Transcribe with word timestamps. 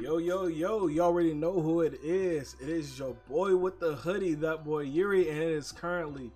Yo, 0.00 0.16
yo, 0.16 0.46
yo, 0.46 0.86
you 0.86 1.02
already 1.02 1.34
know 1.34 1.60
who 1.60 1.82
it 1.82 2.00
is. 2.02 2.56
It 2.58 2.70
is 2.70 2.98
your 2.98 3.14
boy 3.28 3.54
with 3.54 3.78
the 3.80 3.96
hoodie, 3.96 4.32
that 4.36 4.64
boy 4.64 4.80
Yuri, 4.80 5.28
and 5.28 5.38
it 5.38 5.50
is 5.50 5.72
currently 5.72 6.30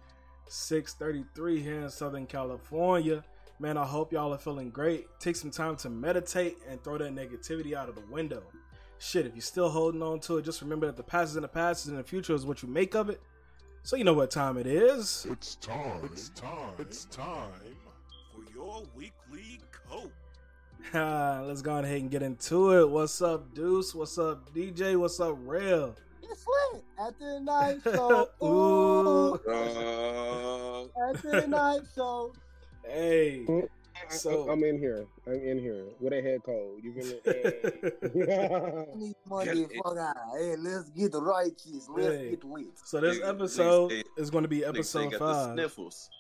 6:33 0.51 1.63
here 1.63 1.81
in 1.81 1.89
Southern 1.89 2.27
California. 2.27 3.25
Man, 3.59 3.79
I 3.79 3.87
hope 3.87 4.13
y'all 4.13 4.35
are 4.35 4.39
feeling 4.39 4.69
great. 4.69 5.07
Take 5.19 5.37
some 5.37 5.51
time 5.51 5.77
to 5.77 5.89
meditate 5.89 6.59
and 6.69 6.83
throw 6.85 6.99
that 6.99 7.15
negativity 7.15 7.73
out 7.73 7.89
of 7.89 7.95
the 7.95 8.03
window. 8.13 8.43
Shit, 8.99 9.25
if 9.25 9.35
you're 9.35 9.41
still 9.41 9.71
holding 9.71 10.03
on 10.03 10.21
to 10.21 10.37
it, 10.37 10.45
just 10.45 10.61
remember 10.61 10.85
that 10.85 10.97
the 10.97 11.03
past 11.03 11.31
is 11.31 11.37
in 11.37 11.43
the 11.43 11.49
past 11.49 11.87
and 11.87 11.97
the 11.97 12.05
future 12.05 12.35
is 12.35 12.45
what 12.45 12.63
you 12.63 12.69
make 12.69 12.95
of 12.95 13.09
it. 13.09 13.23
So 13.83 13.97
you 13.97 14.05
know 14.05 14.13
what 14.13 14.31
time 14.31 14.59
it 14.59 14.67
is. 14.67 15.27
It's 15.31 15.55
time. 15.55 16.01
It's 16.05 16.29
time. 16.31 16.75
It's 16.79 17.07
time 17.07 17.51
for 18.31 18.43
your 18.53 18.83
weekly 18.95 19.59
coat. 19.59 19.64
Let's 20.95 21.63
go 21.63 21.79
ahead 21.79 22.01
and 22.01 22.11
get 22.11 22.23
into 22.23 22.73
it. 22.79 22.89
What's 22.89 23.21
up, 23.23 23.55
Deuce? 23.55 23.95
What's 23.95 24.19
up, 24.19 24.53
DJ? 24.55 24.97
What's 24.97 25.19
up, 25.21 25.37
Rail? 25.41 25.95
It's 26.23 26.45
lit 26.73 26.85
after 26.99 27.35
the 27.35 27.41
night 27.41 27.79
show. 27.85 28.29
Ooh, 28.43 29.35
Ooh. 29.51 29.51
Uh, 29.51 31.11
after 31.11 31.41
the 31.41 31.47
night 31.49 31.81
show. 31.95 32.33
Hey. 32.87 33.45
I, 33.49 34.13
So- 34.15 34.51
am 34.51 34.63
in 34.65 34.79
here. 34.79 35.07
I'm 35.27 35.35
in 35.35 35.59
here 35.59 35.87
with 36.01 36.13
a 36.13 36.21
head 36.21 36.43
cold. 36.45 36.81
You 36.83 36.93
feel 36.93 37.07
me? 37.07 37.21
Hey. 37.25 37.55
These 38.99 39.15
motherfucker. 39.29 40.15
Hey, 40.39 40.57
let's 40.59 40.91
get 40.91 41.13
righteous. 41.15 41.89
Let's 41.89 42.09
Hey. 42.17 42.31
get 42.31 42.45
lit. 42.45 42.67
So 42.85 43.01
this 43.01 43.21
episode 43.23 43.91
niggas 43.93 44.03
is 44.19 44.31
going 44.31 44.43
to 44.43 44.49
be 44.49 44.61
Niggas 44.61 44.67
ain't 44.67 44.77
episode 44.77 45.11
got 45.13 45.13
the 45.13 45.19
five. 45.19 45.53
sniffles. 45.55 46.11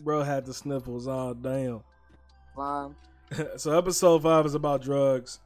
Bro 0.00 0.22
had 0.22 0.44
the 0.46 0.54
sniffles. 0.54 1.06
Oh 1.06 1.34
damn. 1.34 1.80
Fine. 2.56 2.94
so 3.56 3.76
episode 3.76 4.22
five 4.22 4.46
is 4.46 4.54
about 4.54 4.82
drugs. 4.82 5.40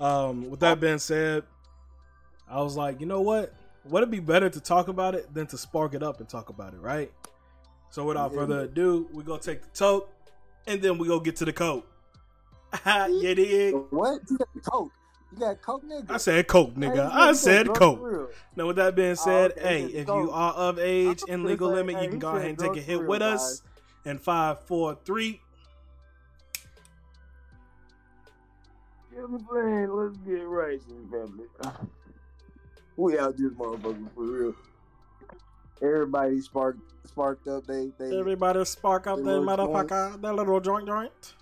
Um, 0.00 0.50
with 0.50 0.60
that 0.60 0.80
being 0.80 0.98
said, 0.98 1.44
I 2.48 2.60
was 2.60 2.76
like, 2.76 3.00
you 3.00 3.06
know 3.06 3.20
what? 3.20 3.54
Would 3.86 4.02
it 4.02 4.10
be 4.10 4.20
better 4.20 4.48
to 4.48 4.60
talk 4.60 4.88
about 4.88 5.14
it 5.14 5.32
than 5.32 5.46
to 5.48 5.58
spark 5.58 5.94
it 5.94 6.02
up 6.02 6.20
and 6.20 6.28
talk 6.28 6.48
about 6.48 6.74
it, 6.74 6.80
right? 6.80 7.12
So 7.90 8.04
without 8.04 8.32
Yeah. 8.32 8.38
further 8.38 8.60
ado, 8.60 9.08
we 9.12 9.22
go 9.22 9.36
take 9.36 9.62
the 9.62 9.68
tote, 9.68 10.10
and 10.66 10.82
then 10.82 10.98
we 10.98 11.06
go 11.06 11.20
get 11.20 11.36
to 11.36 11.44
the 11.44 11.52
coat. 11.52 11.86
you 13.08 13.34
dig? 13.34 13.74
What? 13.90 14.20
You 14.28 14.38
got 14.38 14.48
coke. 14.64 14.92
You 15.32 15.38
got 15.38 15.62
coke, 15.62 15.84
nigga. 15.84 16.10
I 16.10 16.16
said 16.16 16.48
coke, 16.48 16.74
nigga. 16.74 17.10
I 17.12 17.32
said 17.32 17.72
coke. 17.74 18.34
Now, 18.56 18.66
with 18.66 18.76
that 18.76 18.94
being 18.94 19.16
said, 19.16 19.52
okay, 19.52 19.82
hey, 19.82 19.84
if 19.86 20.06
go. 20.06 20.22
you 20.22 20.30
are 20.30 20.52
of 20.54 20.78
age 20.78 21.22
and 21.28 21.44
legal 21.44 21.70
limit, 21.70 21.96
hey, 21.96 22.04
you 22.04 22.08
can 22.08 22.18
go 22.18 22.30
ahead 22.30 22.50
and 22.50 22.58
take 22.58 22.76
a 22.76 22.80
hit 22.80 22.98
for 22.98 23.06
with 23.06 23.22
real, 23.22 23.30
us. 23.30 23.62
And 24.04 24.20
five, 24.20 24.60
four, 24.66 24.98
three. 25.04 25.40
I'm 29.16 29.38
saying? 29.52 29.88
Let's 29.90 30.16
get 30.18 30.46
righteous, 30.46 30.84
family. 31.10 31.46
We 32.96 33.18
out 33.18 33.36
this 33.36 33.50
motherfucker 33.54 34.14
for 34.14 34.22
real. 34.22 34.54
Everybody 35.82 36.40
sparked 36.40 36.78
sparked 37.04 37.48
up. 37.48 37.66
They 37.66 37.90
they 37.98 38.16
Everybody 38.16 38.64
spark 38.64 39.08
up 39.08 39.16
They 39.16 39.24
that 39.24 39.30
motherfucker, 39.30 40.20
that 40.22 40.34
little 40.34 40.60
joint 40.60 40.86
joint. 40.86 41.34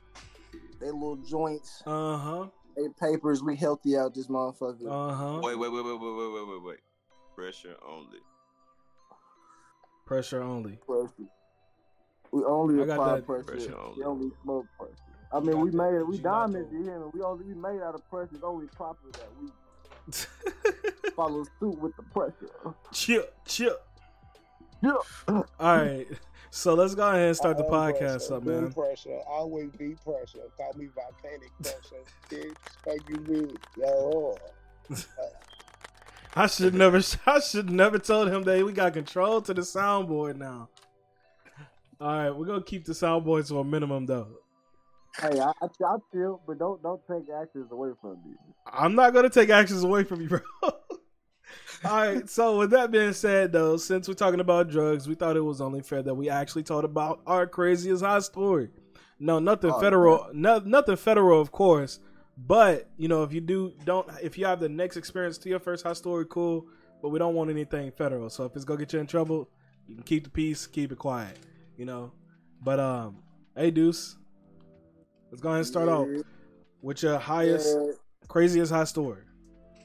they 0.80 0.86
little 0.86 1.16
joints. 1.16 1.82
Uh 1.86 2.16
huh. 2.16 2.46
They 2.74 2.88
papers. 2.98 3.42
We 3.42 3.56
healthy 3.56 3.98
out 3.98 4.14
this 4.14 4.28
motherfucker. 4.28 4.86
Uh 4.88 5.14
huh. 5.14 5.40
Wait, 5.42 5.58
wait, 5.58 5.70
wait, 5.70 5.84
wait, 5.84 6.00
wait, 6.00 6.14
wait, 6.16 6.32
wait, 6.32 6.48
wait, 6.48 6.62
wait. 6.62 6.78
Pressure 7.36 7.76
only. 7.86 8.18
Pressure 10.06 10.42
only. 10.42 10.78
pressure. 10.86 11.28
We 12.32 12.44
only 12.44 12.82
I 12.82 12.94
apply 12.94 13.20
pressure. 13.20 13.44
pressure 13.44 13.76
only. 13.78 13.98
We 13.98 14.04
only 14.04 14.30
smoke 14.42 14.66
pressure. 14.78 15.11
I 15.34 15.41
mean, 15.41 15.61
we 15.61 15.70
made 15.70 15.94
it. 15.94 16.06
We 16.06 16.16
You 16.16 16.22
got 16.22 16.52
diamonds, 16.52 16.70
that. 16.70 16.77
you? 16.78 17.11
We 17.14 17.22
only 17.22 17.44
we 17.47 17.55
made 17.55 17.80
out 17.83 17.94
of 17.94 18.08
pressure. 18.11 18.30
It's 18.34 18.42
only 18.44 18.66
proper 18.69 18.98
that 19.12 19.28
we 19.41 21.11
follow 21.16 21.44
suit 21.61 21.78
with 21.78 21.97
the 21.97 22.02
pressure. 22.02 22.74
chill, 22.92 23.24
chill. 23.47 23.77
Yeah. 24.83 24.92
All 25.29 25.45
right. 25.61 26.06
So 26.51 26.74
let's 26.74 26.95
go 26.95 27.08
ahead 27.08 27.29
and 27.29 27.36
start 27.36 27.56
the 27.56 27.64
podcast 27.64 28.29
pressure, 28.29 28.34
up, 28.34 28.45
man. 28.45 28.73
Pressure. 28.73 29.18
Always 29.27 29.70
be 29.70 29.95
pressure. 30.05 30.40
Call 30.58 30.73
me 30.77 30.89
volcanic 30.95 31.51
pressure. 31.62 32.05
Bitch. 32.29 32.56
Fuck 32.85 33.08
you, 33.08 33.17
bitch. 33.17 33.56
Yo. 33.79 34.36
I 36.35 36.46
should 36.46 36.74
never. 36.74 37.01
I 37.27 37.40
should 37.40 37.70
never 37.70 37.98
told 37.98 38.29
him 38.29 38.42
that 38.42 38.64
we 38.64 38.73
got 38.73 38.92
control 38.95 39.40
to 39.42 39.55
the 39.55 39.62
soundboard 39.62 40.36
now. 40.36 40.68
All 42.01 42.08
right, 42.08 42.30
we're 42.30 42.46
gonna 42.46 42.62
keep 42.64 42.85
the 42.85 42.92
soundboard 42.92 43.46
to 43.48 43.61
a 43.61 43.64
minimum 43.64 44.06
though. 44.06 44.29
Hey, 45.20 45.40
I, 45.40 45.52
I, 45.61 45.67
I 45.86 45.96
feel, 46.12 46.40
but 46.46 46.58
don't 46.58 46.83
don't 46.83 47.00
take 47.06 47.28
actions 47.30 47.70
away 47.70 47.90
from 48.00 48.12
me. 48.24 48.34
I'm 48.67 48.95
not 48.95 49.12
gonna 49.12 49.28
take 49.30 49.50
actions 49.50 49.83
away 49.84 50.05
from 50.05 50.20
you, 50.23 50.28
bro. 50.28 50.40
All 50.62 50.77
right. 51.84 52.28
So 52.30 52.58
with 52.58 52.70
that 52.70 52.90
being 52.90 53.12
said, 53.12 53.52
though, 53.52 53.77
since 53.77 54.08
we're 54.08 54.14
talking 54.14 54.40
about 54.40 54.70
drugs, 54.70 55.08
we 55.08 55.14
thought 55.14 55.36
it 55.36 55.40
was 55.42 55.61
only 55.61 55.83
fair 55.83 56.02
that 56.02 56.14
we 56.14 56.30
actually 56.30 56.62
talked 56.62 56.84
about 56.84 57.20
our 57.27 57.46
craziest 57.46 58.02
high 58.05 58.20
story. 58.20 58.70
No, 59.18 59.39
nothing 59.39 59.70
Oh, 59.70 59.80
federal. 59.80 60.28
No, 60.33 60.58
nothing 60.64 60.96
federal, 60.96 61.40
of 61.40 61.52
course. 61.52 61.98
But 62.39 62.89
you 62.96 63.08
know, 63.08 63.23
if 63.23 63.33
you 63.33 63.40
do 63.40 63.73
don't, 63.84 64.08
if 64.23 64.39
you 64.39 64.46
have 64.46 64.61
the 64.61 64.68
next 64.68 64.96
experience 64.96 65.36
to 65.39 65.48
your 65.48 65.58
first 65.61 65.84
high 65.84 65.92
story, 65.92 66.24
cool. 66.29 66.67
But 67.02 67.11
we 67.11 67.18
don't 67.18 67.34
want 67.34 67.50
anything 67.50 67.90
federal. 67.92 68.30
So 68.30 68.44
if 68.44 68.56
it's 68.56 68.64
gonna 68.64 68.80
get 68.80 68.92
you 68.92 69.00
in 69.00 69.06
trouble, 69.06 69.50
you 69.86 69.96
can 69.96 70.05
keep 70.05 70.24
the 70.24 70.30
peace, 70.30 70.67
keep 70.67 70.90
it 70.92 70.98
quiet. 70.98 71.36
You 71.77 71.84
know. 71.84 72.12
But 72.62 72.79
um, 72.80 73.18
hey, 73.56 73.70
Deuce, 73.73 74.17
let's 75.32 75.40
go 75.40 75.48
ahead 75.48 75.58
and 75.60 75.66
start 75.66 75.88
off 75.88 76.06
with 76.82 77.02
your 77.02 77.18
highest, 77.18 77.76
yeah. 77.80 77.92
craziest 78.28 78.70
high 78.70 78.84
story. 78.84 79.22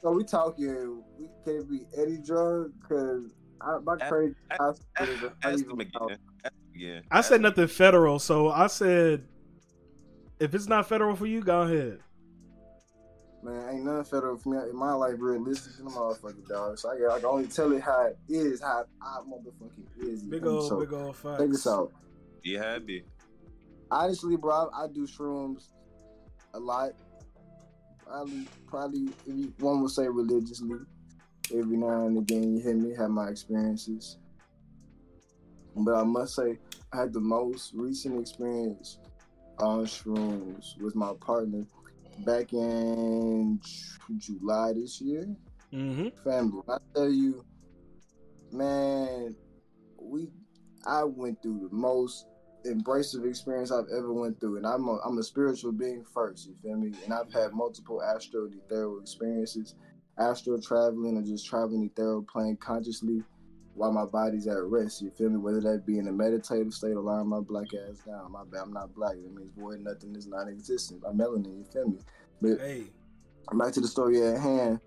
So 0.02 0.12
we 0.12 0.22
talking. 0.22 1.02
We 1.18 1.26
can 1.44 1.56
it 1.62 1.68
be 1.70 1.80
Eddie 1.96 2.18
drug? 2.24 2.72
Cause 2.88 3.34
my 3.82 3.94
Ask- 3.94 4.08
crazy 4.12 4.34
ask- 4.52 4.60
house 4.60 5.08
is 5.08 5.22
a- 5.24 5.32
I 5.42 5.50
Ask 5.52 5.58
even 5.64 5.70
him 5.72 5.80
again. 5.80 6.18
Ask 6.44 6.52
him 6.54 6.74
again. 6.76 7.02
I 7.10 7.20
said 7.22 7.40
nothing 7.40 7.66
federal, 7.66 8.18
so 8.20 8.50
I 8.50 8.68
said 8.68 9.24
if 10.38 10.54
it's 10.54 10.68
not 10.68 10.88
federal 10.88 11.16
for 11.16 11.26
you, 11.26 11.42
go 11.42 11.62
ahead. 11.62 11.98
Man, 13.42 13.68
ain't 13.74 13.84
nothing 13.84 14.04
federal 14.04 14.36
for 14.36 14.48
me 14.50 14.58
in 14.70 14.76
my 14.76 14.92
life 14.92 15.14
realistic 15.18 15.76
to 15.76 15.82
the 15.84 15.90
motherfucking 15.90 16.46
dog. 16.48 16.78
So 16.78 16.90
I, 16.90 17.14
I 17.14 17.18
can 17.18 17.26
only 17.26 17.46
tell 17.46 17.72
it 17.72 17.80
how 17.82 18.06
it 18.06 18.18
is, 18.28 18.60
how 18.60 18.84
I 19.02 19.18
motherfucking 19.20 20.12
is. 20.12 20.22
you 20.24 20.30
Big 20.30 20.42
feel 20.42 20.52
me? 20.52 20.58
old, 20.58 20.68
so, 20.68 20.80
big 20.80 20.92
old 20.92 21.16
facts. 21.16 21.40
Check 21.40 21.50
this 21.50 21.66
out. 21.66 21.92
Be 22.42 22.54
happy. 22.54 23.04
Honestly, 23.90 24.36
bro, 24.36 24.70
I, 24.74 24.84
I 24.84 24.86
do 24.88 25.06
shrooms 25.06 25.68
a 26.54 26.58
lot. 26.58 26.90
Probably, 28.04 28.46
probably, 28.66 29.08
one 29.58 29.82
would 29.82 29.90
say 29.90 30.08
religiously. 30.08 30.78
Every 31.54 31.76
now 31.76 32.06
and 32.06 32.18
again, 32.18 32.56
you 32.56 32.62
hear 32.62 32.74
me 32.74 32.94
have 32.96 33.10
my 33.10 33.28
experiences. 33.28 34.18
But 35.76 35.94
I 35.94 36.02
must 36.02 36.34
say, 36.34 36.58
I 36.92 37.00
had 37.00 37.12
the 37.12 37.20
most 37.20 37.72
recent 37.74 38.20
experience 38.20 38.98
on 39.58 39.84
shrooms 39.84 40.80
with 40.80 40.94
my 40.94 41.12
partner 41.20 41.64
back 42.24 42.52
in 42.52 43.60
July 44.16 44.72
this 44.74 45.00
year. 45.00 45.26
Mm-hmm. 45.72 46.08
Family, 46.24 46.62
I 46.68 46.78
tell 46.94 47.10
you, 47.10 47.44
man, 48.50 49.34
we 50.00 50.28
I 50.86 51.04
went 51.04 51.42
through 51.42 51.68
the 51.68 51.76
most 51.76 52.26
embracive 52.64 53.26
experience 53.26 53.70
I've 53.70 53.88
ever 53.96 54.12
went 54.12 54.40
through, 54.40 54.58
and 54.58 54.66
I'm 54.66 54.86
a, 54.88 54.98
I'm 55.04 55.18
a 55.18 55.22
spiritual 55.22 55.72
being 55.72 56.04
first. 56.04 56.46
You 56.46 56.54
feel 56.62 56.76
me? 56.76 56.92
And 57.04 57.12
I've 57.12 57.32
had 57.32 57.52
multiple 57.52 58.02
astral 58.02 58.48
ethereal 58.52 59.00
experiences, 59.00 59.74
astral 60.18 60.60
traveling, 60.60 61.16
or 61.16 61.22
just 61.22 61.46
traveling 61.46 61.84
ethereal 61.84 62.22
plane 62.22 62.56
consciously 62.60 63.22
while 63.74 63.92
my 63.92 64.04
body's 64.04 64.46
at 64.48 64.62
rest. 64.64 65.00
You 65.00 65.10
feel 65.10 65.30
me? 65.30 65.36
Whether 65.36 65.60
that 65.60 65.86
be 65.86 65.98
in 65.98 66.08
a 66.08 66.12
meditative 66.12 66.74
state 66.74 66.92
or 66.92 67.00
lying 67.00 67.28
my 67.28 67.40
black 67.40 67.68
ass 67.88 67.98
down. 68.06 68.32
My 68.32 68.42
bad, 68.44 68.62
I'm 68.62 68.72
not 68.72 68.94
black. 68.94 69.12
That 69.12 69.34
means 69.34 69.52
void, 69.56 69.80
nothing 69.80 70.14
is 70.16 70.26
non-existent. 70.26 71.02
I'm 71.06 71.18
melanin. 71.18 71.58
You 71.58 71.64
feel 71.72 71.88
me? 71.88 71.98
But 72.42 72.58
Hey, 72.58 72.84
back 73.54 73.72
to 73.74 73.80
the 73.80 73.88
story 73.88 74.22
at 74.22 74.40
hand. 74.40 74.80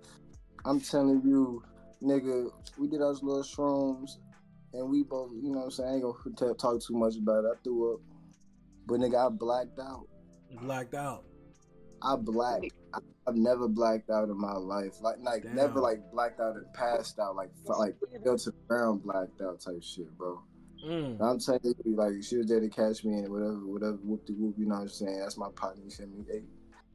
I'm 0.66 0.80
telling 0.80 1.22
you, 1.24 1.64
nigga, 2.04 2.52
we 2.78 2.88
did 2.88 3.02
those 3.02 3.24
little 3.24 3.44
shrooms, 3.44 4.18
and 4.74 4.90
we 4.90 5.04
both, 5.04 5.32
you 5.42 5.52
know 5.52 5.60
what 5.60 5.66
I'm 5.66 5.72
saying? 5.72 5.90
I 5.90 5.94
ain't 5.96 6.04
gonna 6.04 6.54
t- 6.54 6.60
talk 6.60 6.82
too 6.82 6.94
much 6.94 7.18
about 7.18 7.46
it. 7.46 7.48
I 7.48 7.56
threw 7.64 7.94
up, 7.94 8.00
but 8.86 9.00
nigga, 9.00 9.28
I 9.28 9.30
blacked 9.30 9.80
out. 9.80 10.08
blacked 10.62 10.96
out. 10.96 11.24
I 12.02 12.16
blacked. 12.16 12.74
I, 12.94 13.00
I've 13.28 13.36
never 13.36 13.68
blacked 13.68 14.10
out 14.10 14.30
in 14.30 14.40
my 14.40 14.54
life. 14.54 15.02
Like, 15.02 15.18
like 15.22 15.44
Damn. 15.44 15.56
never 15.56 15.80
like 15.80 16.00
blacked 16.12 16.40
out 16.40 16.56
and 16.56 16.72
passed 16.74 17.20
out. 17.20 17.36
Like, 17.36 17.50
like 17.66 17.96
fell 18.24 18.38
to 18.38 18.52
the 18.52 18.58
ground, 18.68 19.04
blacked 19.04 19.42
out 19.42 19.62
type 19.62 19.84
shit, 19.84 20.18
bro. 20.18 20.42
Mm. 20.86 21.22
I'm 21.22 21.40
telling 21.40 21.76
you, 21.86 21.96
like 21.96 22.24
she 22.24 22.38
was 22.38 22.48
there 22.48 22.60
to 22.60 22.70
catch 22.70 23.04
me 23.04 23.20
and 23.20 23.30
whatever, 23.30 23.60
whatever, 23.66 24.00
whoop 24.04 24.26
de 24.26 24.34
whoop. 24.34 24.56
You 24.58 24.66
know 24.66 24.76
what 24.76 24.82
I'm 24.82 24.90
saying? 24.90 25.20
That's 25.20 25.38
my 25.38 25.50
partner. 25.56 25.84
You 25.84 25.92
feel 25.92 26.08
me? 26.08 26.26
Hey, 26.28 26.42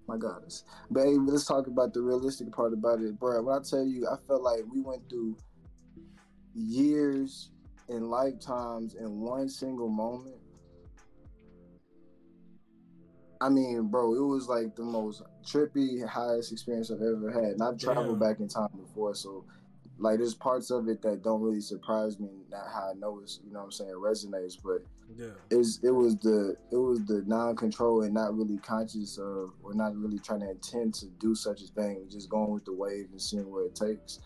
my 0.08 0.16
goddess. 0.16 0.64
But 0.90 1.04
hey, 1.04 1.16
let's 1.16 1.46
talk 1.46 1.68
about 1.68 1.94
the 1.94 2.02
realistic 2.02 2.50
part 2.50 2.72
about 2.72 3.00
it, 3.00 3.18
bro. 3.18 3.40
When 3.42 3.56
I 3.56 3.60
tell 3.62 3.86
you, 3.86 4.08
I 4.08 4.16
felt 4.26 4.42
like 4.42 4.60
we 4.72 4.80
went 4.80 5.08
through 5.08 5.36
years 6.54 7.50
and 7.88 8.10
lifetimes 8.10 8.94
in 8.94 9.20
one 9.20 9.48
single 9.48 9.88
moment. 9.88 10.36
I 13.40 13.48
mean, 13.50 13.88
bro, 13.88 14.14
it 14.14 14.26
was 14.26 14.48
like 14.48 14.74
the 14.76 14.82
most 14.82 15.22
trippy, 15.44 16.06
highest 16.06 16.52
experience 16.52 16.90
I've 16.90 17.02
ever 17.02 17.30
had. 17.30 17.52
And 17.52 17.62
I've 17.62 17.78
traveled 17.78 18.18
Damn. 18.18 18.28
back 18.30 18.40
in 18.40 18.48
time 18.48 18.68
before, 18.74 19.14
so 19.14 19.44
like 19.98 20.18
there's 20.18 20.34
parts 20.34 20.70
of 20.70 20.88
it 20.88 21.02
that 21.02 21.22
don't 21.22 21.42
really 21.42 21.60
surprise 21.60 22.18
me. 22.18 22.28
Not 22.50 22.66
how 22.72 22.90
I 22.90 22.94
know 22.98 23.20
it's, 23.22 23.40
you 23.44 23.52
know 23.52 23.60
what 23.60 23.64
I'm 23.66 23.72
saying, 23.72 23.90
resonates, 23.92 24.56
but 24.62 24.82
Yeah. 25.16 25.32
is 25.50 25.80
it 25.82 25.90
was 25.90 26.16
the 26.16 26.56
it 26.72 26.76
was 26.76 27.04
the 27.04 27.22
non-control 27.26 28.02
and 28.02 28.14
not 28.14 28.36
really 28.36 28.58
conscious 28.58 29.16
of 29.18 29.52
or 29.62 29.74
not 29.74 29.94
really 29.96 30.18
trying 30.18 30.40
to 30.40 30.50
intend 30.50 30.94
to 30.94 31.06
do 31.20 31.34
such 31.34 31.62
a 31.62 31.66
thing, 31.66 32.06
just 32.10 32.28
going 32.28 32.50
with 32.50 32.64
the 32.64 32.72
wave 32.72 33.08
and 33.10 33.20
seeing 33.20 33.50
where 33.50 33.66
it 33.66 33.74
takes. 33.74 34.18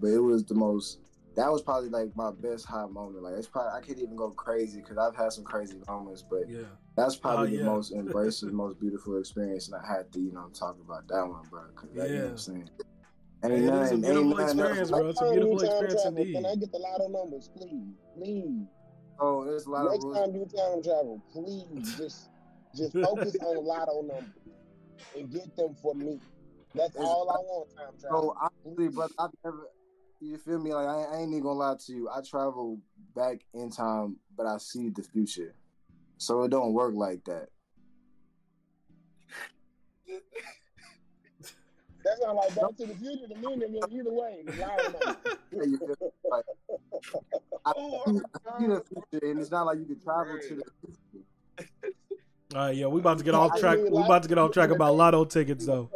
But 0.00 0.08
it 0.08 0.20
was 0.20 0.44
the 0.44 0.54
most. 0.54 0.98
That 1.34 1.50
was 1.50 1.62
probably 1.62 1.88
like 1.88 2.14
my 2.14 2.30
best 2.30 2.66
high 2.66 2.84
moment. 2.86 3.22
Like 3.22 3.34
it's 3.34 3.46
probably 3.48 3.78
I 3.78 3.80
can't 3.84 3.98
even 3.98 4.16
go 4.16 4.30
crazy 4.30 4.80
because 4.80 4.98
I've 4.98 5.16
had 5.16 5.32
some 5.32 5.44
crazy 5.44 5.80
moments, 5.88 6.22
but 6.28 6.48
Yeah. 6.48 6.62
that's 6.96 7.16
oh, 7.16 7.20
probably 7.20 7.46
Oh, 7.48 7.50
the 7.50 7.56
yeah. 7.58 7.64
most 7.64 7.94
embracive, 7.94 8.52
most 8.52 8.78
beautiful 8.80 9.18
experience, 9.18 9.68
and 9.68 9.80
I 9.82 9.86
had 9.86 10.12
to 10.12 10.20
you 10.20 10.32
know 10.32 10.48
talk 10.52 10.76
about 10.84 11.08
that 11.08 11.26
one, 11.26 11.42
bro. 11.50 11.62
Cause 11.74 11.88
that, 11.94 12.08
you 12.10 12.16
know 12.16 12.20
what 12.20 12.24
Yeah. 12.24 12.30
I'm 12.30 12.38
saying. 12.38 12.70
It 13.44 13.50
is 13.50 13.68
a 13.68 13.72
nothing- 13.72 14.00
beautiful 14.02 14.24
nothing 14.24 14.40
else 14.40 14.50
experience, 14.52 14.90
like- 14.90 15.00
bro. 15.00 15.08
It's 15.10 15.20
a 15.20 15.24
time 15.24 15.32
beautiful 15.32 15.60
experience 15.62 16.02
travel, 16.02 16.18
indeed. 16.18 16.34
Can 16.34 16.46
I 16.46 16.54
get 16.56 16.72
the 16.72 16.78
lotto 16.78 17.08
numbers, 17.08 17.50
please? 17.56 17.94
Please. 18.16 18.66
Oh, 19.18 19.44
there's 19.44 19.66
a 19.66 19.70
lot 19.70 19.84
Next 19.90 19.96
of 19.96 20.04
rules. 20.04 20.18
time 20.18 20.34
you 20.34 20.46
time 20.46 20.82
travel, 20.82 21.22
please 21.32 21.96
just 21.96 22.30
just 22.76 22.92
focus 22.92 23.36
on 23.40 23.64
lotto 23.64 24.02
numbers 24.02 24.30
and 25.16 25.30
get 25.32 25.56
them 25.56 25.74
for 25.80 25.94
me. 25.94 26.20
That's 26.74 26.94
It's- 26.94 27.06
all 27.08 27.28
I 27.30 27.38
want. 27.40 27.70
Time 27.76 27.86
oh, 27.88 28.00
travel. 28.00 28.34
So 28.34 28.36
honestly, 28.66 28.88
brother, 28.88 29.14
I've 29.18 29.30
never. 29.44 29.66
You 30.22 30.38
feel 30.38 30.60
me? 30.60 30.72
Like 30.72 30.86
I, 30.86 31.16
I 31.16 31.18
ain't 31.18 31.30
even 31.30 31.42
gonna 31.42 31.58
lie 31.58 31.74
to 31.86 31.92
you. 31.92 32.08
I 32.08 32.20
travel 32.20 32.78
back 33.16 33.40
in 33.54 33.70
time, 33.70 34.16
but 34.36 34.46
I 34.46 34.56
see 34.58 34.88
the 34.88 35.02
future, 35.02 35.52
so 36.16 36.44
it 36.44 36.50
don't 36.50 36.72
work 36.72 36.94
like 36.94 37.24
that. 37.24 37.48
That's 42.04 42.20
not 42.20 42.36
like 42.36 42.54
Back 42.54 42.76
to 42.78 42.86
the 42.86 42.94
Future 43.00 43.26
to 43.28 43.34
me. 43.34 43.56
Nigga. 43.56 43.92
Either 43.92 44.12
way, 44.12 44.42
the 44.46 44.52
lotto. 44.60 45.16
Yeah, 45.52 45.62
you 45.64 45.78
feel? 45.78 46.12
Like, 46.30 46.44
I, 47.66 47.72
Oh, 47.76 48.02
see, 48.06 48.20
I 48.34 48.60
see 48.60 48.66
the 48.66 48.82
future, 48.88 49.26
and 49.26 49.40
it's 49.40 49.50
not 49.50 49.66
like 49.66 49.78
you 49.78 49.84
can 49.84 50.00
travel 50.00 50.38
to 50.38 50.54
the 50.54 50.64
future. 50.80 51.24
All 52.54 52.60
right, 52.60 52.76
yeah, 52.76 52.86
we 52.86 53.00
about 53.00 53.18
to 53.18 53.24
get 53.24 53.34
off 53.34 53.58
track. 53.58 53.78
We 53.78 54.00
about 54.00 54.22
to 54.22 54.28
get 54.28 54.38
off 54.38 54.52
track 54.52 54.70
about 54.70 54.94
lotto 54.94 55.24
tickets, 55.24 55.66
though. 55.66 55.90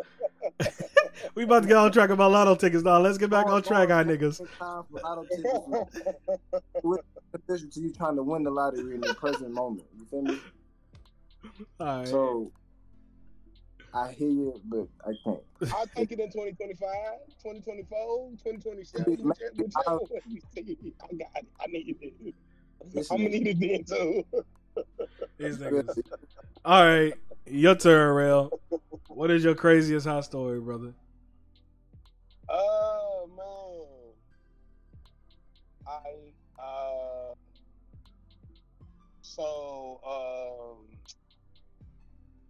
We 1.36 1.42
about 1.44 1.62
to 1.62 1.68
get 1.68 1.76
on 1.76 1.92
track 1.92 2.08
about 2.10 2.32
lotto 2.32 2.54
tickets, 2.54 2.82
now. 2.82 2.98
Let's 2.98 3.18
get 3.18 3.28
back 3.30 3.46
on 3.46 3.62
track, 3.62 3.90
our 3.90 4.02
niggas. 4.04 4.40
It's 4.40 4.50
time 4.58 4.84
for 4.90 5.00
lotto 5.02 5.24
tickets. 5.24 6.00
It's 6.74 7.16
beneficial 7.30 7.68
to 7.70 7.80
you 7.80 7.92
trying 7.92 8.16
to 8.16 8.22
win 8.22 8.42
the 8.42 8.50
lottery 8.50 8.94
in 8.94 9.02
the 9.02 9.14
present 9.14 9.50
moment. 9.52 9.86
You 9.98 10.04
feel 10.06 10.22
me? 10.22 10.38
All 11.78 11.98
right. 11.98 12.08
So 12.08 12.50
I 13.92 14.12
hear 14.12 14.28
you, 14.30 14.60
but 14.64 14.88
I 15.06 15.12
can't. 15.22 15.40
I'll 15.74 15.86
take 15.88 16.10
it 16.12 16.20
in 16.20 16.30
2025, 16.30 16.80
2024, 17.42 18.30
2027. 18.42 19.04
Maybe- 19.06 19.22
Whichever, 19.22 19.50
maybe 19.52 19.62
whichever 19.64 19.84
I'll- 19.86 19.98
one 19.98 20.20
you 20.26 20.40
see. 20.54 20.94
I 21.02 21.14
got 21.14 21.28
it. 21.36 21.46
I 21.60 21.66
need 21.66 21.96
it. 22.00 22.34
Listen, 22.94 23.16
I'm 23.16 23.24
gonna 23.24 23.38
need 23.38 23.46
it 23.48 23.60
then 23.60 23.84
too. 23.84 24.24
These 25.38 25.58
niggas. 25.58 25.98
All 26.64 26.82
right, 26.84 27.14
your 27.46 27.74
turn, 27.74 28.14
Rail. 28.14 28.58
What 29.08 29.30
is 29.30 29.44
your 29.44 29.54
craziest 29.54 30.06
hot 30.06 30.24
story, 30.24 30.60
brother? 30.60 30.92
Oh 32.48 33.28
man. 33.36 34.14
I 35.86 36.62
uh 36.62 37.34
so 39.22 40.00
um 40.06 40.86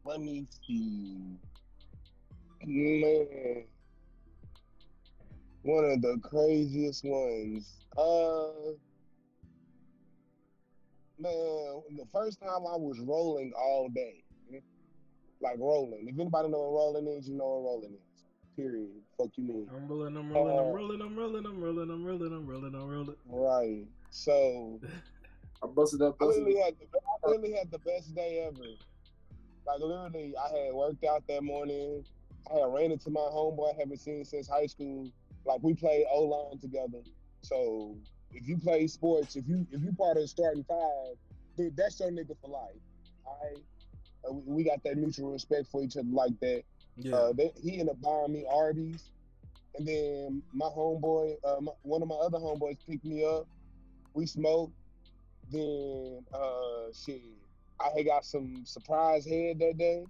let 0.04 0.20
me 0.20 0.46
see. 0.66 1.38
Man. 2.64 3.64
One 5.62 5.84
of 5.84 6.02
the 6.02 6.18
craziest 6.22 7.04
ones. 7.04 7.86
Uh 7.96 8.72
man, 11.18 11.82
the 11.96 12.06
first 12.12 12.40
time 12.40 12.50
I 12.50 12.76
was 12.76 12.98
rolling 13.00 13.52
all 13.56 13.88
day. 13.94 14.22
Like 15.40 15.58
rolling. 15.58 16.06
If 16.08 16.18
anybody 16.18 16.48
know 16.48 16.58
what 16.58 16.72
rolling 16.72 17.08
is, 17.08 17.28
you 17.28 17.36
know 17.36 17.46
what 17.46 17.64
rolling 17.64 17.94
is. 17.94 18.24
Period. 18.56 19.05
Fuck 19.16 19.30
you 19.36 19.44
mean. 19.44 19.68
I'm 19.74 19.88
rolling, 19.88 20.16
I'm 20.16 20.30
rolling, 20.30 20.58
I'm 20.58 20.74
rolling, 20.74 21.00
I'm 21.00 21.16
rolling, 21.16 21.46
I'm 21.46 21.60
rolling, 21.62 21.90
I'm 21.90 22.04
rolling, 22.04 22.32
I'm 22.32 22.46
rolling, 22.46 22.74
I'm 22.74 22.88
rolling. 22.88 23.16
Right. 23.26 23.86
So 24.10 24.80
I 25.62 25.66
busted 25.66 26.02
up. 26.02 26.16
I 26.20 26.26
literally 26.26 26.56
had 26.60 26.74
the 26.78 26.86
I 27.26 27.30
really 27.30 27.52
had 27.52 27.70
the 27.70 27.78
best 27.78 28.14
day 28.14 28.46
ever. 28.46 28.62
Like 29.66 29.80
literally, 29.80 30.34
I 30.36 30.48
had 30.64 30.74
worked 30.74 31.04
out 31.04 31.24
that 31.28 31.42
morning. 31.42 32.04
I 32.50 32.58
had 32.60 32.72
ran 32.72 32.92
into 32.92 33.10
my 33.10 33.20
homeboy 33.20 33.74
I 33.74 33.78
haven't 33.80 33.98
seen 33.98 34.24
since 34.24 34.48
high 34.48 34.66
school. 34.66 35.10
Like 35.44 35.62
we 35.62 35.74
played 35.74 36.04
O 36.12 36.22
line 36.24 36.58
together. 36.58 37.02
So 37.42 37.96
if 38.32 38.46
you 38.46 38.58
play 38.58 38.86
sports, 38.86 39.36
if 39.36 39.48
you 39.48 39.66
if 39.72 39.82
you 39.82 39.92
part 39.92 40.18
of 40.18 40.24
the 40.24 40.28
starting 40.28 40.64
five, 40.68 41.16
dude, 41.56 41.76
that's 41.76 41.98
your 42.00 42.10
nigga 42.10 42.36
for 42.40 42.48
life. 42.50 42.76
All 43.24 43.38
right. 43.42 43.62
Uh, 44.28 44.32
we- 44.34 44.56
we 44.56 44.64
got 44.64 44.82
that 44.84 44.96
mutual 44.98 45.30
respect 45.32 45.68
for 45.68 45.82
each 45.82 45.96
other 45.96 46.08
like 46.10 46.38
that. 46.40 46.62
Yeah. 46.96 47.14
Uh, 47.16 47.32
they, 47.32 47.52
he 47.62 47.72
ended 47.80 47.90
up 47.90 48.00
buying 48.00 48.32
me 48.32 48.46
Arby's, 48.50 49.10
and 49.76 49.86
then 49.86 50.42
my 50.52 50.66
homeboy, 50.66 51.36
uh, 51.44 51.60
my, 51.60 51.72
one 51.82 52.02
of 52.02 52.08
my 52.08 52.14
other 52.16 52.38
homeboys, 52.38 52.78
picked 52.88 53.04
me 53.04 53.24
up. 53.24 53.46
We 54.14 54.26
smoked. 54.26 54.72
Then, 55.52 56.24
uh, 56.34 56.92
shit, 56.92 57.20
I 57.78 57.90
had 57.96 58.04
got 58.06 58.24
some 58.24 58.64
surprise 58.64 59.24
head 59.24 59.58
that 59.60 59.78
day. 59.78 60.04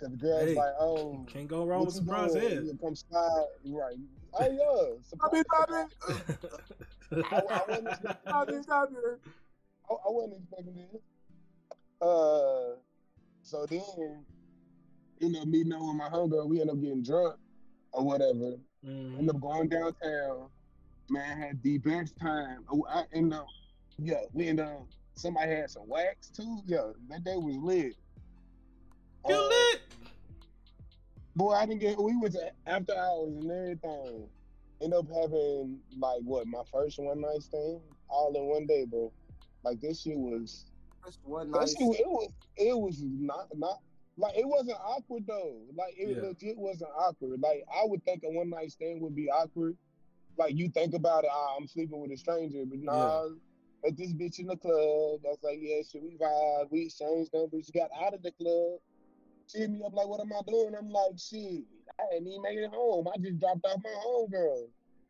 Cause 0.00 0.10
the 0.10 0.16
girl 0.16 0.38
Hey, 0.38 0.54
was 0.54 0.56
like, 0.56 0.74
"Oh, 0.80 1.26
Can't 1.28 1.46
go 1.48 1.66
wrong 1.66 1.84
with 1.84 1.94
you 1.94 2.00
surprise 2.00 2.32
doing? 2.32 2.48
head. 2.50 2.64
You 2.64 2.78
come 2.80 2.96
slide, 2.96 3.44
right? 3.66 3.96
Oh 4.34 4.50
yeah, 4.50 5.02
surprise. 5.06 5.44
I, 7.12 7.18
I 7.50 7.64
wasn't 7.68 7.88
expecting. 7.88 8.30
I, 9.90 9.92
I 9.92 9.96
wasn't 10.06 10.38
expecting 10.42 10.74
this. 10.74 11.02
Uh, 12.00 12.76
so 13.42 13.66
then, 13.66 14.24
end 15.22 15.36
up 15.36 15.46
meeting 15.46 15.72
up 15.72 15.80
with 15.80 15.96
my 15.96 16.08
homegirl. 16.08 16.48
We 16.48 16.60
end 16.60 16.70
up 16.70 16.80
getting 16.80 17.02
drunk 17.02 17.36
or 17.92 18.04
whatever. 18.04 18.56
Mhm. 18.84 19.18
End 19.18 19.30
up 19.30 19.40
going 19.40 19.68
downtown. 19.68 20.48
Man, 21.08 21.38
had 21.38 21.62
the 21.62 21.78
best 21.78 22.16
time. 22.16 22.64
Oh, 22.70 22.84
I 22.88 23.04
end 23.12 23.32
up, 23.34 23.46
yeah, 23.98 24.22
we 24.32 24.48
end 24.48 24.60
up. 24.60 24.86
Somebody 25.14 25.50
had 25.52 25.70
some 25.70 25.86
wax 25.88 26.30
too. 26.30 26.60
Yeah, 26.66 26.92
that 27.08 27.22
day 27.24 27.36
was 27.36 27.56
lit. 27.56 27.94
You 29.28 29.34
Uh, 29.34 29.48
lit? 29.48 29.80
Boy, 31.36 31.52
I 31.52 31.66
didn't 31.66 31.80
get. 31.80 31.98
We 32.00 32.16
was 32.16 32.36
after 32.66 32.94
hours 32.96 33.34
and 33.34 33.50
everything. 33.50 34.28
End 34.80 34.94
up 34.94 35.06
having 35.08 35.80
like 35.98 36.20
what 36.22 36.46
my 36.46 36.62
first 36.72 36.98
one 36.98 37.20
night 37.20 37.42
stand 37.42 37.80
all 38.08 38.34
in 38.34 38.46
one 38.46 38.66
day, 38.66 38.84
bro. 38.84 39.12
Like 39.64 39.80
this 39.80 40.00
shit 40.00 40.18
was. 40.18 40.64
First 41.04 41.20
one 41.24 41.50
That 41.52 41.58
night. 41.60 41.68
shit, 41.68 42.00
it 42.00 42.08
was. 42.08 42.30
It 42.56 42.78
was 42.78 43.02
not 43.02 43.46
not 43.56 43.80
like 44.16 44.36
it 44.36 44.46
wasn't 44.46 44.78
awkward 44.84 45.26
though. 45.26 45.60
Like 45.76 45.94
it 45.96 46.16
Yeah. 46.16 46.28
legit 46.28 46.58
wasn't 46.58 46.90
awkward. 46.96 47.40
Like 47.40 47.64
I 47.72 47.84
would 47.84 48.04
think 48.04 48.22
a 48.24 48.30
one 48.30 48.50
night 48.50 48.72
stand 48.72 49.00
would 49.02 49.14
be 49.16 49.30
awkward. 49.30 49.76
Like 50.38 50.54
you 50.56 50.68
think 50.70 50.94
about 50.94 51.24
it, 51.24 51.30
ah, 51.32 51.56
I'm 51.58 51.66
sleeping 51.66 52.00
with 52.00 52.10
a 52.12 52.16
stranger, 52.16 52.64
but 52.64 52.78
nah. 52.78 53.28
Met 53.84 53.96
this 53.96 54.12
bitch 54.12 54.38
in 54.38 54.46
the 54.46 54.56
club. 54.56 55.20
I 55.26 55.28
was 55.30 55.38
like, 55.42 55.58
yeah, 55.60 55.82
shit, 55.82 56.02
we 56.04 56.16
vibe. 56.16 56.70
We 56.70 56.82
exchanged 56.84 57.32
numbers. 57.34 57.66
She 57.66 57.72
got 57.72 57.90
out 58.00 58.14
of 58.14 58.22
the 58.22 58.30
club. 58.30 58.78
She 59.48 59.58
hit 59.58 59.70
me 59.70 59.82
up 59.84 59.92
like, 59.92 60.06
what 60.06 60.20
am 60.20 60.32
I 60.32 60.40
doing? 60.46 60.72
I'm 60.78 60.88
like, 60.88 61.18
shit, 61.18 61.64
I 61.98 62.04
hadn't 62.12 62.28
even 62.28 62.42
made 62.42 62.58
it 62.58 62.70
home. 62.70 63.08
I 63.08 63.18
just 63.18 63.40
dropped 63.40 63.64
off 63.66 63.82
my 63.82 63.90
homegirl. 64.06 64.68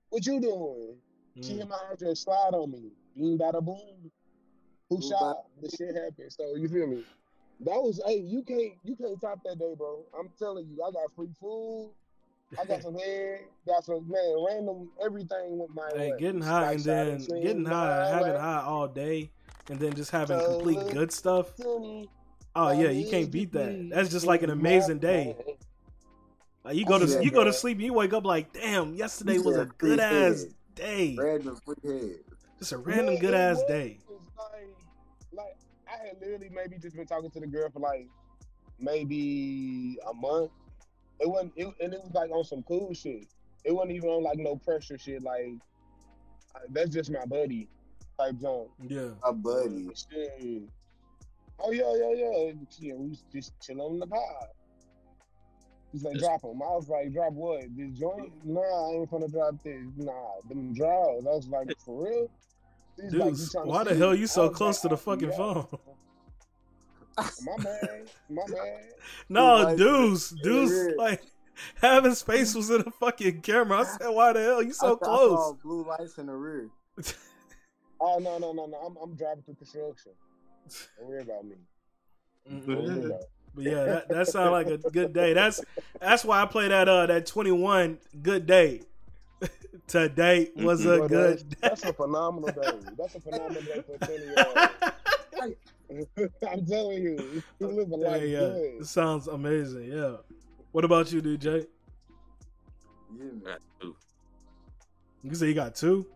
What 0.09 0.25
you 0.25 0.41
doing? 0.41 0.97
She 1.43 1.53
Mm. 1.53 1.59
hit 1.59 1.69
my 1.69 1.79
address, 1.93 2.21
slide 2.21 2.55
on 2.55 2.71
me. 2.71 2.93
Boom, 3.15 3.39
bada 3.39 3.63
boom. 3.63 4.11
Who 4.89 5.03
shot? 5.03 5.45
The 5.61 5.69
shit 5.69 5.95
happened. 5.95 6.33
So 6.33 6.55
you 6.57 6.69
feel 6.69 6.87
me? 6.87 7.05
That 7.65 7.81
was 7.81 8.01
hey, 8.07 8.19
you 8.19 8.43
can't 8.43 8.73
you 8.83 8.97
can't 8.97 9.21
top 9.21 9.41
that 9.45 9.59
day, 9.59 9.75
bro. 9.77 10.05
I'm 10.19 10.31
telling 10.39 10.67
you, 10.69 10.83
I 10.83 10.91
got 10.91 11.15
free 11.15 11.31
food. 11.41 11.93
I 12.61 12.67
got 12.67 12.83
some 12.83 12.99
head, 12.99 13.41
got 13.67 13.85
some 13.85 14.09
man, 14.11 14.45
random 14.47 14.91
everything 15.03 15.59
with 15.59 15.71
my 15.75 15.89
Hey, 15.95 16.11
way. 16.11 16.17
getting 16.19 16.41
high 16.43 16.63
Like 16.63 16.75
and 16.77 16.85
then 16.85 17.21
swing, 17.21 17.43
getting 17.43 17.65
high, 17.65 18.05
my 18.05 18.11
having 18.11 18.35
way. 18.35 18.41
high 18.41 18.63
all 18.63 18.89
day, 18.89 19.31
and 19.71 19.79
then 19.79 19.95
just 19.95 20.11
having 20.11 20.39
So, 20.41 20.47
complete 20.47 20.79
look, 20.79 20.91
good 20.91 21.13
stuff. 21.13 21.59
Me? 21.59 22.09
Oh 22.55 22.67
My 22.67 22.73
yeah, 22.75 22.91
you 22.91 23.07
can't 23.07 23.31
beat 23.31 23.53
that. 23.53 23.91
That's 23.91 24.11
just 24.11 24.27
like 24.27 24.43
an 24.43 24.51
amazing 24.51 24.99
day. 24.99 25.35
Like 26.65 26.77
you 26.77 26.85
go 26.85 26.99
to 26.99 27.07
Yeah, 27.07 27.21
you 27.21 27.31
go 27.31 27.45
to 27.45 27.53
sleep, 27.53 27.79
and 27.79 27.87
you 27.87 27.93
wake 27.93 28.13
up 28.13 28.25
like, 28.25 28.53
damn, 28.53 28.95
yesterday 28.95 29.39
was 29.39 29.57
a 29.57 29.67
good 29.79 30.01
ass 30.01 30.47
day. 30.75 31.17
Random 31.19 31.57
free 31.65 31.77
head. 31.85 32.19
Just 32.59 32.73
a 32.73 32.79
random 32.79 33.17
good 33.17 33.35
ass 33.35 33.63
day. 33.67 33.99
Like, 34.09 34.53
like 34.53 34.69
I 35.93 36.07
had 36.07 36.17
literally 36.21 36.51
maybe 36.55 36.79
just 36.79 36.97
been 36.97 37.07
talking 37.07 37.31
to 37.31 37.41
the 37.41 37.47
girl 37.47 37.69
for 37.71 37.81
like 37.81 38.09
maybe 38.79 39.99
a 40.09 40.15
month. 40.15 40.51
It 41.21 41.29
wasn't, 41.29 41.53
it, 41.57 41.69
and 41.81 41.93
it 41.93 42.01
was 42.03 42.13
like 42.15 42.31
on 42.31 42.45
some 42.45 42.63
cool 42.63 42.93
shit. 42.95 43.27
It 43.65 43.73
wasn't 43.73 43.93
even 43.93 44.09
on 44.09 44.23
like 44.23 44.39
no 44.39 44.57
pressure 44.57 44.99
shit. 44.99 45.23
Like 45.23 45.55
uh, 46.55 46.61
that's 46.71 46.91
just 46.91 47.11
my 47.11 47.25
buddy 47.27 47.69
type 48.19 48.37
junk. 48.41 48.69
Yeah. 48.83 49.11
My 49.23 49.33
buddy. 49.33 49.89
Shit. 49.95 50.63
Oh 51.61 51.71
yeah, 51.71 51.93
yeah, 51.95 52.13
yeah. 52.15 52.53
Yeah, 52.79 52.95
we 52.95 53.11
was 53.11 53.25
just 53.33 53.53
chilling 53.61 53.81
on 53.81 53.99
the 53.99 54.07
pod. 54.07 54.49
He's 55.93 56.03
like, 56.05 56.15
That's- 56.15 56.27
drop 56.29 56.43
them. 56.43 56.63
I 56.63 56.71
was 56.75 56.89
like, 56.89 57.13
drop 57.13 57.33
what? 57.35 57.65
This 57.77 57.91
joint? 57.91 58.33
Nah, 58.45 58.61
I 58.63 58.95
ain't 58.95 59.11
gonna 59.11 59.29
drop 59.29 59.63
this. 59.63 59.85
Nah, 59.97 60.41
them 60.49 60.73
draws. 60.75 61.27
I 61.27 61.31
was 61.31 61.49
like, 61.49 61.69
for 61.85 62.05
real? 62.05 62.31
He's 63.01 63.15
like, 63.15 63.35
Dude, 63.35 63.39
"You 63.39 63.61
why 63.65 63.85
the 63.85 63.95
hell 63.95 64.13
me?" 64.13 64.19
you 64.21 64.27
so 64.27 64.49
was 64.49 64.57
close 64.57 64.81
to 64.81 64.89
the 64.89 64.97
fucking 64.97 65.31
yeah. 65.31 65.37
phone? 65.37 65.67
My 67.19 67.57
man, 67.63 68.07
my 68.31 68.43
man. 68.49 68.81
No, 69.29 69.57
like, 69.65 69.77
dudes, 69.77 70.33
yeah, 70.37 70.43
dudes, 70.43 70.73
yeah. 70.73 70.95
like 70.97 71.23
having 71.81 72.15
space 72.15 72.55
was 72.55 72.71
in 72.71 72.79
the 72.83 72.91
fucking 72.93 73.43
camera. 73.43 73.81
I 73.81 73.85
said, 73.85 74.09
why 74.09 74.33
the 74.33 74.41
hell 74.43 74.63
you 74.63 74.71
I 74.71 74.73
so 74.73 74.99
saw- 75.03 75.11
I 75.11 75.19
saw 75.29 75.53
close? 75.53 75.53
blue 75.63 75.85
lights 75.87 76.19
in 76.19 76.27
the 76.27 76.35
rear. 76.35 76.71
Oh 78.01 78.19
no, 78.19 78.39
no, 78.39 78.53
no, 78.53 78.67
no. 78.67 78.77
I'm, 78.79 78.97
I'm 78.97 79.15
driving 79.15 79.43
through 79.45 79.55
construction. 79.57 80.13
Don't 80.99 81.09
worry 81.09 81.23
about 81.23 81.45
me. 81.45 81.57
About 82.47 83.21
But 83.55 83.65
yeah, 83.65 83.85
that, 83.85 84.09
that 84.09 84.29
sounds 84.29 84.51
like 84.53 84.67
a 84.69 84.79
good 84.79 85.13
day. 85.13 85.35
That's 85.35 85.61
that's 86.01 86.25
why 86.25 86.43
I 86.43 86.47
play 86.47 86.69
that 86.69 86.89
uh 86.89 87.07
that 87.07 87.27
twenty 87.27 87.53
one 87.53 87.99
good 88.23 88.47
day. 88.47 88.83
Today 89.87 90.51
was 90.57 90.87
a 90.87 90.99
But 90.99 91.09
good 91.09 91.31
that's, 91.39 91.43
day. 91.43 91.57
that's 91.61 91.85
a 91.85 91.93
phenomenal 91.93 92.49
day. 92.49 92.79
That's 92.97 93.15
a 93.15 93.21
phenomenal 93.21 93.63
day 93.63 93.83
for 93.87 93.95
a 93.95 93.99
20 93.99 94.25
year. 94.25 95.57
I'm 96.51 96.65
telling 96.67 97.03
you, 97.03 97.43
you 97.59 97.67
living 97.67 98.01
yeah, 98.01 98.09
life 98.09 98.23
yeah. 98.23 98.39
good. 98.39 98.81
It 98.81 98.87
sounds 98.87 99.27
amazing. 99.29 99.85
Yeah. 99.93 100.17
What 100.71 100.85
about 100.85 101.13
you, 101.13 101.21
DJ? 101.21 101.67
Yeah, 103.15 103.25
man. 103.25 103.43
I 103.45 103.51
got 103.51 103.61
two. 103.81 103.97
You 105.23 105.35
say 105.35 105.49
you 105.49 105.55
got 105.55 105.75
two? 105.75 106.07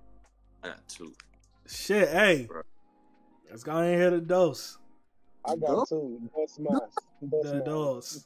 I 0.62 0.68
got 0.68 0.88
two. 0.88 1.12
Shit, 1.66 2.09
hey. 2.09 2.47
Bro. 2.49 2.62
Let's 3.50 3.62
go 3.64 3.73
ahead 3.73 3.92
and 3.92 4.02
hit 4.02 4.12
a 4.14 4.21
dose. 4.21 4.78
I 5.45 5.56
got 5.56 5.88
two. 5.88 6.21
Dos 6.35 6.59
más. 6.59 6.80
Dos 7.23 7.45
The 7.50 7.54
más. 7.59 7.64
dose. 7.64 8.25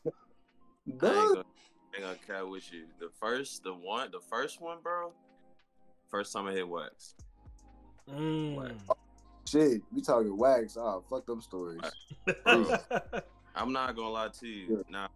I 1.93 1.97
ain't 1.97 2.03
gonna, 2.03 2.07
I 2.07 2.13
ain't 2.13 2.27
gonna 2.27 2.39
cat 2.41 2.49
with 2.49 2.73
you. 2.73 2.85
The 2.99 3.11
first, 3.21 3.63
the 3.65 3.75
one, 3.75 4.11
the 4.11 4.21
first 4.21 4.61
one, 4.61 4.79
bro. 4.83 5.13
First 6.09 6.33
time 6.33 6.47
I 6.47 6.53
hit 6.53 6.69
wax. 6.69 7.15
Mm. 8.11 8.73
Shit, 9.49 9.83
we 9.93 10.03
talking 10.03 10.37
wax. 10.37 10.77
Oh, 10.77 11.03
fuck 11.09 11.27
them 11.27 11.41
stories. 11.41 11.81
Bro, 12.45 12.79
I'm 13.55 13.73
not 13.73 13.97
gonna 13.97 14.11
lie 14.11 14.29
to 14.41 14.47
you. 14.47 14.67
Yeah. 14.71 14.83
Now, 14.91 15.09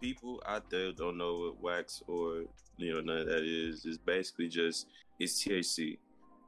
people 0.00 0.42
out 0.46 0.70
there 0.70 0.92
don't 0.92 1.16
know 1.18 1.38
what 1.38 1.62
wax 1.62 2.02
or 2.06 2.44
you 2.76 2.94
know 2.94 3.00
none 3.00 3.18
of 3.18 3.26
that 3.26 3.42
is. 3.44 3.84
It's 3.84 3.98
basically 3.98 4.48
just 4.48 4.86
it's 5.18 5.42
THC, 5.42 5.98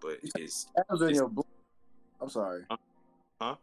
but 0.00 0.18
it's 0.36 0.66
Dabs 0.76 1.02
in 1.02 1.14
your 1.14 1.28
blunt. 1.28 1.46
I'm 2.20 2.28
sorry. 2.28 2.64
Huh? 3.40 3.56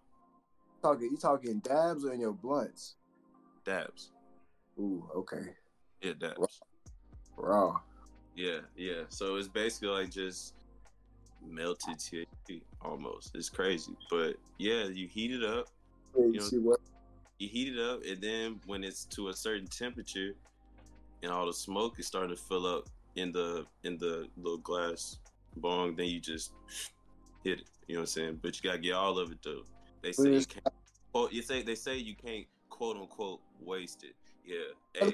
Talking, 0.81 1.09
you 1.11 1.17
talking 1.17 1.59
dabs 1.59 2.05
or 2.05 2.13
in 2.13 2.19
your 2.19 2.33
blunts? 2.33 2.95
dabs. 3.67 4.11
Ooh, 4.79 5.03
okay. 5.15 5.53
Yeah, 6.01 6.13
dabs. 6.19 6.61
Raw. 7.35 7.79
Yeah, 8.35 8.59
yeah. 8.75 9.03
So 9.09 9.35
it's 9.35 9.47
basically 9.47 9.89
like 9.89 10.11
just 10.11 10.53
melted 11.45 11.97
THC 11.97 12.61
almost. 12.81 13.35
It's 13.35 13.49
crazy, 13.49 13.95
but 14.09 14.35
yeah, 14.57 14.85
you 14.85 15.07
heat 15.07 15.31
it 15.31 15.43
up. 15.43 15.67
You 16.15 16.25
You 16.25 16.39
know- 16.39 16.45
see 16.45 16.57
what? 16.59 16.79
You 17.39 17.47
heat 17.47 17.75
it 17.75 17.79
up, 17.79 18.01
and 18.03 18.19
then 18.19 18.59
when 18.65 18.83
it's 18.83 19.05
to 19.05 19.29
a 19.29 19.33
certain 19.33 19.67
temperature, 19.67 20.33
and 21.21 21.31
all 21.31 21.45
the 21.45 21.53
smoke 21.53 21.99
is 21.99 22.07
starting 22.07 22.35
to 22.35 22.41
fill 22.41 22.65
up 22.65 22.89
in 23.15 23.31
the 23.31 23.65
in 23.83 23.97
the 23.97 24.27
little 24.37 24.57
glass 24.57 25.19
bong, 25.57 25.95
then 25.95 26.07
you 26.07 26.19
just 26.19 26.51
hit 27.43 27.59
it. 27.59 27.67
You 27.87 27.95
know 27.95 28.01
what 28.01 28.03
I'm 28.03 28.07
saying? 28.07 28.39
But 28.41 28.55
you 28.55 28.69
gotta 28.69 28.79
get 28.79 28.93
all 28.93 29.19
of 29.19 29.31
it 29.31 29.37
though. 29.43 29.63
They 30.01 30.11
say 30.11 30.23
you 30.33 30.45
can't. 30.45 30.67
Quote, 31.11 31.31
you 31.31 31.41
say 31.41 31.61
they 31.61 31.75
say 31.75 31.97
you 31.97 32.15
can't 32.15 32.45
quote 32.69 32.97
unquote 32.97 33.41
waste 33.61 34.03
it. 34.03 34.15
Yeah. 34.45 34.57
Hey. 34.93 35.11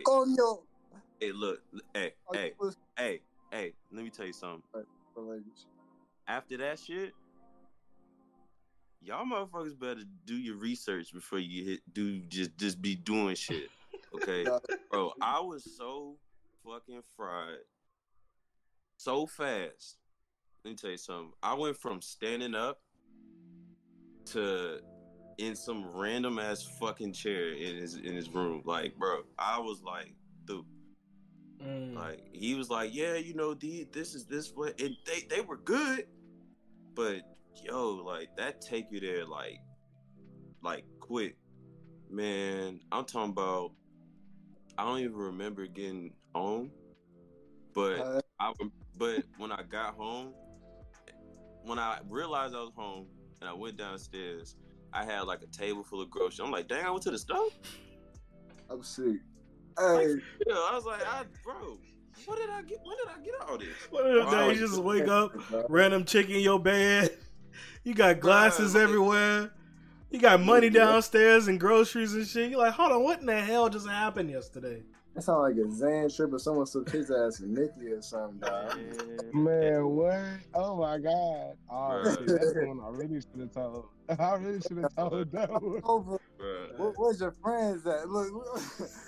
Hey, 1.19 1.31
look. 1.31 1.61
Hey, 1.93 2.13
Oh, 2.27 2.33
hey, 2.33 2.53
hey, 2.97 3.19
hey. 3.51 3.73
Let 3.91 4.03
me 4.03 4.09
tell 4.09 4.25
you 4.25 4.33
something. 4.33 4.61
After 6.27 6.57
that 6.57 6.79
shit, 6.79 7.13
y'all 9.01 9.25
motherfuckers 9.25 9.77
better 9.77 10.01
do 10.25 10.35
your 10.35 10.55
research 10.55 11.13
before 11.13 11.39
you 11.39 11.63
hit. 11.65 11.81
Do 11.93 12.19
just 12.21 12.57
just 12.57 12.81
be 12.81 12.95
doing 12.95 13.35
shit. 13.35 13.69
Okay, 14.15 14.45
bro. 14.91 15.11
I 15.23 15.39
was 15.39 15.63
so 15.75 16.17
fucking 16.63 17.01
fried, 17.17 17.57
so 18.97 19.25
fast. 19.25 19.97
Let 20.63 20.69
me 20.71 20.75
tell 20.77 20.91
you 20.91 20.97
something. 20.97 21.31
I 21.41 21.55
went 21.55 21.77
from 21.77 21.99
standing 21.99 22.53
up 22.53 22.79
to 24.25 24.81
in 25.39 25.55
some 25.55 25.89
random 25.95 26.37
ass 26.37 26.63
fucking 26.79 27.13
chair 27.13 27.53
in 27.53 27.75
his 27.77 27.95
in 27.95 28.13
his 28.15 28.29
room. 28.29 28.61
Like, 28.65 28.95
bro, 28.97 29.21
I 29.39 29.57
was 29.57 29.81
like, 29.81 30.13
dude. 30.45 30.63
Mm. 31.63 31.95
Like 31.95 32.19
he 32.33 32.55
was 32.55 32.69
like, 32.69 32.93
yeah, 32.93 33.15
you 33.15 33.33
know, 33.33 33.53
the 33.53 33.87
this 33.91 34.15
is 34.15 34.25
this 34.25 34.51
what, 34.53 34.79
and 34.81 34.95
they 35.05 35.21
they 35.29 35.41
were 35.41 35.57
good, 35.57 36.05
but 36.93 37.21
yo, 37.63 37.91
like 37.91 38.35
that 38.37 38.61
take 38.61 38.87
you 38.91 38.99
there, 38.99 39.25
like, 39.25 39.59
like 40.61 40.83
quick, 40.99 41.37
man. 42.09 42.79
I'm 42.91 43.05
talking 43.05 43.31
about. 43.31 43.71
I 44.75 44.83
don't 44.83 44.99
even 44.99 45.15
remember 45.15 45.67
getting 45.67 46.13
home, 46.33 46.71
but 47.73 47.99
Uh, 47.99 48.21
I 48.39 48.53
but 48.97 49.23
when 49.37 49.51
I 49.51 49.61
got 49.63 49.93
home, 49.93 50.33
when 51.63 51.77
I 51.79 51.99
realized 52.09 52.55
I 52.55 52.59
was 52.61 52.71
home 52.75 53.05
and 53.39 53.49
I 53.49 53.53
went 53.53 53.77
downstairs, 53.77 54.55
I 54.91 55.05
had 55.05 55.21
like 55.21 55.43
a 55.43 55.47
table 55.47 55.83
full 55.83 56.01
of 56.01 56.09
groceries. 56.09 56.39
I'm 56.39 56.51
like, 56.51 56.67
dang, 56.67 56.85
I 56.85 56.89
went 56.89 57.03
to 57.03 57.11
the 57.11 57.19
store. 57.19 57.49
I'm 58.69 58.83
sick. 58.83 59.17
Hey, 59.77 60.15
Yeah, 60.47 60.53
I 60.53 60.75
was 60.75 60.85
like, 60.85 61.01
I, 61.05 61.23
bro, 61.43 61.77
what 62.25 62.37
did 62.37 62.49
I 62.49 62.61
get? 62.61 62.79
When 62.83 62.97
did 62.97 63.07
I 63.07 63.23
get 63.23 63.49
all 63.49 63.57
this? 63.57 63.67
One 63.89 64.05
of 64.05 64.31
them 64.31 64.49
days 64.49 64.59
you 64.59 64.67
just 64.67 64.81
wake 64.81 65.07
up, 65.07 65.33
random 65.69 66.05
chick 66.05 66.29
in 66.29 66.39
your 66.39 66.59
bed. 66.59 67.11
You 67.85 67.93
got 67.93 68.21
glasses 68.21 68.75
Bruh, 68.75 68.81
everywhere. 68.81 69.51
You 70.09 70.17
got 70.17 70.39
money 70.39 70.69
downstairs 70.69 71.49
and 71.49 71.59
groceries 71.59 72.13
and 72.13 72.25
shit. 72.25 72.49
You're 72.49 72.59
like, 72.59 72.71
hold 72.71 72.93
on, 72.93 73.03
what 73.03 73.19
in 73.19 73.25
the 73.25 73.41
hell 73.41 73.67
just 73.67 73.85
happened 73.85 74.29
yesterday? 74.29 74.83
That 75.13 75.21
sound 75.21 75.41
like 75.43 75.53
a 75.63 75.67
Xan 75.69 76.15
trip 76.15 76.33
or 76.33 76.39
someone 76.39 76.65
took 76.65 76.89
his 76.89 77.11
ass 77.11 77.39
in 77.39 77.53
Nikki 77.53 77.87
or 77.91 78.01
something, 78.01 78.39
dog. 78.39 78.79
Man, 79.31 79.85
what? 79.89 80.19
Oh 80.55 80.75
my 80.75 80.97
God. 80.97 81.55
Oh, 81.69 82.01
Bruh. 82.03 82.17
shit, 82.17 82.27
that's 82.27 82.53
the 82.53 82.65
one 82.65 82.79
I 82.83 82.89
really 82.89 83.21
should 83.21 83.39
have 83.39 83.51
told. 83.51 83.85
I 84.19 84.33
really 84.35 84.61
should 84.61 84.77
have 84.77 84.95
told 84.95 85.31
that 85.31 85.51
one. 85.61 85.81
Over. 85.83 86.19
Bruh. 86.39 86.79
Where, 86.79 86.89
where's 86.97 87.19
your 87.21 87.35
friends 87.43 87.85
at? 87.85 88.09
Look. 88.09 88.31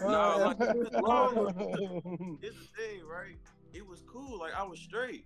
No, 0.02 0.08
like. 0.58 0.58
It's 2.44 2.56
the 2.56 2.68
thing, 2.78 3.02
right? 3.10 3.38
It 3.74 3.86
was 3.86 4.04
cool. 4.08 4.38
Like 4.40 4.54
I 4.54 4.64
was 4.64 4.80
straight. 4.80 5.26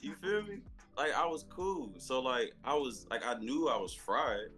You 0.00 0.14
feel 0.20 0.42
me? 0.42 0.62
Like 0.96 1.14
I 1.14 1.26
was 1.26 1.44
cool. 1.48 1.92
So 1.98 2.20
like 2.20 2.54
I 2.64 2.74
was 2.74 3.06
like 3.08 3.24
I 3.24 3.34
knew 3.34 3.68
I 3.68 3.76
was 3.78 3.94
fried, 3.94 4.48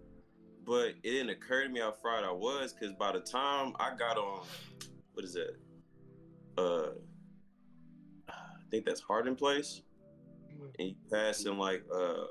but 0.65 0.95
it 1.03 1.11
didn't 1.11 1.31
occur 1.31 1.65
to 1.65 1.69
me 1.69 1.81
how 1.81 1.93
fried 1.93 2.25
I 2.25 2.33
was 2.33 2.73
because 2.73 2.95
by 2.95 3.13
the 3.13 3.21
time 3.21 3.75
I 3.79 3.95
got 3.95 4.17
on, 4.17 4.47
what 5.21 5.27
is 5.27 5.35
that? 5.35 5.55
Uh, 6.57 6.93
I 8.29 8.63
think 8.71 8.87
that's 8.87 9.01
Hardin 9.03 9.37
Place, 9.37 9.83
and 10.79 10.89
you 10.89 10.95
pass 11.13 11.45
in 11.45 11.59
like 11.59 11.85
uh 11.95 12.25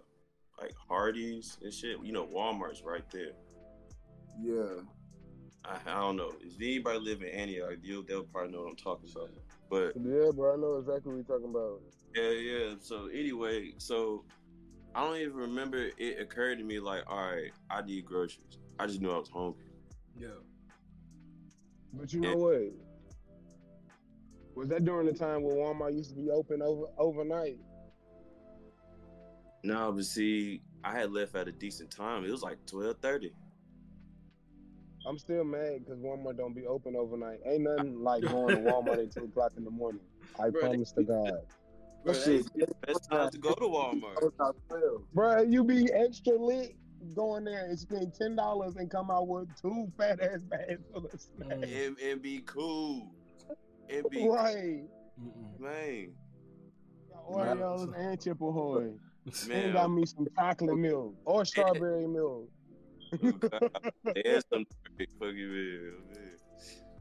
like 0.59 0.73
Hardee's 0.89 1.57
and 1.61 1.71
shit. 1.71 1.97
You 2.03 2.11
know 2.11 2.25
Walmart's 2.25 2.81
right 2.83 3.03
there. 3.11 3.33
yeah. 4.41 4.81
I, 5.65 5.77
I 5.85 5.99
don't 5.99 6.15
know. 6.15 6.31
If 6.41 6.55
anybody 6.55 6.99
live 6.99 7.21
in 7.21 7.27
Antioch, 7.27 7.75
they'll, 7.85 8.01
they'll 8.01 8.23
probably 8.23 8.53
know 8.53 8.61
what 8.61 8.69
I'm 8.69 8.75
talking 8.77 9.09
about. 9.13 9.29
But 9.69 9.93
Yeah, 10.01 10.31
bro, 10.33 10.53
I 10.53 10.57
know 10.57 10.77
exactly 10.77 11.11
what 11.13 11.27
you're 11.27 11.37
talking 11.37 11.51
about. 11.53 11.81
yeah, 12.15 12.29
yeah. 12.31 12.75
So 12.79 13.07
anyway, 13.07 13.73
so 13.77 14.23
I 14.95 15.03
don't 15.03 15.17
even 15.17 15.35
remember 15.35 15.89
it 15.97 16.19
occurred 16.19 16.57
to 16.59 16.63
me 16.63 16.79
like, 16.79 17.03
all 17.07 17.17
right, 17.17 17.51
I 17.69 17.81
need 17.81 18.05
groceries. 18.05 18.57
I 18.79 18.87
just 18.87 19.01
knew 19.01 19.11
I 19.11 19.19
was 19.19 19.29
hungry. 19.29 19.65
Yeah. 20.17 20.29
But 21.93 22.13
you 22.13 22.21
know 22.21 22.35
what? 22.35 22.61
Was 24.55 24.67
that 24.69 24.83
during 24.83 25.07
the 25.07 25.13
time 25.13 25.43
when 25.43 25.55
Walmart 25.55 25.95
used 25.95 26.09
to 26.09 26.15
be 26.15 26.29
open 26.29 26.61
over 26.61 26.85
overnight? 26.97 27.57
No, 29.63 29.91
but 29.91 30.05
see, 30.05 30.61
I 30.83 30.97
had 30.97 31.11
left 31.11 31.35
at 31.35 31.47
a 31.47 31.51
decent 31.51 31.91
time. 31.91 32.25
It 32.25 32.31
was 32.31 32.41
like 32.41 32.57
twelve 32.65 32.97
thirty. 33.01 33.31
I'm 35.07 35.17
still 35.17 35.43
mad 35.43 35.79
because 35.85 35.99
Walmart 35.99 36.37
don't 36.37 36.53
be 36.53 36.65
open 36.65 36.95
overnight. 36.95 37.39
Ain't 37.45 37.63
nothing 37.63 38.03
like 38.03 38.21
going 38.27 38.55
to 38.55 38.61
Walmart 38.61 39.01
at 39.01 39.11
two 39.11 39.23
o'clock 39.25 39.53
in 39.57 39.63
the 39.63 39.71
morning. 39.71 40.01
I 40.39 40.49
Bro, 40.49 40.61
promise 40.61 40.91
to 40.93 41.03
God. 41.03 41.31
Bro, 42.03 42.13
that's 42.13 42.25
shit- 42.25 42.53
the 42.53 42.67
best 42.85 43.09
time 43.09 43.29
to 43.29 43.37
go 43.37 43.53
to 43.53 43.65
Walmart. 43.65 44.17
I 44.21 44.25
was 44.25 44.33
not 44.39 44.55
twelve. 44.67 45.03
Bro, 45.13 45.43
you 45.43 45.63
be 45.63 45.91
extra 45.93 46.33
lit 46.33 46.75
going 47.15 47.43
there 47.45 47.65
and 47.65 47.77
spend 47.77 48.13
ten 48.13 48.35
dollars 48.35 48.75
and 48.75 48.89
come 48.89 49.11
out 49.11 49.27
with 49.27 49.49
two 49.61 49.91
fat 49.97 50.19
ass 50.21 50.39
bags 50.49 50.81
full 50.91 51.05
of 51.05 51.11
snacks. 51.11 51.55
Mm. 51.55 51.87
And, 51.87 51.99
and 51.99 52.21
be 52.21 52.41
cool. 52.45 53.11
And 53.89 54.05
be 54.09 54.27
Right. 54.27 54.83
Mm-mm. 55.21 55.59
man. 55.59 56.13
Oreos 57.29 57.93
and 57.97 58.19
Chipple 58.19 58.49
Ahoy. 58.49 58.91
Man, 59.47 59.63
And 59.65 59.73
got 59.73 59.91
me 59.91 60.05
some 60.05 60.27
chocolate 60.37 60.77
milk 60.77 61.15
or 61.25 61.45
strawberry 61.45 62.07
milk. 62.07 62.49
There's 63.11 64.43
some 64.51 64.65
big 64.97 65.09
fucking 65.19 65.35
man, 65.35 65.93
man. 66.13 66.29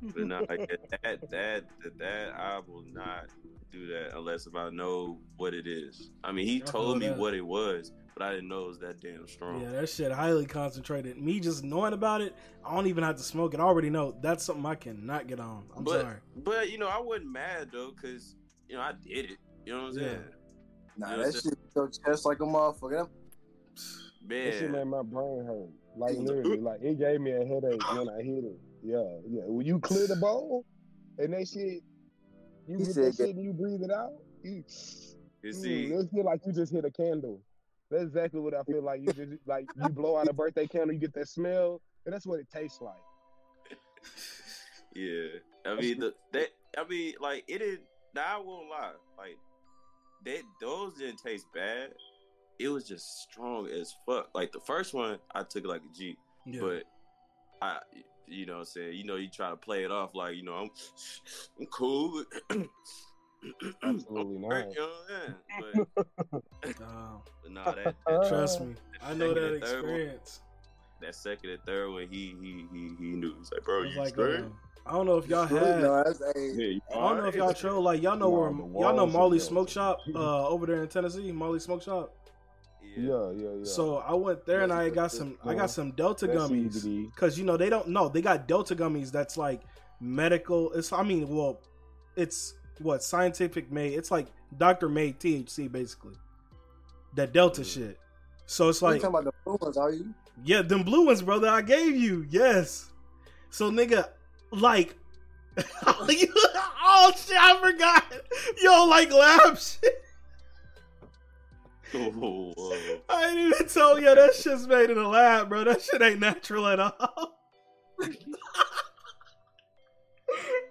But 0.00 0.26
nah, 0.26 0.40
like 0.48 0.68
that, 0.68 1.02
that, 1.02 1.30
that, 1.30 1.64
that, 1.98 2.34
I 2.36 2.60
will 2.66 2.84
not 2.92 3.26
do 3.72 3.86
that 3.88 4.16
unless 4.16 4.46
if 4.46 4.54
I 4.54 4.70
know 4.70 5.18
what 5.36 5.54
it 5.54 5.66
is. 5.66 6.10
I 6.22 6.32
mean, 6.32 6.46
he 6.46 6.60
told 6.60 6.98
me 6.98 7.10
what 7.10 7.34
it 7.34 7.44
was, 7.44 7.92
but 8.18 8.26
I 8.26 8.34
didn't 8.34 8.48
know 8.48 8.64
it 8.64 8.68
was 8.68 8.78
that 8.80 9.00
damn 9.00 9.28
strong. 9.28 9.62
Yeah, 9.62 9.80
that 9.80 9.88
shit 9.88 10.10
highly 10.10 10.44
concentrated. 10.44 11.18
Me 11.18 11.38
just 11.38 11.62
knowing 11.62 11.92
about 11.92 12.20
it, 12.20 12.34
I 12.64 12.75
don't 12.75 12.88
even 12.88 13.04
have 13.04 13.16
to 13.16 13.22
smoke 13.22 13.54
it. 13.54 13.60
I 13.60 13.62
already 13.62 13.90
know 13.90 14.16
that's 14.20 14.42
something 14.44 14.66
I 14.66 14.75
cannot 14.75 15.28
get 15.28 15.38
on. 15.38 15.64
I'm 15.76 15.84
but, 15.84 16.00
sorry. 16.00 16.16
but 16.44 16.70
you 16.70 16.78
know, 16.78 16.88
I 16.88 17.00
wasn't 17.00 17.30
mad 17.30 17.68
though, 17.72 17.92
cause 17.92 18.34
you 18.68 18.76
know 18.76 18.82
I 18.82 18.92
did 18.92 19.30
it. 19.30 19.38
You 19.64 19.75
know 19.75 19.82
what 19.84 19.88
I'm 19.90 19.98
Yeah. 19.98 20.02
saying? 20.02 20.25
Nah, 20.96 21.10
Yeah, 21.10 21.16
that 21.18 21.26
it's 21.28 21.42
shit 21.42 21.58
your 21.76 21.90
chest 21.90 22.26
like 22.26 22.40
a 22.40 22.44
motherfucker. 22.44 23.08
Man. 24.26 24.44
That 24.46 24.54
shit 24.58 24.70
made 24.70 24.84
my 24.87 25.02
brain 25.02 25.44
hurt. 25.46 25.68
Like 25.96 26.16
literally, 26.18 26.60
like 26.60 26.80
it 26.82 26.98
gave 26.98 27.20
me 27.20 27.30
a 27.32 27.44
headache 27.44 27.84
when 27.92 28.08
I 28.08 28.20
hit 28.22 28.44
it. 28.44 28.58
Yeah, 28.82 29.04
yeah. 29.28 29.42
When 29.46 29.64
you 29.64 29.78
clear 29.78 30.08
the 30.08 30.16
bowl 30.16 30.64
and 31.18 31.32
that 31.34 31.46
shit, 31.46 31.82
you 32.66 32.78
He 32.78 32.84
get 32.84 32.94
said 32.94 33.04
that 33.12 33.16
shit 33.16 33.37
and 33.37 33.44
you 33.44 33.52
breathe 33.52 33.82
it 33.82 33.92
out. 33.92 34.10
You, 34.42 34.64
you 35.42 35.50
mm, 35.50 35.54
see, 35.54 35.84
it 35.87 36.10
feel 36.12 36.25
like 36.25 36.40
you 36.44 36.52
just 36.52 36.72
hit 36.72 36.84
a 36.84 36.90
candle. 36.90 37.40
That's 37.90 38.04
exactly 38.04 38.40
what 38.40 38.54
I 38.54 38.62
feel 38.64 38.83
like. 38.83 39.00
You 39.00 39.12
just 39.12 39.33
like 39.47 39.66
you 39.83 39.88
blow 39.88 40.16
out 40.16 40.28
a 40.28 40.33
birthday 40.33 40.66
candle, 40.66 40.92
you 40.92 41.00
get 41.00 41.14
that 41.14 41.28
smell, 41.28 41.80
and 42.04 42.12
that's 42.12 42.26
what 42.26 42.40
it 42.40 42.49
tastes 42.52 42.80
like. 42.80 42.97
yeah. 44.95 45.38
I 45.66 45.75
mean, 45.80 46.00
the 46.00 46.14
that 46.33 46.49
I 46.76 46.87
mean, 46.87 47.14
like 47.21 47.45
it 47.49 47.59
did. 47.59 47.80
Now 48.14 48.40
I 48.40 48.42
won't 48.42 48.71
lie, 48.71 48.92
like 49.16 49.37
that. 50.25 50.42
Those 50.61 50.99
didn't 50.99 51.18
taste 51.18 51.47
bad. 51.54 51.90
It 52.59 52.68
was 52.68 52.85
just 52.85 53.23
strong 53.23 53.68
as 53.68 53.95
fuck. 54.04 54.28
Like 54.35 54.52
the 54.52 54.61
first 54.61 54.92
one, 54.92 55.18
I 55.35 55.42
took 55.42 55.64
it 55.64 55.68
like 55.68 55.83
a 55.83 55.97
G. 55.97 56.16
Yeah. 56.47 56.61
But 56.61 56.83
I, 57.62 57.78
you 58.26 58.47
know, 58.47 58.54
what 58.54 58.59
I'm 58.61 58.64
saying, 58.66 58.97
you 58.97 59.04
know, 59.04 59.16
you 59.16 59.28
try 59.28 59.50
to 59.50 59.57
play 59.57 59.85
it 59.85 59.90
off 59.90 60.14
like, 60.14 60.37
you 60.37 60.42
know, 60.42 60.54
I'm, 60.54 60.71
I'm 61.59 61.66
cool. 61.66 62.25
Absolutely 63.83 64.38
not. 64.49 64.66
You 64.75 64.80
know 64.80 64.88
what 65.62 65.87
But, 66.62 66.75
Um, 66.83 67.21
but 67.42 67.52
nah, 67.52 67.64
that, 67.73 67.95
that 68.07 68.28
trust 68.28 68.61
me, 68.61 68.75
I 69.02 69.14
know 69.14 69.33
that 69.35 69.52
and 69.54 69.62
third 69.62 69.83
one- 69.85 69.92
experience. 69.95 70.40
that 71.00 71.14
second 71.14 71.50
and 71.50 71.62
third 71.64 71.90
one, 71.90 72.09
he 72.11 72.35
he 72.40 72.66
he 72.73 72.88
he 72.99 73.11
knew. 73.16 73.35
He's 73.38 73.50
like, 73.52 73.64
bro, 73.64 73.83
It's 73.85 73.95
you 73.95 74.00
like, 74.00 74.09
straight? 74.09 74.40
um, 74.40 74.52
I 74.87 74.92
don't 74.92 75.07
know 75.07 75.18
if 75.18 75.28
y'all 75.28 75.47
Straight? 75.47 75.62
had. 75.62 75.83
No, 75.83 76.02
that's 76.04 76.21
Yeah, 76.21 76.33
hey, 76.35 76.50
you 76.73 76.80
I 76.90 76.95
don't 76.95 77.18
know 77.18 77.25
if 77.26 77.35
y'all 77.35 77.42
alright? 77.45 77.57
troll 77.59 77.83
like 77.83 78.02
y'all 78.02 78.16
know 78.16 78.30
Nah, 78.30 78.50
where 78.50 78.83
y'all 78.87 78.97
know 78.97 79.07
Molly. 79.07 79.38
Smoke 79.38 79.68
Shop 79.68 79.99
uh, 80.14 80.49
over 80.49 80.66
there 80.66 80.83
in 80.83 80.88
Tennessee. 80.88 81.30
Molly 81.30 81.61
Smoke 81.61 81.83
Shop. 81.83 82.14
Yeah, 82.97 83.30
yeah, 83.37 83.49
yeah. 83.59 83.64
So 83.64 83.99
I 83.99 84.14
went 84.14 84.45
there 84.47 84.62
and 84.62 84.73
I 84.73 84.85
yeah, 84.85 84.88
got 84.90 85.02
yeah. 85.12 85.18
some. 85.18 85.38
I 85.45 85.54
got 85.54 85.71
some 85.71 85.90
Delta 85.92 86.26
That's 86.26 86.38
gummies 86.38 87.11
because 87.14 87.38
you 87.38 87.45
know 87.45 87.57
they 87.57 87.68
don't 87.71 87.88
know 87.88 88.09
they 88.09 88.23
got 88.23 88.49
Delta 88.49 88.75
gummies 88.75 89.12
that's 89.12 89.37
like 89.37 89.61
medical. 90.00 90.73
It's 90.73 90.92
I 90.92 91.02
mean 91.02 91.28
well, 91.28 91.61
it's 92.16 92.54
what 92.80 93.02
scientific 93.02 93.70
made. 93.73 93.94
It's 93.94 94.11
like 94.11 94.26
doctor 94.56 94.88
made 94.88 95.18
THC 95.20 95.70
basically. 95.70 96.14
That 97.14 97.32
Delta 97.32 97.62
Mm. 97.62 97.75
shit. 97.75 97.99
So 98.47 98.68
it's 98.68 98.80
you 98.80 98.88
like 98.88 99.00
talking 99.02 99.18
about 99.18 99.25
the 99.25 99.32
blue 99.44 99.58
ones, 99.61 99.76
are 99.76 99.90
you? 99.92 100.14
yeah, 100.44 100.62
them 100.62 100.82
blue 100.82 101.06
ones, 101.06 101.23
brother. 101.23 101.49
I 101.49 101.62
gave 101.62 101.94
you 101.97 102.26
yes. 102.30 102.90
So 103.50 103.70
nigga, 103.70 104.08
like. 104.50 104.94
oh 105.87 107.12
shit! 107.16 107.37
I 107.37 107.58
forgot. 107.61 108.04
Yo, 108.62 108.87
like 108.87 109.12
lab 109.12 109.58
shit. 109.58 110.04
Oh, 111.94 112.11
whoa. 112.11 112.99
I 113.08 113.28
didn't 113.35 113.54
even 113.54 113.68
tell 113.68 113.99
you 113.99 114.14
that 114.14 114.35
shit's 114.35 114.66
made 114.66 114.90
in 114.90 114.99
a 114.99 115.08
lab, 115.08 115.49
bro. 115.49 115.64
That 115.64 115.82
shit 115.82 116.00
ain't 116.02 116.20
natural 116.20 116.66
at 116.68 116.78
all. 116.78 117.40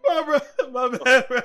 my 0.05 0.23
bro, 0.23 0.39
my 0.71 0.97
bad, 0.97 1.27
bro. 1.27 1.41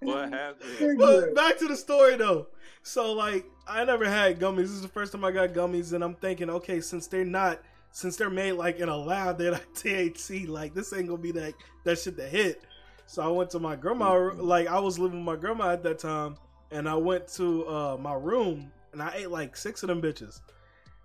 What 0.00 0.32
happened? 0.32 0.98
But 0.98 1.34
back 1.34 1.58
to 1.58 1.66
the 1.66 1.76
story 1.76 2.16
though. 2.16 2.48
So 2.82 3.12
like, 3.12 3.44
I 3.66 3.84
never 3.84 4.08
had 4.08 4.38
gummies. 4.38 4.62
This 4.62 4.70
is 4.70 4.82
the 4.82 4.88
first 4.88 5.12
time 5.12 5.24
I 5.24 5.30
got 5.30 5.50
gummies, 5.50 5.92
and 5.92 6.02
I'm 6.02 6.14
thinking, 6.14 6.50
okay, 6.50 6.80
since 6.80 7.06
they're 7.06 7.24
not, 7.24 7.60
since 7.92 8.16
they're 8.16 8.30
made 8.30 8.52
like 8.52 8.78
in 8.78 8.88
a 8.88 8.96
lab, 8.96 9.38
they're 9.38 9.52
like 9.52 9.72
THC. 9.74 10.48
Like 10.48 10.74
this 10.74 10.92
ain't 10.92 11.08
gonna 11.08 11.18
be 11.18 11.32
that 11.32 11.54
that 11.84 11.98
shit 11.98 12.16
to 12.16 12.26
hit. 12.26 12.62
So 13.06 13.22
I 13.22 13.28
went 13.28 13.50
to 13.50 13.58
my 13.58 13.76
grandma. 13.76 14.32
Like 14.34 14.66
I 14.68 14.78
was 14.78 14.98
living 14.98 15.18
with 15.18 15.26
my 15.26 15.36
grandma 15.36 15.72
at 15.72 15.82
that 15.82 15.98
time, 15.98 16.36
and 16.70 16.88
I 16.88 16.96
went 16.96 17.28
to 17.34 17.66
uh, 17.68 17.96
my 18.00 18.14
room 18.14 18.72
and 18.92 19.02
I 19.02 19.12
ate 19.16 19.30
like 19.30 19.56
six 19.56 19.82
of 19.82 19.88
them 19.88 20.00
bitches, 20.00 20.40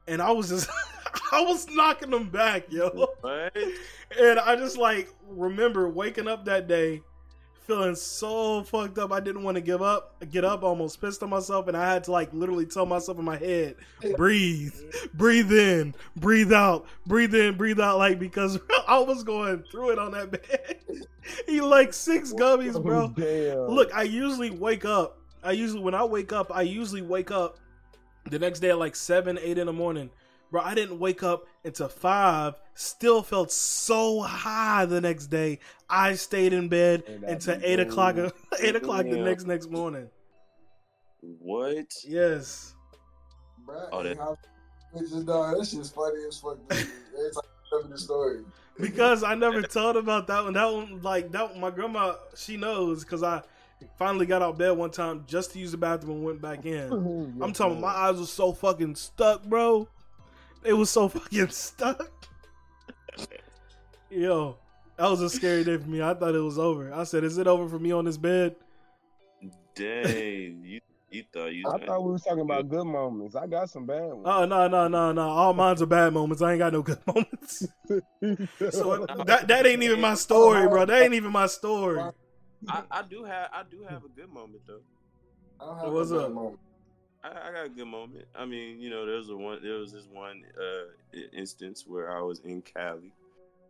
and 0.08 0.22
I 0.22 0.32
was 0.32 0.50
just, 0.50 0.70
I 1.32 1.42
was 1.42 1.68
knocking 1.70 2.10
them 2.10 2.30
back, 2.30 2.72
yo. 2.72 2.90
What? 3.22 3.58
And 4.20 4.40
I 4.40 4.56
just 4.56 4.78
like 4.78 5.10
remember 5.28 5.90
waking 5.90 6.28
up 6.28 6.46
that 6.46 6.68
day 6.68 7.02
feeling 7.66 7.96
so 7.96 8.64
fucked 8.64 8.98
up. 8.98 9.12
I 9.12 9.20
didn't 9.20 9.44
want 9.44 9.56
to 9.56 9.62
give 9.62 9.82
up, 9.82 10.24
get 10.32 10.46
up, 10.46 10.64
almost 10.64 11.02
pissed 11.02 11.24
on 11.24 11.30
myself, 11.30 11.68
and 11.68 11.76
I 11.76 11.92
had 11.92 12.04
to 12.06 12.12
like 12.12 12.32
literally 12.34 12.66
tell 12.66 12.86
myself 12.86 13.18
in 13.18 13.26
my 13.26 13.38
head, 13.38 13.76
breathe, 14.16 14.74
breathe 15.14 15.52
in, 15.52 15.96
breathe 16.16 16.54
out, 16.54 16.86
breathe 17.06 17.34
in, 17.34 17.58
breathe 17.58 17.80
out, 17.80 17.98
like 17.98 18.20
because 18.20 18.60
I 18.88 19.00
was 19.00 19.24
going 19.24 19.64
through 19.72 19.92
it 19.92 20.00
on 20.00 20.12
that 20.12 20.32
bed. 20.32 21.08
he 21.48 21.62
like 21.62 21.94
six 21.94 22.34
oh, 22.34 22.38
gummies, 22.38 22.82
bro. 22.82 23.14
Oh. 23.18 23.74
Look, 23.74 23.94
I 23.94 24.04
usually 24.04 24.52
wake 24.52 24.86
up. 24.86 25.20
I 25.44 25.52
usually 25.52 25.82
when 25.82 25.96
I 25.96 26.04
wake 26.04 26.34
up, 26.34 26.52
I 26.54 26.62
usually 26.62 27.02
wake 27.02 27.32
up 27.32 27.58
the 28.30 28.40
next 28.40 28.60
day 28.60 28.70
at 28.70 28.80
like 28.80 28.96
seven, 28.96 29.38
eight 29.42 29.58
in 29.58 29.68
the 29.68 29.74
morning. 29.74 30.10
Bro, 30.56 30.64
I 30.64 30.74
didn't 30.74 31.00
wake 31.00 31.22
up 31.22 31.48
until 31.66 31.90
five. 31.90 32.54
Still 32.76 33.22
felt 33.24 33.52
so 33.52 34.22
high 34.22 34.86
the 34.86 35.02
next 35.02 35.28
day. 35.28 35.60
I 35.90 36.14
stayed 36.16 36.54
in 36.54 36.70
bed 36.70 37.04
And 37.10 37.26
until 37.26 37.58
be 37.60 37.66
eight 37.66 37.82
o'clock. 37.82 38.16
Eight 38.62 38.74
o'clock 38.78 39.04
the 39.04 39.18
next 39.18 39.46
next 39.48 39.70
morning. 39.70 40.08
What? 41.20 41.88
Yes. 42.08 42.74
Bruh, 43.68 43.90
Oh, 43.92 44.02
that- 44.04 44.18
how- 44.18 44.38
it's 44.96 45.12
just, 45.12 45.26
dog, 45.26 45.58
that 45.58 45.66
shit's 45.68 45.90
funny 45.90 46.24
as 46.26 46.40
fuck. 46.40 46.58
dude. 46.70 46.80
Every 46.80 47.32
time 47.84 47.90
the 47.92 47.98
story. 47.98 48.46
because 48.80 49.24
I 49.24 49.36
never 49.36 49.62
told 49.62 49.98
about 49.98 50.28
that 50.28 50.42
one. 50.46 50.54
That 50.54 50.72
one, 50.72 51.02
like 51.02 51.34
that, 51.34 51.52
one, 51.52 51.60
my 51.60 51.70
grandma, 51.70 52.16
she 52.38 52.56
knows 52.56 53.04
because 53.04 53.24
I 53.24 53.42
finally 54.00 54.26
got 54.26 54.42
out 54.42 54.52
of 54.52 54.58
bed 54.58 54.72
one 54.72 54.92
time 54.92 55.26
just 55.28 55.52
to 55.52 55.60
use 55.60 55.72
the 55.72 55.78
bathroom 55.78 56.16
and 56.16 56.26
went 56.26 56.42
back 56.42 56.66
in. 56.66 56.90
I'm 57.42 57.52
talking. 57.52 57.82
My 57.82 57.90
eyes 57.90 58.18
were 58.22 58.26
so 58.26 58.54
fucking 58.54 58.96
stuck, 58.96 59.44
bro. 59.44 59.90
It 60.66 60.74
was 60.74 60.90
so 60.90 61.08
fucking 61.08 61.50
stuck. 61.50 62.12
Yo, 64.10 64.58
that 64.98 65.10
was 65.10 65.22
a 65.22 65.30
scary 65.30 65.64
day 65.64 65.78
for 65.78 65.88
me. 65.88 66.02
I 66.02 66.14
thought 66.14 66.36
it 66.36 66.40
was 66.40 66.58
over. 66.58 66.94
I 66.94 67.04
said, 67.04 67.24
"Is 67.24 67.38
it 67.38 67.48
over 67.48 67.68
for 67.68 67.80
me 67.80 67.92
on 67.92 68.06
this 68.06 68.18
bed?" 68.18 68.56
Dang, 69.76 70.62
you 70.64 70.80
you 71.12 71.24
thought 71.34 71.54
you? 71.54 71.64
I 71.68 71.78
thought 71.86 72.04
we 72.04 72.12
were 72.12 72.20
talking 72.20 72.42
about 72.42 72.70
good 72.70 72.86
moments. 72.86 73.36
I 73.36 73.46
got 73.48 73.70
some 73.70 73.86
bad 73.86 74.06
ones. 74.14 74.24
Oh 74.26 74.46
no, 74.46 74.68
no, 74.68 74.88
no, 74.88 75.12
no. 75.12 75.22
All 75.22 75.54
mine's 75.54 75.82
are 75.82 75.86
bad 75.86 76.14
moments. 76.14 76.42
I 76.42 76.52
ain't 76.54 76.60
got 76.60 76.74
no 76.74 76.82
good 76.82 77.00
moments. 77.08 77.68
So 78.72 79.06
that 79.26 79.48
that 79.48 79.66
ain't 79.66 79.84
even 79.84 80.02
my 80.02 80.16
story, 80.16 80.68
bro. 80.68 80.86
That 80.86 81.04
ain't 81.04 81.14
even 81.14 81.32
my 81.32 81.48
story. 81.48 82.00
I, 82.68 82.84
I 82.90 83.02
do 83.04 83.24
have 83.24 83.50
I 83.54 83.64
do 83.70 83.84
have 83.88 84.04
a 84.04 84.10
good 84.10 84.30
moment 84.30 84.64
though. 84.66 84.82
I 85.60 85.66
don't 85.66 85.78
have 85.80 85.94
What's 85.94 86.12
a 86.12 86.16
bad 86.16 86.24
up? 86.26 86.32
moment. 86.32 86.60
I, 87.26 87.50
I 87.50 87.52
got 87.52 87.66
a 87.66 87.70
good 87.70 87.88
moment. 87.88 88.26
I 88.36 88.46
mean, 88.46 88.80
you 88.80 88.90
know, 88.90 89.06
there 89.06 89.16
was 89.16 89.30
a 89.30 89.36
one. 89.36 89.60
There 89.64 89.80
was 89.80 89.92
this 89.92 90.08
one 90.12 90.44
uh, 90.60 91.20
instance 91.34 91.86
where 91.88 92.16
I 92.16 92.22
was 92.22 92.40
in 92.42 92.62
Cali 92.62 93.12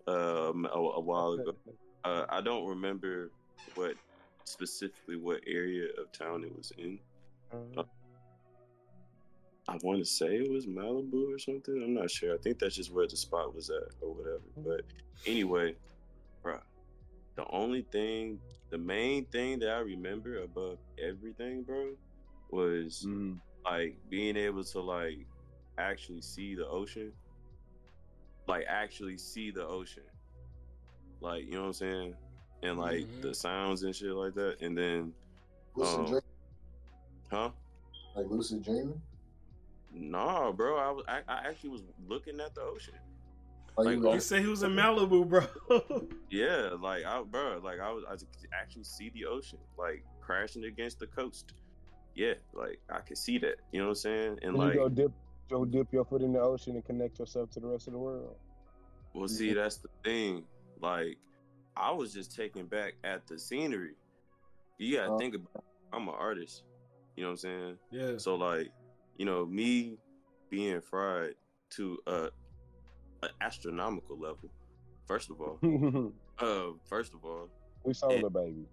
um, 0.08 0.68
a, 0.72 0.78
a 0.78 1.00
while 1.00 1.34
ago. 1.34 1.56
Uh, 2.04 2.26
I 2.30 2.42
don't 2.42 2.68
remember 2.68 3.32
what 3.76 3.96
specifically 4.44 5.16
what 5.16 5.40
area 5.48 5.88
of 5.98 6.12
town 6.12 6.44
it 6.44 6.56
was 6.56 6.72
in. 6.78 7.00
I 9.68 9.78
want 9.82 10.00
to 10.00 10.06
say 10.06 10.36
it 10.36 10.52
was 10.52 10.68
Malibu 10.68 11.34
or 11.34 11.40
something. 11.40 11.82
I'm 11.82 11.94
not 11.94 12.12
sure. 12.12 12.36
I 12.36 12.38
think 12.38 12.60
that's 12.60 12.76
just 12.76 12.92
where 12.92 13.08
the 13.08 13.16
spot 13.16 13.56
was 13.56 13.70
at 13.70 13.96
or 14.02 14.14
whatever. 14.14 14.42
But 14.58 14.82
anyway, 15.26 15.76
bro, 16.44 16.60
the 17.36 17.46
only 17.50 17.84
thing, 17.92 18.40
the 18.70 18.78
main 18.78 19.26
thing 19.26 19.60
that 19.60 19.70
I 19.70 19.80
remember 19.80 20.44
above 20.44 20.78
everything, 21.04 21.64
bro, 21.64 21.94
was 22.50 23.04
Mm. 23.08 23.40
like 23.66 23.98
being 24.10 24.38
able 24.38 24.64
to 24.64 24.80
like 24.82 25.26
actually 25.78 26.22
see 26.22 26.56
the 26.56 26.68
ocean. 26.68 27.12
Like 28.48 28.66
actually 28.70 29.18
see 29.18 29.52
the 29.52 29.66
ocean. 29.66 30.04
Like 31.22 31.46
you 31.46 31.52
know 31.54 31.62
what 31.62 31.68
i'm 31.68 31.74
saying? 31.74 32.16
And 32.64 32.78
like 32.78 33.08
Mhm. 33.08 33.22
the 33.22 33.34
sounds 33.34 33.84
and 33.84 33.96
shit 33.96 34.12
like 34.14 34.34
that. 34.36 34.62
And 34.62 34.78
then 34.78 35.14
Lucid 35.76 36.00
Um, 36.00 36.06
dream, 36.08 36.22
huh? 37.32 37.52
Like 38.16 38.26
lucid 38.30 38.64
dreaming. 38.64 39.02
nah 39.92 40.52
bro. 40.52 40.78
I 40.78 40.92
was 40.92 41.06
I, 41.08 41.22
I 41.28 41.48
actually 41.48 41.70
was 41.72 41.84
looking 42.08 42.40
at 42.40 42.54
the 42.56 42.62
ocean. 42.62 42.94
Like, 43.78 43.88
Like, 43.88 43.96
you 43.98 44.02
He 44.04 44.08
like, 44.10 44.22
said 44.22 44.42
he 44.42 44.48
was 44.48 44.64
in 44.64 44.72
Malibu, 44.72 45.28
bro. 45.28 45.46
yeah 46.30 46.70
like 46.80 47.06
i 47.06 47.22
bro 47.24 47.60
like 47.64 47.80
i 47.80 47.92
was 47.92 48.04
i 48.10 48.16
actually 48.60 48.84
see 48.84 49.10
the 49.14 49.26
ocean 49.26 49.60
like 49.78 50.04
crashing 50.22 50.64
against 50.66 51.00
the 51.00 51.08
coast 51.08 51.54
yeah 52.16 52.34
like 52.54 52.80
i 52.90 53.00
could 53.00 53.18
see 53.18 53.38
that 53.38 53.56
you 53.72 53.80
know 53.80 53.88
what 53.88 53.92
i'm 53.92 53.96
saying 53.96 54.40
and 54.42 54.56
When 54.56 54.68
like 54.68 54.76
you 54.76 54.82
go 54.82 54.90
dip, 54.90 55.12
Go 55.50 55.64
dip 55.64 55.94
your 55.94 56.06
foot 56.06 56.24
in 56.24 56.34
the 56.34 56.40
ocean 56.40 56.74
and 56.76 56.84
connect 56.84 57.20
yourself 57.20 57.52
to 57.52 57.60
the 57.60 57.68
rest 57.68 57.86
of 57.86 57.94
the 57.94 58.00
world. 58.00 58.36
Well, 59.14 59.28
see, 59.28 59.54
that's 59.54 59.78
the 59.78 59.90
thing. 60.04 60.44
Like, 60.82 61.18
I 61.78 61.92
was 61.92 62.12
just 62.14 62.36
taken 62.36 62.66
back 62.66 62.94
at 63.04 63.28
the 63.28 63.38
scenery. 63.38 63.94
You 64.80 64.98
gotta 64.98 65.12
Oh. 65.12 65.18
think 65.20 65.36
about. 65.36 65.52
It. 65.58 65.64
I'm 65.94 66.08
an 66.08 66.16
artist. 66.18 66.64
You 67.16 67.24
know 67.24 67.30
what 67.30 67.34
I'm 67.34 67.38
saying? 67.38 67.78
Yeah. 67.92 68.18
So 68.18 68.34
like, 68.36 68.72
you 69.18 69.26
know, 69.26 69.46
me 69.46 70.00
being 70.50 70.82
fried 70.82 71.36
to 71.72 72.00
a 72.08 72.30
an 73.22 73.30
astronomical 73.42 74.18
level. 74.18 74.50
First 75.06 75.30
of 75.30 75.40
all, 75.40 75.60
uh, 76.40 76.72
first 76.90 77.14
of 77.14 77.24
all, 77.24 77.50
solar 77.94 78.32
baby. 78.32 78.66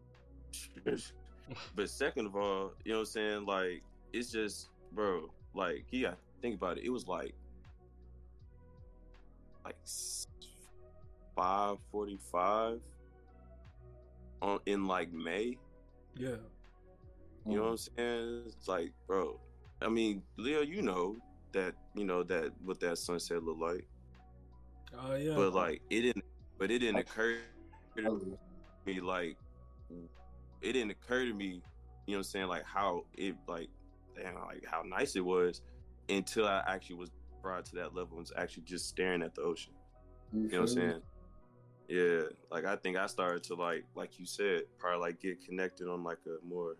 but 1.77 1.89
second 1.91 2.27
of 2.27 2.37
all, 2.37 2.73
you 2.85 2.93
know 2.93 2.99
what 2.99 3.01
I'm 3.01 3.07
saying? 3.07 3.47
Like, 3.47 3.83
it's 4.13 4.31
just, 4.31 4.69
bro. 4.93 5.31
Like, 5.55 5.85
yeah, 5.91 6.15
think 6.41 6.55
about 6.55 6.79
it. 6.79 6.85
It 6.85 6.91
was 6.91 7.07
like, 7.07 7.35
like 9.65 9.77
five 11.37 11.77
forty-five 11.91 12.81
on 14.41 14.59
in 14.67 14.87
like 14.87 15.13
May. 15.13 15.57
Yeah. 16.17 16.37
You 17.47 17.57
know 17.57 17.63
what 17.63 17.71
mm. 17.71 17.71
I'm 17.71 17.97
saying? 17.97 18.43
It's 18.47 18.69
like, 18.69 18.93
bro. 19.07 19.39
I 19.81 19.89
mean, 19.89 20.23
Leo, 20.37 20.63
you 20.63 20.83
know 20.83 21.17
that 21.53 21.75
you 21.95 22.05
know 22.05 22.23
that 22.23 22.53
what 22.65 22.81
that 22.81 22.99
sunset 22.99 23.43
looked 23.43 23.61
like, 23.61 23.87
Oh 24.99 25.15
yeah. 25.15 25.35
but 25.35 25.53
like 25.53 25.83
it 25.91 26.03
didn't. 26.03 26.25
But 26.59 26.71
it 26.71 26.79
didn't 26.79 27.01
occur 27.01 27.39
to 27.97 28.39
me 28.87 29.01
like 29.01 29.37
it 30.63 30.73
didn't 30.73 30.91
occur 30.91 31.25
to 31.25 31.35
me. 31.35 31.63
You 32.07 32.15
know 32.15 32.19
what 32.19 32.19
I'm 32.19 32.23
saying? 32.25 32.47
Like 32.49 32.65
how 32.65 33.05
it 33.15 33.35
like 33.47 33.69
damn 34.17 34.35
like 34.35 34.65
how 34.67 34.83
nice 34.83 35.17
it 35.17 35.25
was 35.25 35.63
until 36.09 36.47
I 36.47 36.63
actually 36.67 36.97
was 36.97 37.11
brought 37.43 37.65
to 37.67 37.75
that 37.77 37.95
level 37.95 38.17
and 38.17 38.21
was 38.21 38.33
actually 38.37 38.65
just 38.65 38.89
staring 38.89 39.23
at 39.23 39.35
the 39.35 39.43
ocean. 39.43 39.73
You 40.33 40.49
know 40.49 40.61
what 40.61 40.61
I'm 40.61 40.69
saying? 40.69 41.03
Yeah, 41.89 42.23
like 42.51 42.65
I 42.65 42.77
think 42.77 42.97
I 42.97 43.07
started 43.07 43.43
to 43.45 43.55
like, 43.55 43.85
like 43.95 44.19
you 44.19 44.25
said, 44.25 44.63
probably 44.79 45.01
like 45.01 45.21
get 45.21 45.45
connected 45.45 45.89
on 45.89 46.03
like 46.03 46.19
a 46.27 46.45
more 46.47 46.77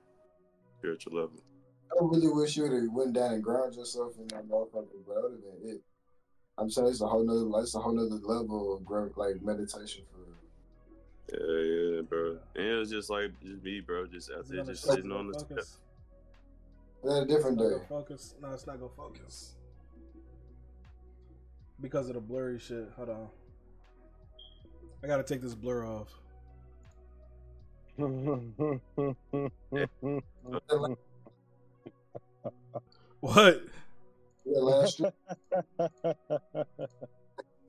spiritual 0.79 1.15
level. 1.15 1.43
I 1.91 1.97
really 2.01 2.29
wish 2.29 2.57
you 2.57 2.63
would 2.63 2.73
have 2.73 2.91
went 2.91 3.13
down 3.13 3.35
and 3.35 3.43
ground 3.43 3.75
yourself 3.75 4.15
in 4.19 4.27
that 4.29 4.49
motherfucker, 4.49 4.87
but 5.07 5.23
would 5.23 5.33
have 5.33 5.71
it. 5.71 5.83
I'm 6.57 6.71
saying 6.71 6.89
it's 6.89 7.03
a 7.03 7.07
whole 7.07 7.25
nother, 7.25 7.63
it's 7.63 7.75
a 7.75 7.79
whole 7.79 7.93
nother 7.93 8.21
level 8.23 8.77
of 8.77 9.17
like 9.17 9.43
meditation 9.43 10.05
for. 10.11 10.32
Yeah, 11.33 11.61
yeah, 11.61 12.01
bro. 12.03 12.39
And 12.55 12.67
it 12.67 12.75
was 12.75 12.91
just 12.91 13.09
like 13.09 13.31
just 13.43 13.63
me, 13.63 13.81
bro, 13.81 14.07
just 14.07 14.31
out 14.31 14.47
there, 14.49 14.65
just 14.65 14.85
sitting 14.85 15.11
on 15.11 15.29
the. 15.29 15.39
focus. 15.39 15.79
Then 17.03 17.23
a 17.23 17.27
different 17.27 17.59
day. 17.59 17.71
focus. 17.89 18.35
No, 18.41 18.53
it's 18.53 18.67
not 18.67 18.79
gonna 18.79 18.93
focus. 18.97 19.55
Because 21.81 22.09
of 22.09 22.15
the 22.15 22.21
blurry 22.21 22.59
shit. 22.59 22.91
Hold 22.97 23.09
on. 23.09 23.29
I 25.03 25.07
gotta 25.07 25.25
take 25.25 25.41
this 25.41 25.55
blur 25.55 25.87
off. 25.87 26.11
What? 33.23 33.63
Yeah, 34.45 34.59
last 34.59 34.99
year 34.99 35.13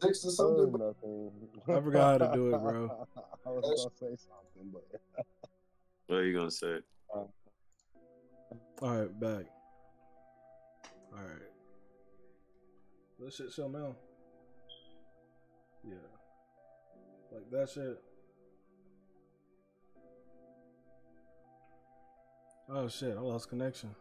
six 0.03 0.25
or 0.25 0.27
Oh, 0.29 0.31
something. 0.31 0.71
but 0.71 0.81
nothing. 0.81 1.31
I 1.67 1.81
forgot 1.81 2.21
how 2.21 2.27
to 2.27 2.33
do 2.35 2.47
it, 2.53 2.59
bro. 2.59 3.07
I 3.45 3.49
was 3.49 3.63
gonna 3.65 4.15
say 4.15 4.15
something, 4.27 4.71
but 4.71 5.25
What 6.07 6.17
are 6.17 6.25
you 6.25 6.35
gonna 6.37 6.51
say? 6.51 6.77
All 7.13 7.29
right, 8.81 9.19
back. 9.19 9.45
All 11.13 11.19
right. 11.23 11.49
This 13.19 13.35
shit 13.37 13.51
show 13.53 13.67
now. 13.69 13.95
Yeah. 15.87 15.95
Like 17.31 17.49
that 17.51 17.69
shit. 17.69 18.01
Oh 22.69 22.87
shit! 22.87 23.15
I 23.17 23.19
lost 23.21 23.49
connection. 23.49 23.93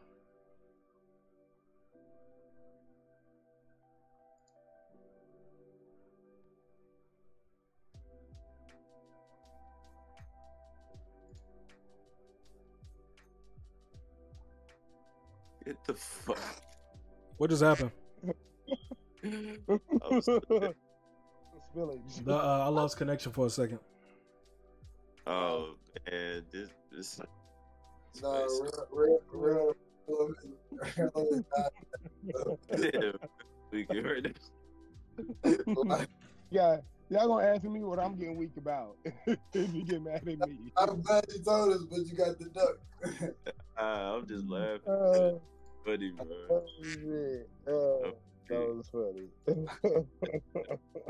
Get 15.64 15.76
the 15.86 15.94
fuck. 15.94 16.38
What 17.36 17.50
just 17.50 17.62
happened? 17.62 17.90
I 19.24 19.68
was- 20.10 20.26
The, 22.24 22.34
uh, 22.34 22.64
I 22.64 22.68
lost 22.68 22.96
connection 22.96 23.32
for 23.32 23.46
a 23.46 23.50
second. 23.50 23.78
oh, 25.26 25.74
and 26.06 26.44
this 26.50 26.68
this. 26.90 27.20
No, 28.22 28.46
real, 28.92 29.20
real, 29.32 29.74
real, 30.06 30.34
real, 30.98 31.44
Damn, 32.76 33.14
we 33.70 33.84
get 33.84 34.04
right 34.04 34.38
like, 35.86 36.08
yeah, 36.50 36.78
y'all 37.12 37.28
gonna 37.28 37.46
ask 37.46 37.62
me 37.64 37.80
what 37.80 37.98
I'm 37.98 38.16
getting 38.16 38.36
weak 38.36 38.56
about. 38.56 38.96
if 39.26 39.38
you 39.74 39.84
get 39.84 40.02
mad 40.02 40.16
at 40.16 40.24
me. 40.26 40.72
I'm 40.76 41.02
glad 41.02 41.24
you 41.28 41.42
told 41.42 41.74
us, 41.74 41.84
but 41.84 41.98
you 42.06 42.16
got 42.16 42.38
the 42.38 42.46
duck. 42.46 43.34
Ah, 43.74 44.16
I'm 44.16 44.26
just 44.26 44.46
laughing. 44.46 44.86
Uh, 44.86 45.38
Funny, 45.84 46.10
bro. 46.10 46.26
oh, 46.50 46.62
shit. 46.84 47.48
Uh, 47.66 48.10
that 48.50 48.76
was 48.76 48.88
funny. 48.92 49.28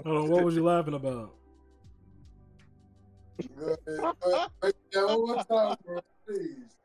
Hold 0.04 0.16
on, 0.24 0.30
what 0.30 0.44
was 0.44 0.54
you 0.54 0.62
laughing 0.64 0.94
about? 0.94 1.34
Go 3.58 3.76
ahead. 3.86 4.14
Break- 4.60 4.74
break 4.92 5.08
one 5.18 5.44
time, 5.44 5.76
bro, 5.84 6.00
please. 6.26 6.76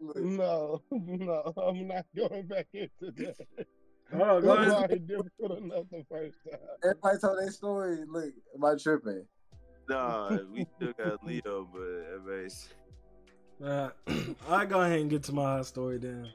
Look, 0.00 0.16
no, 0.20 0.82
no, 0.90 1.52
I'm 1.56 1.86
not 1.86 2.06
going 2.14 2.48
back 2.48 2.66
into 2.72 2.90
that. 3.00 3.66
Hold 4.12 4.22
on, 4.22 4.42
go 4.42 4.56
That's 4.56 4.72
ahead. 4.72 4.72
why 4.72 4.84
I 4.84 4.98
did 4.98 5.30
put 5.40 5.58
enough 5.58 5.84
the 5.90 6.04
first 6.10 6.34
time. 6.50 6.60
Everybody 6.82 7.18
told 7.18 7.38
their 7.38 7.50
story. 7.50 7.98
Look, 8.08 8.32
am 8.54 8.64
I 8.64 8.74
tripping? 8.76 9.24
Nah, 9.88 10.38
we 10.52 10.66
still 10.76 10.92
got 10.92 11.24
Leo, 11.24 11.68
but 11.72 12.32
anyways. 12.32 12.68
Uh, 13.64 13.90
I 14.48 14.64
go 14.64 14.80
ahead 14.80 15.00
and 15.00 15.10
get 15.10 15.22
to 15.24 15.32
my 15.32 15.56
hot 15.56 15.66
story 15.66 15.98
then, 15.98 16.28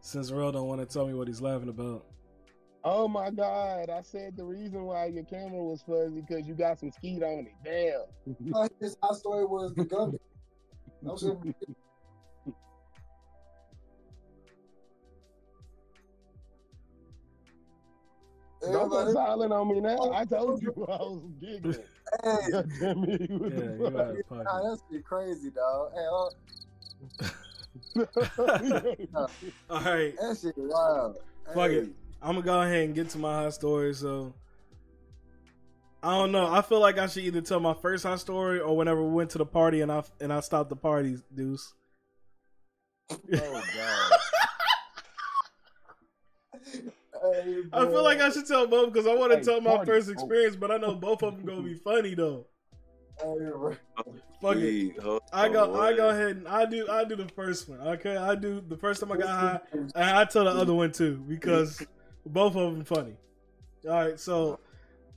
since 0.00 0.30
Real 0.30 0.50
don't 0.52 0.66
want 0.66 0.80
to 0.80 0.86
tell 0.86 1.06
me 1.06 1.14
what 1.14 1.28
he's 1.28 1.40
laughing 1.40 1.68
about. 1.68 2.04
Oh 2.82 3.06
my 3.06 3.30
God! 3.30 3.90
I 3.90 4.00
said 4.00 4.36
the 4.36 4.44
reason 4.44 4.84
why 4.84 5.06
your 5.06 5.24
camera 5.24 5.62
was 5.62 5.82
fuzzy 5.82 6.22
because 6.22 6.48
you 6.48 6.54
got 6.54 6.80
some 6.80 6.90
skeet 6.90 7.22
on 7.22 7.46
it. 7.46 7.52
Damn. 7.62 8.48
I 8.48 8.50
thought 8.52 8.72
his 8.80 8.96
hot 9.02 9.16
story 9.16 9.44
was 9.44 9.74
the 9.74 9.84
gummy. 9.84 10.18
Don't 18.62 18.88
go 18.90 19.12
silent 19.12 19.52
on 19.52 19.68
me 19.68 19.80
now. 19.80 19.96
Oh, 19.98 20.12
I 20.12 20.24
told 20.24 20.62
you 20.62 20.70
I 20.88 20.96
was 20.96 21.22
giggling. 21.40 21.78
hey, 22.22 22.36
God 22.50 22.70
damn 22.78 23.04
it, 23.04 23.20
Yeah, 23.20 23.36
the 23.38 24.24
you 24.28 24.36
nah, 24.36 24.68
that's 24.68 24.82
shit 24.90 25.04
crazy, 25.04 25.50
dog. 25.50 25.92
Hey, 25.94 26.06
oh. 26.10 26.30
All 29.70 29.80
right, 29.80 30.14
that 30.16 30.38
shit 30.40 30.54
wild. 30.56 31.16
Fuck 31.54 31.70
hey, 31.70 31.76
it. 31.78 31.88
I'm 32.22 32.34
gonna 32.34 32.42
go 32.42 32.60
ahead 32.60 32.84
and 32.84 32.94
get 32.94 33.08
to 33.10 33.18
my 33.18 33.34
hot 33.34 33.54
story. 33.54 33.94
So 33.94 34.34
I 36.02 36.18
don't 36.18 36.32
know. 36.32 36.46
I 36.46 36.62
feel 36.62 36.80
like 36.80 36.98
I 36.98 37.06
should 37.06 37.24
either 37.24 37.40
tell 37.40 37.60
my 37.60 37.74
first 37.74 38.04
hot 38.04 38.20
story 38.20 38.60
or 38.60 38.76
whenever 38.76 39.02
we 39.02 39.10
went 39.10 39.30
to 39.30 39.38
the 39.38 39.46
party 39.46 39.80
and 39.80 39.90
I 39.90 40.02
and 40.20 40.32
I 40.32 40.40
stopped 40.40 40.68
the 40.68 40.76
party, 40.76 41.18
Deuce. 41.34 41.72
oh 43.10 43.18
God. 43.74 44.09
Hey, 47.22 47.62
I 47.72 47.86
feel 47.86 48.02
like 48.02 48.20
I 48.20 48.30
should 48.30 48.46
tell 48.46 48.66
both 48.66 48.92
because 48.92 49.06
I 49.06 49.14
want 49.14 49.32
to 49.32 49.38
Hey, 49.38 49.44
tell 49.44 49.60
my 49.60 49.76
party. 49.76 49.90
first 49.90 50.08
Oh. 50.08 50.12
experience, 50.12 50.56
but 50.56 50.70
I 50.70 50.76
know 50.78 50.94
both 50.94 51.22
of 51.22 51.36
them 51.36 51.44
gonna 51.44 51.62
be 51.62 51.74
funny 51.74 52.14
though. 52.14 52.46
Hey, 53.22 53.50
bro. 53.50 53.76
Fuck 54.40 54.56
it. 54.56 54.62
Wait, 54.62 54.98
hold 55.02 55.20
I 55.32 55.48
go. 55.50 55.74
on, 55.74 55.80
I 55.80 55.92
go 55.94 56.08
ahead 56.08 56.36
and 56.38 56.48
I 56.48 56.64
do. 56.64 56.88
I 56.88 57.04
do 57.04 57.16
the 57.16 57.28
first 57.28 57.68
one. 57.68 57.80
Okay, 57.80 58.16
I 58.16 58.34
do 58.34 58.62
the 58.66 58.76
first 58.76 59.00
time 59.02 59.12
I 59.12 59.18
got 59.18 59.28
high. 59.28 59.60
And 59.72 59.90
I 59.96 60.24
tell 60.24 60.44
the 60.44 60.50
other 60.50 60.72
one 60.74 60.92
too 60.92 61.22
because 61.28 61.82
both 62.24 62.56
of 62.56 62.72
them 62.72 62.84
funny. 62.84 63.16
All 63.86 63.92
right, 63.92 64.18
so 64.18 64.58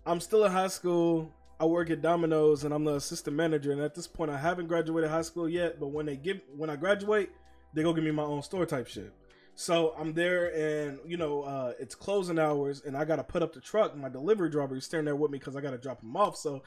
I'm 0.06 0.20
still 0.20 0.44
in 0.44 0.52
high 0.52 0.68
school. 0.68 1.32
I 1.60 1.66
work 1.66 1.90
at 1.90 2.02
Domino's 2.02 2.66
and 2.66 2.74
I'm 2.74 2.84
the 2.84 2.96
assistant 2.96 3.38
manager. 3.38 3.72
And 3.72 3.80
at 3.80 3.96
this 3.96 4.08
point, 4.08 4.30
I 4.32 4.38
haven't 4.38 4.68
graduated 4.68 5.10
high 5.10 5.22
school 5.22 5.48
yet. 5.48 5.80
But 5.80 5.88
when 5.88 6.06
they 6.06 6.18
give, 6.18 6.42
when 6.58 6.70
I 6.70 6.76
graduate, 6.76 7.30
they 7.74 7.84
go 7.84 7.94
give 7.94 8.04
me 8.04 8.12
my 8.12 8.24
own 8.24 8.42
store 8.42 8.66
type 8.66 8.88
shit. 8.88 9.14
So 9.56 9.94
I'm 9.98 10.14
there, 10.14 10.52
and 10.56 11.00
you 11.06 11.18
know, 11.18 11.44
uh, 11.44 11.74
it's 11.80 11.96
closing 11.96 12.40
hours, 12.40 12.82
and 12.86 12.98
I 12.98 13.06
gotta 13.06 13.24
put 13.24 13.44
up 13.44 13.54
the 13.54 13.62
truck. 13.62 13.96
My 13.96 14.10
delivery 14.10 14.50
driver 14.50 14.76
is 14.76 14.86
standing 14.86 15.06
there 15.06 15.16
with 15.16 15.32
me 15.32 15.40
because 15.40 15.56
I 15.56 15.62
gotta 15.62 15.78
drop 15.78 16.02
him 16.02 16.16
off. 16.18 16.36
So 16.38 16.64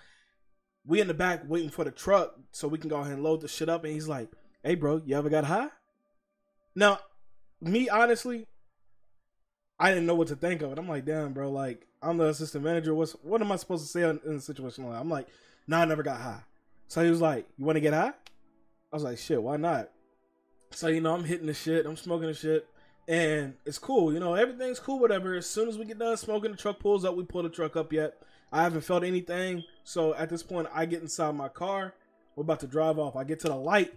we 0.85 1.01
in 1.01 1.09
the 1.09 1.15
back 1.15 1.43
waiting 1.49 1.71
for 1.71 1.85
the 1.85 1.91
truck 1.91 2.37
so 2.53 2.69
we 2.69 2.79
can 2.79 2.89
go 2.89 2.97
ahead 2.97 3.15
and 3.15 3.23
load 3.23 3.41
the 3.41 3.49
shit 3.49 3.69
up. 3.69 3.85
And 3.85 3.93
he's 3.93 4.09
like,", 4.09 4.31
Hey, 4.63 4.77
bro, 4.77 5.03
you 5.05 5.17
ever 5.17 5.29
got 5.29 5.45
high? 5.45 5.69
Now, 6.75 7.01
me 7.61 7.89
honestly, 7.89 8.47
I 9.81 9.91
didn't 9.91 10.07
know 10.07 10.15
what 10.15 10.29
to 10.29 10.37
think 10.37 10.63
of 10.63 10.73
it. 10.73 10.79
I'm 10.79 10.89
like, 10.89 11.05
damn, 11.05 11.33
bro, 11.33 11.51
like 11.51 11.87
I'm 12.03 12.19
the 12.19 12.27
assistant 12.27 12.65
manager. 12.65 12.95
What's 12.95 13.13
what 13.23 13.41
am 13.41 13.51
I 13.51 13.57
supposed 13.57 13.85
to 13.85 13.91
say 13.91 14.09
in, 14.09 14.21
in 14.25 14.37
a 14.37 14.41
situation 14.41 14.87
like? 14.87 15.01
I'm 15.01 15.11
like, 15.11 15.27
nah, 15.67 15.81
I 15.81 15.85
never 15.87 16.03
got 16.03 16.21
high. 16.21 16.43
So 16.89 17.03
he 17.03 17.11
was 17.11 17.21
like, 17.21 17.49
You 17.59 17.65
wanna 17.65 17.81
get 17.81 17.95
high? 17.95 18.13
I 18.93 18.97
was 18.97 19.03
like, 19.03 19.19
shit, 19.19 19.43
why 19.43 19.57
not? 19.57 19.91
So, 20.71 20.89
you 20.89 21.01
know, 21.01 21.15
I'm 21.15 21.25
hitting 21.25 21.47
the 21.47 21.55
shit, 21.55 21.87
I'm 21.87 21.97
smoking 21.97 22.29
the 22.29 22.35
shit, 22.35 22.67
and 23.09 23.55
it's 23.65 23.79
cool, 23.79 24.13
you 24.13 24.21
know, 24.21 24.35
everything's 24.35 24.81
cool, 24.81 24.99
whatever. 24.99 25.35
As 25.35 25.49
soon 25.49 25.69
as 25.69 25.79
we 25.79 25.85
get 25.85 25.99
done 25.99 26.17
smoking, 26.17 26.51
the 26.51 26.57
truck 26.57 26.81
pulls 26.81 27.05
up, 27.05 27.15
we 27.15 27.25
pull 27.25 27.43
the 27.43 27.49
truck 27.49 27.77
up 27.77 27.93
yet. 27.93 28.15
I 28.53 28.63
haven't 28.63 28.83
felt 28.83 29.05
anything. 29.05 29.65
So 29.85 30.15
at 30.15 30.29
this 30.29 30.43
point, 30.43 30.69
I 30.73 30.87
get 30.87 31.03
inside 31.03 31.35
my 31.35 31.49
car. 31.49 31.95
We're 32.35 32.43
about 32.43 32.61
to 32.61 32.67
drive 32.67 32.99
off. 32.99 33.17
I 33.17 33.25
get 33.25 33.41
to 33.41 33.49
the 33.49 33.57
light. 33.57 33.95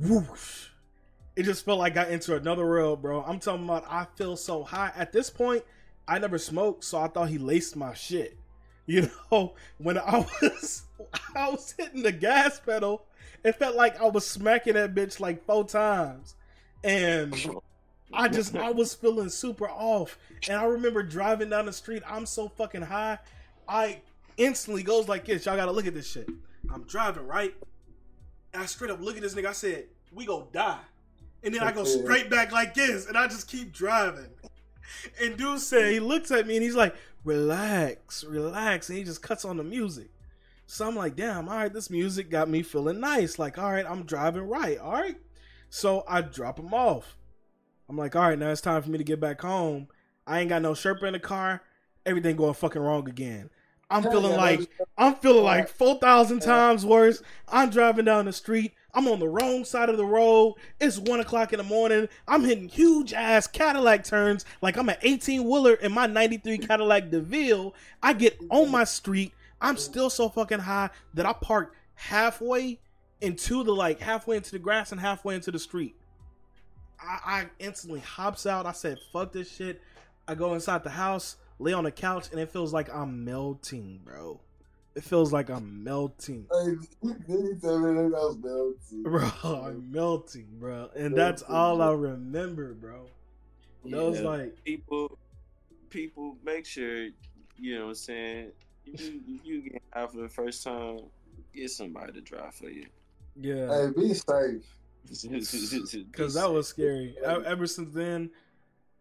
Whoosh. 0.00 0.68
It 1.34 1.42
just 1.42 1.64
felt 1.64 1.78
like 1.78 1.96
I 1.96 2.04
entered 2.04 2.40
another 2.40 2.64
world, 2.64 3.02
bro. 3.02 3.22
I'm 3.22 3.38
talking 3.38 3.64
about 3.64 3.84
I 3.88 4.06
feel 4.16 4.36
so 4.36 4.64
high. 4.64 4.92
At 4.96 5.12
this 5.12 5.28
point, 5.28 5.64
I 6.08 6.18
never 6.18 6.38
smoked, 6.38 6.84
so 6.84 6.98
I 6.98 7.08
thought 7.08 7.28
he 7.28 7.38
laced 7.38 7.76
my 7.76 7.94
shit. 7.94 8.38
You 8.88 9.10
know, 9.32 9.54
when 9.78 9.98
I 9.98 10.24
was 10.40 10.84
I 11.34 11.50
was 11.50 11.74
hitting 11.76 12.04
the 12.04 12.12
gas 12.12 12.60
pedal, 12.60 13.04
it 13.42 13.56
felt 13.56 13.74
like 13.74 14.00
I 14.00 14.06
was 14.06 14.24
smacking 14.24 14.74
that 14.74 14.94
bitch 14.94 15.18
like 15.18 15.44
four 15.44 15.66
times. 15.66 16.36
And 16.84 17.34
I 18.12 18.28
just 18.28 18.56
I 18.56 18.70
was 18.70 18.94
feeling 18.94 19.28
super 19.28 19.68
off. 19.68 20.18
And 20.48 20.56
I 20.56 20.64
remember 20.64 21.02
driving 21.02 21.50
down 21.50 21.66
the 21.66 21.72
street, 21.72 22.02
I'm 22.06 22.26
so 22.26 22.48
fucking 22.48 22.82
high. 22.82 23.18
I 23.68 24.00
instantly 24.36 24.82
goes 24.82 25.08
like 25.08 25.24
this. 25.24 25.46
Y'all 25.46 25.56
gotta 25.56 25.72
look 25.72 25.86
at 25.86 25.94
this 25.94 26.10
shit. 26.10 26.28
I'm 26.72 26.84
driving, 26.84 27.26
right? 27.26 27.54
And 28.52 28.62
I 28.62 28.66
straight 28.66 28.90
up 28.90 29.00
look 29.00 29.16
at 29.16 29.22
this 29.22 29.34
nigga. 29.34 29.46
I 29.46 29.52
said, 29.52 29.86
we 30.12 30.24
go 30.24 30.48
die. 30.52 30.80
And 31.42 31.54
then 31.54 31.62
I 31.62 31.72
go 31.72 31.84
straight 31.84 32.28
back 32.30 32.50
like 32.50 32.74
this, 32.74 33.06
and 33.06 33.16
I 33.16 33.28
just 33.28 33.48
keep 33.48 33.72
driving. 33.72 34.30
And 35.22 35.36
dude 35.36 35.60
said 35.60 35.92
he 35.92 36.00
looks 36.00 36.30
at 36.30 36.46
me 36.46 36.56
and 36.56 36.62
he's 36.62 36.74
like, 36.74 36.94
relax, 37.24 38.24
relax, 38.24 38.88
and 38.88 38.98
he 38.98 39.04
just 39.04 39.22
cuts 39.22 39.44
on 39.44 39.56
the 39.56 39.64
music. 39.64 40.10
So 40.66 40.88
I'm 40.88 40.96
like, 40.96 41.14
damn, 41.14 41.48
all 41.48 41.56
right, 41.56 41.72
this 41.72 41.90
music 41.90 42.30
got 42.30 42.48
me 42.48 42.62
feeling 42.62 42.98
nice. 42.98 43.38
Like, 43.38 43.58
all 43.58 43.70
right, 43.70 43.86
I'm 43.88 44.04
driving 44.04 44.48
right, 44.48 44.78
all 44.78 44.92
right. 44.92 45.16
So 45.70 46.02
I 46.08 46.22
drop 46.22 46.58
him 46.58 46.74
off. 46.74 47.16
I'm 47.88 47.96
like, 47.96 48.16
all 48.16 48.22
right, 48.22 48.38
now 48.38 48.50
it's 48.50 48.60
time 48.60 48.82
for 48.82 48.90
me 48.90 48.98
to 48.98 49.04
get 49.04 49.20
back 49.20 49.40
home. 49.40 49.88
I 50.26 50.40
ain't 50.40 50.48
got 50.48 50.62
no 50.62 50.72
Sherpa 50.72 51.04
in 51.04 51.12
the 51.12 51.20
car. 51.20 51.62
Everything 52.04 52.36
going 52.36 52.54
fucking 52.54 52.82
wrong 52.82 53.08
again. 53.08 53.50
I'm 53.88 54.02
feeling 54.02 54.36
like 54.36 54.68
I'm 54.98 55.14
feeling 55.14 55.44
like 55.44 55.68
four 55.68 55.98
thousand 55.98 56.40
times 56.40 56.84
worse. 56.84 57.22
I'm 57.48 57.70
driving 57.70 58.04
down 58.04 58.24
the 58.24 58.32
street. 58.32 58.72
I'm 58.92 59.06
on 59.06 59.20
the 59.20 59.28
wrong 59.28 59.64
side 59.64 59.90
of 59.90 59.96
the 59.96 60.04
road. 60.04 60.54
It's 60.80 60.98
one 60.98 61.20
o'clock 61.20 61.52
in 61.52 61.58
the 61.58 61.64
morning. 61.64 62.08
I'm 62.26 62.42
hitting 62.42 62.68
huge 62.68 63.12
ass 63.12 63.46
Cadillac 63.46 64.04
turns 64.04 64.44
like 64.60 64.76
I'm 64.76 64.88
an 64.88 64.96
18 65.02 65.44
wheeler 65.44 65.74
in 65.74 65.92
my 65.92 66.06
93 66.06 66.58
Cadillac 66.58 67.10
DeVille. 67.10 67.74
I 68.02 68.14
get 68.14 68.38
on 68.50 68.70
my 68.70 68.84
street. 68.84 69.32
I'm 69.60 69.76
still 69.76 70.10
so 70.10 70.28
fucking 70.28 70.60
high 70.60 70.90
that 71.14 71.26
I 71.26 71.32
park 71.34 71.74
halfway 71.94 72.80
into 73.20 73.62
the 73.62 73.72
like 73.74 74.00
halfway 74.00 74.36
into 74.36 74.50
the 74.50 74.58
grass 74.58 74.90
and 74.92 75.00
halfway 75.00 75.36
into 75.36 75.50
the 75.50 75.58
street. 75.58 75.94
I, 77.00 77.18
I 77.24 77.46
instantly 77.58 78.00
hops 78.00 78.46
out. 78.46 78.66
I 78.66 78.72
said, 78.72 78.98
"Fuck 79.12 79.32
this 79.32 79.50
shit." 79.50 79.80
I 80.28 80.34
go 80.34 80.54
inside 80.54 80.82
the 80.82 80.90
house 80.90 81.36
lay 81.58 81.72
on 81.72 81.84
the 81.84 81.90
couch 81.90 82.28
and 82.30 82.40
it 82.40 82.50
feels 82.50 82.72
like 82.72 82.92
I'm 82.92 83.24
melting, 83.24 84.00
bro. 84.04 84.40
It 84.94 85.04
feels 85.04 85.32
like 85.32 85.50
I'm 85.50 85.84
melting. 85.84 86.46
Bro, 89.02 89.30
I'm 89.44 89.92
melting, 89.92 90.46
bro. 90.58 90.88
And 90.96 91.14
that's 91.14 91.42
all 91.42 91.82
I 91.82 91.92
remember, 91.92 92.72
bro. 92.72 93.06
Yeah, 93.84 94.00
was 94.00 94.22
like 94.22 94.64
people 94.64 95.18
people 95.90 96.36
make 96.44 96.64
sure, 96.64 97.08
you 97.58 97.74
know 97.74 97.82
what 97.82 97.88
I'm 97.88 97.94
saying, 97.94 98.52
you 98.86 99.20
you 99.44 99.70
get 99.70 99.82
out 99.94 100.12
for 100.12 100.18
the 100.18 100.28
first 100.28 100.64
time, 100.64 101.00
get 101.54 101.70
somebody 101.70 102.14
to 102.14 102.20
drive 102.22 102.54
for 102.54 102.70
you. 102.70 102.86
Yeah. 103.38 103.68
Hey, 103.68 103.92
be 103.94 104.14
safe. 104.14 104.64
Cause 106.12 106.34
that 106.34 106.50
was 106.50 106.68
scary. 106.68 107.16
Ever 107.24 107.66
since 107.66 107.94
then, 107.94 108.30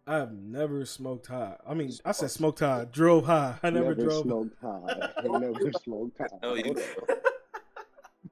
I've 0.07 0.31
never 0.33 0.85
smoked 0.85 1.27
high. 1.27 1.55
I 1.67 1.73
mean, 1.73 1.91
I 2.05 2.11
said 2.11 2.29
smoked 2.29 2.59
high, 2.59 2.85
drove 2.91 3.25
high. 3.25 3.57
I 3.63 3.69
never, 3.71 3.95
never 3.95 4.03
drove 4.03 4.23
smoked 4.23 4.55
high. 4.61 5.09
I 5.17 5.27
never 5.39 5.71
smoked 5.83 6.17
high. 6.19 6.27
Oh, 6.43 6.53
you 6.53 6.75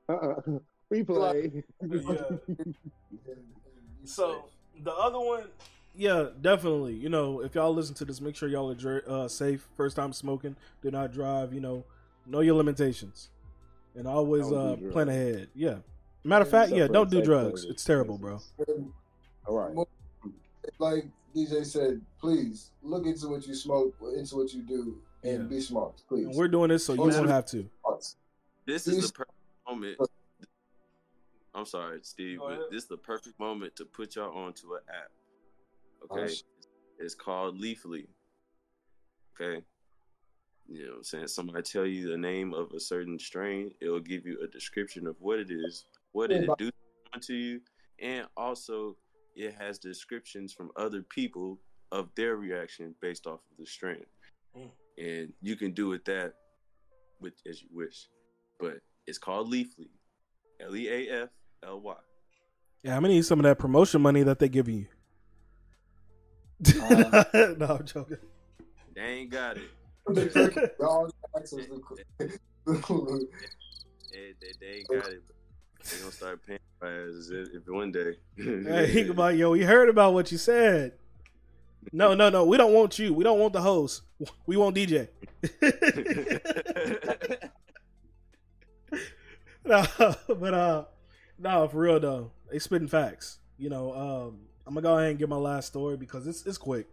uh-uh. 0.10 0.60
Replay. 0.92 1.64
Yeah. 1.82 2.56
so 4.04 4.46
the 4.84 4.92
other 4.92 5.20
one, 5.20 5.46
yeah, 5.96 6.28
definitely. 6.40 6.94
You 6.94 7.10
know, 7.10 7.42
if 7.42 7.56
y'all 7.56 7.74
listen 7.74 7.96
to 7.96 8.06
this, 8.06 8.22
make 8.22 8.36
sure 8.36 8.50
y'all 8.50 8.72
are 8.72 9.04
uh, 9.08 9.28
safe. 9.28 9.68
First 9.76 9.96
time 9.96 10.14
smoking, 10.14 10.56
do 10.82 10.92
not 10.92 11.12
drive. 11.12 11.54
You 11.54 11.62
know, 11.62 11.84
know 12.28 12.42
your 12.42 12.56
limitations, 12.56 13.30
and 13.96 14.08
always 14.08 14.52
uh, 14.52 14.76
plan 14.92 15.10
ahead. 15.10 15.50
Yeah. 15.56 15.78
Matter 16.24 16.44
of 16.44 16.50
fact, 16.50 16.72
yeah, 16.72 16.88
don't 16.88 17.10
do 17.10 17.22
drugs. 17.22 17.66
It's 17.66 17.84
terrible, 17.84 18.18
bro. 18.18 18.40
All 19.46 19.58
right. 19.58 19.88
Like 20.80 21.06
DJ 21.36 21.66
said, 21.66 22.02
please 22.20 22.72
look 22.82 23.06
into 23.06 23.28
what 23.28 23.46
you 23.46 23.56
smoke, 23.56 23.96
into 24.16 24.38
what 24.38 24.54
you 24.54 24.62
do, 24.62 24.98
and 25.24 25.44
yeah. 25.44 25.48
be 25.50 25.60
smart, 25.60 26.02
please. 26.08 26.28
And 26.28 26.36
we're 26.36 26.48
doing 26.48 26.70
this 26.70 26.86
so 26.86 26.94
you 26.94 27.02
won't 27.02 27.30
have 27.30 27.46
to. 27.48 27.70
This 28.66 28.88
is 28.88 29.08
the 29.08 29.14
perfect 29.14 29.38
moment. 29.68 29.98
I'm 31.56 31.66
sorry, 31.66 32.00
Steve, 32.02 32.40
but 32.40 32.72
this 32.72 32.84
is 32.84 32.90
the 32.90 32.98
perfect 32.98 33.40
moment 33.40 33.76
to 33.76 33.86
put 33.86 34.16
y'all 34.16 34.36
onto 34.36 34.74
an 34.74 34.82
app. 34.90 35.12
Okay, 36.12 36.34
it's 37.00 37.16
called 37.16 37.62
Leafly. 37.62 38.08
Okay, 39.36 39.64
you 40.70 40.86
know 40.86 40.92
what 40.92 40.98
I'm 40.98 41.04
saying? 41.04 41.28
Somebody 41.28 41.62
tell 41.64 41.86
you 41.86 42.10
the 42.10 42.18
name 42.18 42.54
of 42.54 42.72
a 42.72 42.80
certain 42.80 43.20
strain, 43.20 43.72
it'll 43.82 44.00
give 44.00 44.26
you 44.26 44.40
a 44.44 44.48
description 44.48 45.06
of 45.08 45.16
what 45.20 45.40
it 45.40 45.52
is, 45.52 45.86
what 46.14 46.30
did 46.30 46.44
it 46.44 46.50
do 46.58 46.72
to 47.22 47.36
you, 47.36 47.62
and 48.00 48.26
also 48.36 48.96
it 49.36 49.54
has 49.60 49.78
descriptions 49.78 50.54
from 50.54 50.72
other 50.76 51.02
people 51.02 51.60
of 51.92 52.10
their 52.16 52.38
reaction 52.38 52.96
based 53.02 53.28
off 53.28 53.40
of 53.52 53.58
the 53.60 53.66
strain. 53.66 54.06
Mm. 54.58 54.72
And 54.98 55.34
you 55.42 55.56
can 55.56 55.74
do 55.74 55.94
it 55.94 56.06
that 56.06 56.34
with 57.20 57.34
as 57.48 57.62
you 57.62 57.70
wish. 57.72 58.08
But 58.60 58.78
it's 59.08 59.18
called 59.18 59.52
Leafly. 59.52 59.90
L 60.60 60.76
E 60.76 60.88
A 60.88 61.24
F 61.24 61.30
L 61.66 61.82
Y. 61.82 61.96
Yeah, 62.84 62.96
I'm 62.96 63.02
gonna 63.02 63.14
need 63.14 63.26
some 63.26 63.40
of 63.40 63.44
that 63.44 63.60
promotion 63.60 64.02
money 64.02 64.24
that 64.24 64.40
they 64.40 64.50
give 64.50 64.68
you. 64.68 64.88
Uh, 66.82 67.24
no, 67.58 67.78
I'm 67.80 67.86
joking. 67.86 68.18
They 68.96 69.02
ain't 69.02 69.32
got 69.32 69.58
it. 69.58 69.70
they, 70.08 70.26
they, 70.26 70.52
they, 74.60 74.68
ain't 74.68 74.88
got 74.90 75.10
it. 75.10 75.24
They 75.90 75.98
gonna 76.00 76.12
start 76.12 76.46
paying 76.46 76.60
as 76.82 77.32
if 77.32 77.68
one 77.68 77.92
day. 77.92 78.18
hey, 78.38 78.94
think 78.94 79.10
about 79.10 79.36
yo. 79.36 79.52
We 79.52 79.64
heard 79.64 79.90
about 79.90 80.14
what 80.14 80.32
you 80.32 80.38
said. 80.38 80.94
No, 81.92 82.14
no, 82.14 82.30
no. 82.30 82.46
We 82.46 82.58
don't 82.58 82.74
want 82.74 83.00
you. 83.00 83.14
We 83.14 83.24
don't 83.24 83.40
want 83.40 83.54
the 83.54 83.62
host. 83.62 84.04
We 84.46 84.56
want 84.56 84.76
DJ. 84.76 85.08
no, 89.66 89.86
but 90.28 90.54
uh, 90.54 90.86
no, 91.38 91.68
for 91.68 91.78
real 91.78 92.00
though, 92.00 92.32
they 92.50 92.60
spitting 92.60 92.88
facts. 92.88 93.40
You 93.58 93.70
know, 93.70 93.94
um, 93.94 94.40
I'm 94.66 94.74
gonna 94.74 94.84
go 94.84 94.98
ahead 94.98 95.10
and 95.12 95.20
get 95.20 95.28
my 95.28 95.36
last 95.36 95.68
story 95.68 95.98
because 95.98 96.28
it's 96.28 96.46
it's 96.46 96.58
quick. 96.58 96.88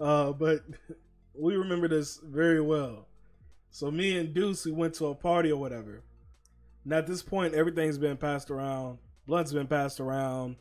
Uh, 0.00 0.32
but 0.32 0.60
we 1.38 1.56
remember 1.56 1.88
this 1.88 2.18
very 2.22 2.62
well. 2.62 3.08
So 3.70 3.90
me 3.90 4.18
and 4.18 4.34
Deuce, 4.34 4.64
we 4.64 4.72
went 4.72 4.94
to 4.94 5.06
a 5.06 5.14
party 5.14 5.50
or 5.50 5.60
whatever. 5.60 6.02
And 6.84 6.92
at 6.92 7.06
this 7.06 7.22
point, 7.22 7.54
everything's 7.54 7.98
been 7.98 8.16
passed 8.16 8.50
around. 8.50 8.98
Blunt's 9.26 9.52
been 9.52 9.66
passed 9.66 10.00
around. 10.00 10.56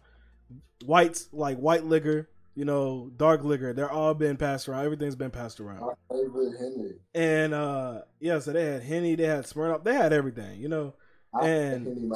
Whites 0.86 1.30
like 1.32 1.58
white 1.58 1.86
liquor, 1.86 2.30
you 2.56 2.66
know, 2.66 3.12
dark 3.18 3.44
liquor. 3.44 3.74
They're 3.74 3.92
all 3.92 4.14
been 4.14 4.38
passed 4.38 4.68
around. 4.68 4.86
Everything's 4.86 5.16
been 5.16 5.32
passed 5.32 5.60
around. 5.60 5.82
My 5.82 5.94
favorite 6.16 6.58
Henny. 6.60 6.92
And 7.14 7.54
uh 7.54 8.02
yeah, 8.20 8.40
so 8.40 8.52
they 8.54 8.66
had 8.66 8.84
Henny, 8.84 9.16
they 9.16 9.26
had 9.26 9.46
Smirnoff, 9.46 9.84
they 9.84 9.94
had 9.94 10.14
everything, 10.14 10.60
you 10.60 10.70
know. 10.70 10.94
I 11.34 11.48
and 11.48 12.14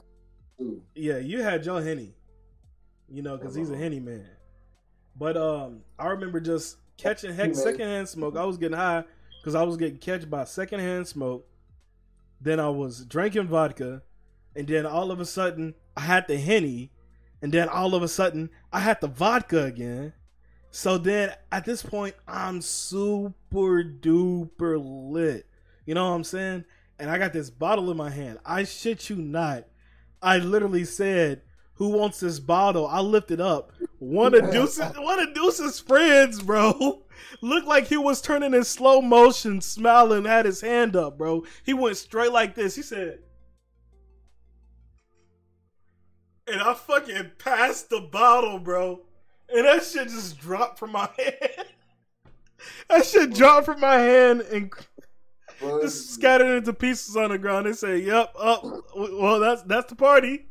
yeah, 0.93 1.17
you 1.17 1.41
had 1.41 1.65
your 1.65 1.81
Henny, 1.81 2.13
you 3.09 3.21
know, 3.21 3.37
because 3.37 3.55
he's 3.55 3.69
a 3.69 3.77
Henny 3.77 3.99
man. 3.99 4.27
But 5.15 5.37
um, 5.37 5.81
I 5.97 6.07
remember 6.07 6.39
just 6.39 6.77
catching 6.97 7.33
heck 7.33 7.55
secondhand 7.55 8.09
smoke. 8.09 8.35
I 8.35 8.43
was 8.43 8.57
getting 8.57 8.77
high 8.77 9.03
because 9.41 9.55
I 9.55 9.63
was 9.63 9.77
getting 9.77 9.97
catch 9.97 10.29
by 10.29 10.43
secondhand 10.43 11.07
smoke 11.07 11.47
then 12.39 12.59
I 12.59 12.69
was 12.69 13.05
drinking 13.05 13.47
vodka, 13.47 14.01
and 14.55 14.67
then 14.67 14.85
all 14.85 15.11
of 15.11 15.19
a 15.19 15.25
sudden 15.25 15.75
I 15.95 16.01
had 16.01 16.27
the 16.27 16.37
henny, 16.37 16.91
and 17.41 17.51
then 17.51 17.69
all 17.69 17.95
of 17.95 18.03
a 18.03 18.07
sudden 18.07 18.49
I 18.71 18.79
had 18.79 19.01
the 19.01 19.07
vodka 19.07 19.63
again. 19.63 20.13
So 20.71 20.97
then 20.97 21.31
at 21.51 21.65
this 21.65 21.81
point 21.81 22.15
I'm 22.27 22.61
super 22.61 23.83
duper 23.83 24.77
lit. 24.77 25.45
You 25.85 25.95
know 25.95 26.09
what 26.09 26.15
I'm 26.15 26.23
saying? 26.23 26.65
And 26.99 27.09
I 27.09 27.17
got 27.17 27.33
this 27.33 27.49
bottle 27.49 27.91
in 27.91 27.97
my 27.97 28.09
hand. 28.09 28.39
I 28.45 28.63
shit 28.63 29.09
you 29.09 29.15
not. 29.17 29.65
I 30.21 30.39
literally 30.39 30.85
said, 30.85 31.41
"Who 31.75 31.89
wants 31.89 32.19
this 32.19 32.39
bottle?" 32.39 32.87
I 32.87 33.01
lifted 33.01 33.39
up 33.39 33.71
one 33.99 34.33
of 34.33 34.51
Deuce's 34.51 34.97
one 34.97 35.19
of 35.19 35.33
Deuce's 35.33 35.79
friends, 35.79 36.41
bro. 36.41 37.04
Looked 37.41 37.67
like 37.67 37.87
he 37.87 37.97
was 37.97 38.21
turning 38.21 38.53
in 38.53 38.63
slow 38.63 39.01
motion, 39.01 39.61
smiling, 39.61 40.25
had 40.25 40.45
his 40.45 40.61
hand 40.61 40.95
up, 40.95 41.17
bro. 41.17 41.43
He 41.63 41.73
went 41.73 41.97
straight 41.97 42.31
like 42.31 42.55
this. 42.55 42.75
He 42.75 42.81
said, 42.81 43.19
and 46.47 46.61
I 46.61 46.73
fucking 46.73 47.31
passed 47.39 47.89
the 47.89 48.01
bottle, 48.01 48.59
bro. 48.59 49.01
And 49.49 49.65
that 49.65 49.83
shit 49.83 50.09
just 50.09 50.39
dropped 50.39 50.79
from 50.79 50.91
my 50.91 51.09
hand. 51.17 51.67
that 52.89 53.05
shit 53.05 53.33
dropped 53.33 53.65
from 53.65 53.79
my 53.79 53.95
hand 53.95 54.41
and 54.41 54.71
Well, 55.61 55.81
just 55.81 56.11
scattered 56.11 56.55
into 56.57 56.73
pieces 56.73 57.15
on 57.15 57.29
the 57.29 57.37
ground. 57.37 57.65
They 57.67 57.73
say, 57.73 57.97
"Yep, 57.99 58.33
up. 58.39 58.63
Well, 58.95 59.39
that's 59.39 59.61
that's 59.63 59.87
the 59.89 59.95
party. 59.95 60.47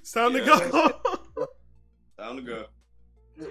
It's 0.00 0.12
time 0.12 0.34
Yeah. 0.36 0.44
to 0.44 0.70
go." 0.70 1.46
Time 2.18 2.36
to 2.36 2.42
go. 2.42 2.66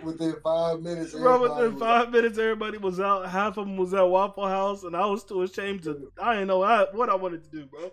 Within 0.04 0.36
five 0.44 0.82
minutes, 0.82 1.13
Bro, 1.13 1.36
everybody 1.36 1.54
within 1.54 1.74
was 1.74 1.82
five 1.82 2.12
minutes, 2.12 2.38
everybody 2.38 2.78
was 2.78 3.00
out. 3.00 3.30
Half 3.30 3.58
of 3.58 3.67
them 3.67 3.78
was 3.78 3.94
at 3.94 4.02
Waffle 4.08 4.48
House, 4.48 4.84
and 4.84 4.96
I 4.96 5.06
was 5.06 5.24
too 5.24 5.41
ashamed 5.41 5.84
to. 5.84 6.12
I 6.22 6.34
didn't 6.34 6.48
know 6.48 6.60
what 6.60 6.72
I, 6.72 6.84
what 6.96 7.10
I 7.10 7.15
wanted 7.15 7.44
to 7.44 7.50
do, 7.50 7.65
bro. 7.65 7.91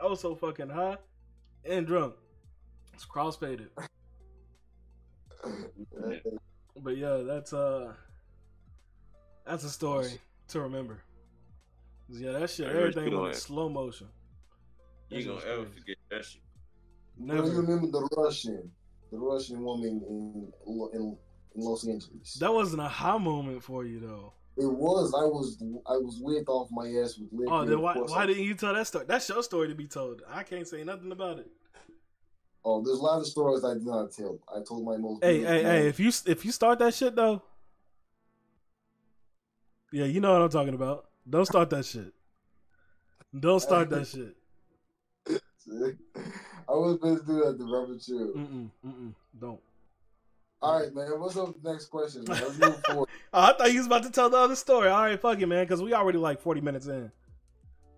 I 0.00 0.06
was 0.06 0.20
so 0.20 0.34
fucking 0.34 0.68
high 0.68 0.96
and 1.64 1.86
drunk. 1.86 2.14
It's 2.92 3.06
crossfaded. 3.06 3.68
like, 5.92 6.22
But 6.76 6.96
yeah, 6.96 7.18
that's 7.24 7.52
uh, 7.52 7.92
that's 9.46 9.64
a 9.64 9.70
story 9.70 10.18
to 10.48 10.60
remember. 10.60 11.02
Yeah, 12.08 12.32
that 12.32 12.50
shit. 12.50 12.68
Everything 12.68 13.10
you 13.10 13.20
went 13.20 13.34
in 13.34 13.40
slow 13.40 13.68
motion. 13.68 14.08
You 15.08 15.18
ain't 15.18 15.26
gonna 15.28 15.40
ever 15.52 15.66
forget 15.66 15.96
that 16.10 16.24
shit. 16.24 16.42
Do 17.16 17.26
you 17.26 17.32
Never. 17.34 17.50
remember 17.60 17.86
the 17.86 18.08
Russian, 18.16 18.70
the 19.14 19.20
Russian 19.20 19.62
woman 19.62 20.02
in 20.08 20.52
in, 20.66 20.92
in 20.94 21.16
Los 21.54 21.86
Angeles? 21.86 22.34
That 22.40 22.52
wasn't 22.52 22.82
a 22.82 22.88
high 22.88 23.18
moment 23.18 23.62
for 23.62 23.84
you 23.84 24.00
though. 24.00 24.32
it 24.56 24.66
was. 24.66 25.14
I 25.14 25.24
was 25.24 25.62
I 25.86 25.96
was 25.96 26.20
licked 26.22 26.48
off 26.48 26.68
my 26.70 26.86
ass 27.02 27.16
with 27.18 27.28
liquor. 27.32 27.52
Oh, 27.52 27.64
then 27.64 27.80
why 27.80 27.94
why 27.94 28.22
I- 28.22 28.26
didn't 28.26 28.44
you 28.44 28.54
tell 28.54 28.74
that 28.74 28.86
story? 28.86 29.04
That's 29.06 29.28
your 29.28 29.42
story 29.42 29.68
to 29.68 29.74
be 29.74 29.86
told. 29.86 30.22
I 30.28 30.42
can't 30.42 30.66
say 30.66 30.82
nothing 30.84 31.12
about 31.12 31.38
it. 31.38 31.50
Oh, 32.66 32.82
there's 32.82 32.98
a 32.98 33.02
lot 33.02 33.18
of 33.20 33.26
stories 33.26 33.62
I 33.62 33.74
did 33.74 33.84
not 33.86 34.10
tell. 34.10 34.38
I 34.48 34.60
told 34.66 34.84
my 34.86 34.96
most. 34.96 35.22
Hey, 35.22 35.40
hey, 35.40 35.62
hey! 35.62 35.86
If 35.88 36.00
you 36.00 36.10
if 36.26 36.44
you 36.44 36.50
start 36.52 36.78
that 36.78 36.94
shit 36.94 37.14
though, 37.14 37.42
yeah, 39.92 40.06
you 40.06 40.20
know 40.20 40.32
what 40.32 40.42
I'm 40.42 40.48
talking 40.48 40.74
about. 40.74 41.06
Don't 41.28 41.46
start 41.46 41.70
that 41.70 41.84
shit. 41.84 42.12
Don't 43.38 43.60
start 43.60 43.90
that 43.90 44.06
shit. 44.12 44.36
I 46.68 46.72
was 46.72 46.94
supposed 46.94 47.26
to 47.26 47.32
do 47.32 47.44
that 47.44 47.58
to 47.58 47.64
Robert 47.64 48.00
Chill. 48.00 48.32
Mm-mm, 48.32 48.70
mm-mm, 48.86 49.14
don't. 49.38 49.60
All 50.62 50.80
right, 50.80 50.94
man. 50.94 51.20
What's 51.20 51.36
up? 51.36 51.54
the 51.62 51.72
Next 51.72 51.86
question. 51.86 52.24
Let's 52.28 52.58
move 52.58 52.82
forward. 52.86 53.08
I 53.32 53.52
thought 53.52 53.70
you 53.70 53.78
was 53.78 53.86
about 53.86 54.04
to 54.04 54.10
tell 54.10 54.30
the 54.30 54.38
other 54.38 54.56
story. 54.56 54.88
All 54.88 55.02
right, 55.02 55.20
fuck 55.20 55.38
it, 55.40 55.46
man, 55.46 55.64
because 55.64 55.82
we 55.82 55.92
already 55.92 56.18
like 56.18 56.40
40 56.40 56.60
minutes 56.62 56.86
in. 56.86 57.12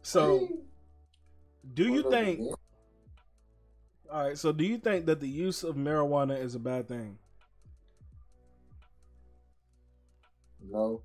So, 0.02 0.48
do 1.74 1.84
you 1.84 2.10
think? 2.10 2.40
All 4.10 4.26
right, 4.26 4.38
so 4.38 4.52
do 4.52 4.64
you 4.64 4.78
think 4.78 5.06
that 5.06 5.20
the 5.20 5.28
use 5.28 5.62
of 5.62 5.76
marijuana 5.76 6.40
is 6.40 6.54
a 6.54 6.58
bad 6.58 6.88
thing? 6.88 7.18
No, 10.68 11.02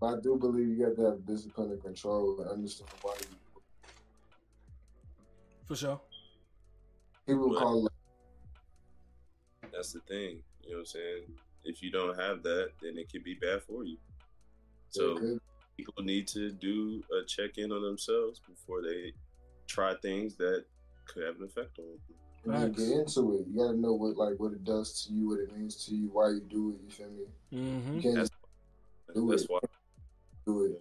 but 0.00 0.18
I 0.18 0.20
do 0.20 0.36
believe 0.36 0.68
you 0.68 0.86
got 0.86 0.96
to 0.96 1.10
have 1.10 1.26
discipline 1.26 1.72
and 1.72 1.82
control 1.82 2.40
and 2.40 2.50
understand 2.50 2.90
why 3.02 3.14
you. 3.20 3.26
For 5.66 5.76
sure. 5.76 6.00
People 7.30 7.50
Right. 7.50 7.58
call 7.62 7.86
it 7.86 7.92
That's 9.72 9.92
the 9.92 10.00
thing. 10.00 10.42
You 10.62 10.70
know 10.70 10.76
what 10.76 10.80
I'm 10.80 10.86
saying? 10.86 11.22
If 11.64 11.82
you 11.82 11.90
don't 11.90 12.18
have 12.18 12.42
that, 12.42 12.72
then 12.82 12.98
it 12.98 13.10
could 13.10 13.22
be 13.22 13.34
bad 13.34 13.62
for 13.62 13.84
you. 13.84 13.98
So 14.88 15.16
good. 15.18 15.40
people 15.76 15.94
need 16.02 16.26
to 16.28 16.50
do 16.50 17.02
a 17.12 17.24
check 17.26 17.58
in 17.58 17.70
on 17.70 17.82
themselves 17.82 18.40
before 18.48 18.82
they 18.82 19.12
try 19.68 19.94
things 20.02 20.34
that 20.36 20.64
could 21.06 21.22
have 21.24 21.36
an 21.36 21.44
effect 21.44 21.78
on 21.78 21.84
them. 21.86 22.00
And 22.44 22.54
then 22.54 22.72
get 22.72 22.98
into 22.98 23.38
it. 23.38 23.46
You 23.48 23.56
got 23.58 23.72
to 23.72 23.76
know 23.78 23.92
what 23.92 24.16
like 24.16 24.40
what 24.40 24.52
it 24.52 24.64
does 24.64 25.04
to 25.04 25.12
you, 25.12 25.28
what 25.28 25.40
it 25.40 25.56
means 25.56 25.84
to 25.86 25.94
you, 25.94 26.08
why 26.12 26.30
you 26.30 26.40
do 26.40 26.70
it. 26.74 26.80
You 26.84 26.90
feel 26.90 27.10
me? 27.10 27.26
Mm-hmm. 27.52 27.96
You 27.96 28.02
can't 28.02 28.14
That's 28.16 28.30
Do 29.14 29.28
that's 29.30 29.42
it. 29.44 29.50
why. 29.50 29.60
do 30.46 30.64
it. 30.64 30.68
You 30.68 30.72
know 30.72 30.80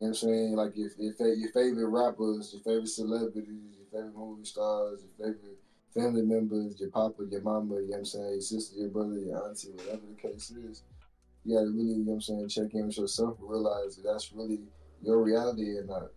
what 0.00 0.08
I'm 0.08 0.14
saying? 0.14 0.56
Like 0.56 0.72
if, 0.76 0.92
if 0.98 1.18
your 1.18 1.50
favorite 1.52 1.88
rappers, 1.88 2.52
your 2.52 2.62
favorite 2.62 2.88
celebrities, 2.88 3.76
your 3.78 3.86
favorite 3.90 4.16
movie 4.16 4.44
stars, 4.44 5.00
your 5.18 5.28
favorite 5.32 5.58
family 5.94 6.22
members, 6.22 6.78
your 6.80 6.90
papa, 6.90 7.22
your 7.30 7.42
mama, 7.42 7.76
you 7.76 7.82
know 7.82 7.86
what 7.88 7.98
I'm 7.98 8.04
saying, 8.04 8.30
your 8.32 8.40
sister, 8.40 8.76
your 8.78 8.90
brother, 8.90 9.18
your 9.18 9.48
auntie, 9.48 9.70
whatever 9.74 10.02
the 10.08 10.28
case 10.28 10.50
is, 10.50 10.82
you 11.44 11.54
gotta 11.54 11.66
really, 11.70 11.98
you 11.98 12.04
know 12.04 12.12
what 12.12 12.14
I'm 12.14 12.20
saying, 12.20 12.48
check 12.48 12.74
in 12.74 12.86
with 12.86 12.98
yourself 12.98 13.38
and 13.40 13.50
realize 13.50 13.96
that 13.96 14.02
that's 14.02 14.32
really 14.32 14.60
your 15.02 15.22
reality 15.22 15.78
and 15.78 15.88
not. 15.88 16.10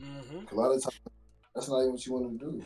Mm-hmm. 0.00 0.54
A 0.54 0.60
lot 0.60 0.72
of 0.72 0.82
times, 0.82 1.00
that's 1.54 1.68
not 1.68 1.80
even 1.80 1.92
what 1.92 2.06
you 2.06 2.12
want 2.12 2.38
to 2.38 2.44
do. 2.44 2.64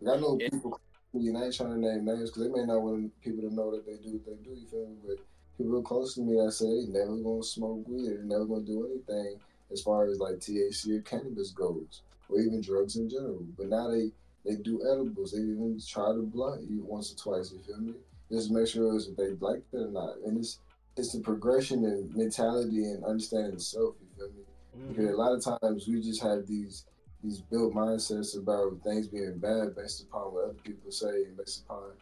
Like, 0.00 0.16
I 0.16 0.20
know 0.20 0.38
Yeah. 0.40 0.48
people, 0.50 0.80
and 1.14 1.38
I 1.38 1.44
ain't 1.44 1.54
trying 1.54 1.74
to 1.74 1.78
name 1.78 2.04
names 2.04 2.30
because 2.30 2.44
they 2.44 2.48
may 2.48 2.64
not 2.64 2.82
want 2.82 3.12
people 3.20 3.48
to 3.48 3.54
know 3.54 3.70
that 3.72 3.84
they 3.84 3.96
do 3.96 4.12
what 4.12 4.24
they 4.26 4.42
do, 4.42 4.54
you 4.58 4.66
feel 4.66 4.86
me? 4.86 4.96
But 5.06 5.18
people 5.58 5.72
real 5.72 5.82
close 5.82 6.14
to 6.14 6.22
me 6.22 6.40
I 6.40 6.48
say 6.48 6.66
they 6.66 6.86
never 6.86 7.16
gonna 7.16 7.42
smoke 7.42 7.86
weed, 7.86 8.08
they're 8.08 8.22
never 8.24 8.46
gonna 8.46 8.64
do 8.64 8.86
anything 8.86 9.38
as 9.70 9.82
far 9.82 10.06
as 10.06 10.18
like 10.18 10.36
THC 10.36 10.98
or 10.98 11.02
cannabis 11.02 11.50
goes, 11.50 12.02
or 12.28 12.40
even 12.40 12.60
drugs 12.60 12.96
in 12.96 13.08
general. 13.08 13.44
But 13.58 13.68
now 13.68 13.88
they 13.90 14.12
they 14.44 14.56
do 14.56 14.82
edibles. 14.90 15.32
They 15.32 15.38
even 15.38 15.80
try 15.86 16.12
to 16.12 16.22
blunt 16.22 16.62
you 16.68 16.84
once 16.84 17.12
or 17.12 17.16
twice. 17.16 17.52
You 17.52 17.60
feel 17.60 17.78
me? 17.78 17.94
Just 18.30 18.50
make 18.50 18.66
sure 18.66 18.96
if 18.96 19.16
they 19.16 19.30
like 19.40 19.62
it 19.72 19.76
or 19.76 19.90
not. 19.90 20.16
And 20.26 20.38
it's 20.38 20.58
it's 20.96 21.12
the 21.12 21.20
progression 21.20 21.84
and 21.84 22.14
mentality 22.14 22.84
and 22.84 23.04
understanding 23.04 23.58
self. 23.58 23.94
You 24.00 24.08
feel 24.16 24.28
me? 24.28 24.42
Mm-hmm. 24.76 24.88
Because 24.88 25.10
a 25.10 25.16
lot 25.16 25.32
of 25.32 25.60
times 25.60 25.86
we 25.86 26.00
just 26.00 26.22
have 26.22 26.46
these 26.46 26.86
these 27.22 27.40
built 27.40 27.72
mindsets 27.72 28.36
about 28.36 28.82
things 28.82 29.06
being 29.06 29.38
bad 29.38 29.76
based 29.76 30.02
upon 30.02 30.34
what 30.34 30.44
other 30.44 30.54
people 30.64 30.90
say 30.90 31.24
and 31.24 31.36
based 31.36 31.64
upon 31.64 31.92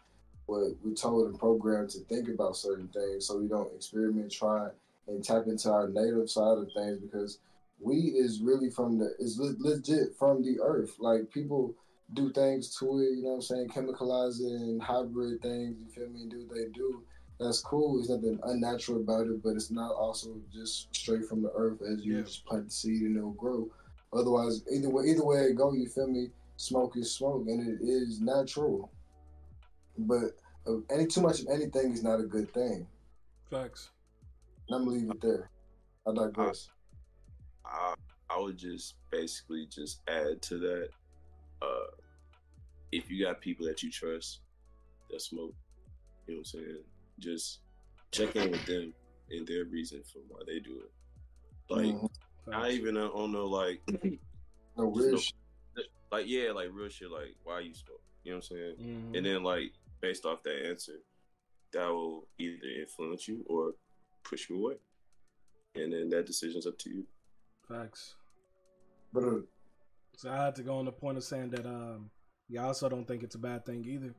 what 0.46 0.72
we're 0.82 0.94
told 0.94 1.28
and 1.28 1.38
programmed 1.38 1.90
to 1.90 1.98
think 2.00 2.28
about 2.28 2.56
certain 2.56 2.88
things 2.88 3.26
so 3.26 3.38
we 3.38 3.46
don't 3.46 3.72
experiment, 3.74 4.32
try 4.32 4.68
and 5.08 5.22
tap 5.22 5.46
into 5.46 5.70
our 5.70 5.88
native 5.88 6.30
side 6.30 6.58
of 6.58 6.72
things 6.72 6.98
because 7.00 7.38
weed 7.80 8.14
is 8.16 8.40
really 8.40 8.70
from 8.70 8.98
the 8.98 9.14
is 9.18 9.38
legit 9.38 10.16
from 10.18 10.42
the 10.42 10.58
earth. 10.62 10.96
Like 10.98 11.30
people 11.30 11.74
do 12.14 12.32
things 12.32 12.74
to 12.76 12.84
it, 12.98 13.16
you 13.16 13.22
know 13.22 13.30
what 13.30 13.34
I'm 13.36 13.42
saying, 13.42 13.68
chemicalize 13.68 14.40
it 14.40 14.52
and 14.52 14.82
hybrid 14.82 15.40
things, 15.42 15.76
you 15.78 15.88
feel 15.94 16.08
me, 16.10 16.22
and 16.22 16.30
do 16.30 16.44
what 16.46 16.56
they 16.56 16.68
do. 16.72 17.02
That's 17.38 17.60
cool. 17.60 17.94
There's 17.96 18.10
nothing 18.10 18.38
unnatural 18.44 19.00
about 19.00 19.26
it, 19.26 19.42
but 19.42 19.50
it's 19.50 19.70
not 19.70 19.92
also 19.92 20.36
just 20.52 20.94
straight 20.94 21.24
from 21.26 21.42
the 21.42 21.52
earth 21.54 21.80
as 21.82 22.04
you 22.04 22.16
Yeah. 22.16 22.22
just 22.22 22.44
plant 22.44 22.66
the 22.66 22.70
seed 22.70 23.02
and 23.02 23.16
it'll 23.16 23.30
grow. 23.32 23.70
Otherwise, 24.12 24.62
either 24.70 24.90
way, 24.90 25.04
either 25.06 25.24
way 25.24 25.44
it 25.44 25.54
go, 25.56 25.72
you 25.72 25.88
feel 25.88 26.08
me. 26.08 26.30
Smoke 26.56 26.96
is 26.96 27.10
smoke, 27.14 27.46
and 27.48 27.66
it 27.66 27.82
is 27.82 28.20
natural. 28.20 28.90
But 29.96 30.36
uh, 30.66 30.80
any 30.90 31.06
too 31.06 31.22
much 31.22 31.40
of 31.40 31.46
anything 31.48 31.92
is 31.92 32.02
not 32.02 32.20
a 32.20 32.24
good 32.24 32.52
thing. 32.52 32.86
Facts. 33.50 33.90
And 34.68 34.76
I'm 34.76 34.84
gonna 34.84 34.98
leave 34.98 35.10
it 35.10 35.20
there. 35.22 35.50
I 36.06 36.12
digress. 36.12 36.68
I 37.64 37.94
I 38.28 38.38
would 38.38 38.58
just 38.58 38.96
basically 39.10 39.66
just 39.66 40.02
add 40.08 40.42
to 40.42 40.58
that. 40.58 40.88
Uh, 41.62 41.86
if 42.92 43.10
you 43.10 43.24
got 43.24 43.40
people 43.40 43.66
that 43.66 43.82
you 43.82 43.90
trust 43.90 44.40
that 45.10 45.20
smoke, 45.20 45.54
you 46.26 46.34
know 46.34 46.38
what 46.40 46.54
I'm 46.54 46.60
saying, 46.60 46.78
just 47.18 47.60
check 48.12 48.34
in 48.36 48.50
with 48.50 48.64
them 48.66 48.92
and 49.30 49.46
their 49.46 49.64
reason 49.64 50.02
for 50.02 50.18
why 50.28 50.40
they 50.46 50.58
do 50.58 50.80
it. 50.84 50.90
Like 51.68 51.94
Mhm. 51.94 52.10
not 52.46 52.70
even 52.70 52.94
don't 52.94 53.32
know 53.32 53.46
like 53.46 53.80
no 54.76 54.84
real 54.86 55.12
no- 55.12 55.16
shit. 55.18 55.34
like 56.10 56.26
yeah, 56.26 56.50
like 56.52 56.68
real 56.72 56.88
shit 56.88 57.10
like 57.10 57.36
why 57.44 57.60
you 57.60 57.74
smoke. 57.74 58.02
You 58.24 58.32
know 58.32 58.38
what 58.38 58.50
I'm 58.50 58.56
saying? 58.56 58.76
Mhm. 58.78 59.16
And 59.16 59.26
then 59.26 59.42
like 59.44 59.72
based 60.00 60.26
off 60.26 60.42
that 60.42 60.66
answer, 60.66 60.98
that 61.72 61.86
will 61.88 62.26
either 62.38 62.66
influence 62.80 63.28
you 63.28 63.44
or 63.48 63.74
push 64.24 64.50
you 64.50 64.56
away. 64.56 64.76
And 65.76 65.92
then 65.92 66.08
that 66.10 66.26
decision's 66.26 66.66
up 66.66 66.76
to 66.78 66.90
you. 66.90 67.06
Facts. 67.68 68.16
But 69.12 69.24
uh, 69.24 69.40
So 70.16 70.30
I 70.30 70.36
had 70.44 70.56
to 70.56 70.62
go 70.64 70.78
on 70.78 70.84
the 70.86 70.92
point 70.92 71.16
of 71.18 71.22
saying 71.24 71.50
that 71.50 71.66
um 71.66 72.10
yeah, 72.50 72.64
I 72.64 72.66
also 72.66 72.88
don't 72.88 73.06
think 73.06 73.22
it's 73.22 73.36
a 73.36 73.38
bad 73.38 73.64
thing 73.64 73.84
either. 73.86 74.14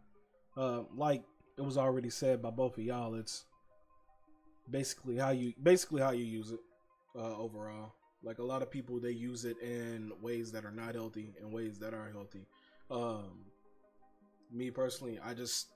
Uh, 0.55 0.83
like 0.95 1.23
it 1.57 1.61
was 1.61 1.77
already 1.77 2.09
said 2.09 2.41
by 2.41 2.49
both 2.49 2.77
of 2.77 2.83
y'all, 2.83 3.15
it's 3.15 3.45
basically 4.69 5.17
how 5.17 5.31
you 5.31 5.53
basically 5.61 6.01
how 6.01 6.11
you 6.11 6.23
use 6.23 6.51
it 6.51 6.59
uh, 7.15 7.37
overall. 7.37 7.93
Like 8.23 8.39
a 8.39 8.43
lot 8.43 8.61
of 8.61 8.71
people, 8.71 8.99
they 8.99 9.11
use 9.11 9.45
it 9.45 9.57
in 9.61 10.11
ways 10.21 10.51
that 10.51 10.63
are 10.63 10.71
not 10.71 10.95
healthy 10.95 11.33
and 11.41 11.51
ways 11.51 11.79
that 11.79 11.93
are 11.93 12.09
healthy. 12.11 12.45
Um, 12.89 13.45
me 14.51 14.71
personally, 14.71 15.19
I 15.23 15.33
just 15.33 15.67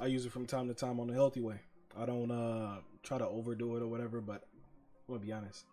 I 0.00 0.06
use 0.06 0.24
it 0.24 0.32
from 0.32 0.46
time 0.46 0.68
to 0.68 0.74
time 0.74 0.98
on 0.98 1.10
a 1.10 1.14
healthy 1.14 1.40
way. 1.40 1.60
I 1.98 2.06
don't 2.06 2.30
uh 2.30 2.76
try 3.02 3.18
to 3.18 3.28
overdo 3.28 3.76
it 3.76 3.82
or 3.82 3.88
whatever, 3.88 4.20
but 4.20 4.44
I'm 5.08 5.14
gonna 5.14 5.26
be 5.26 5.32
honest. 5.32 5.66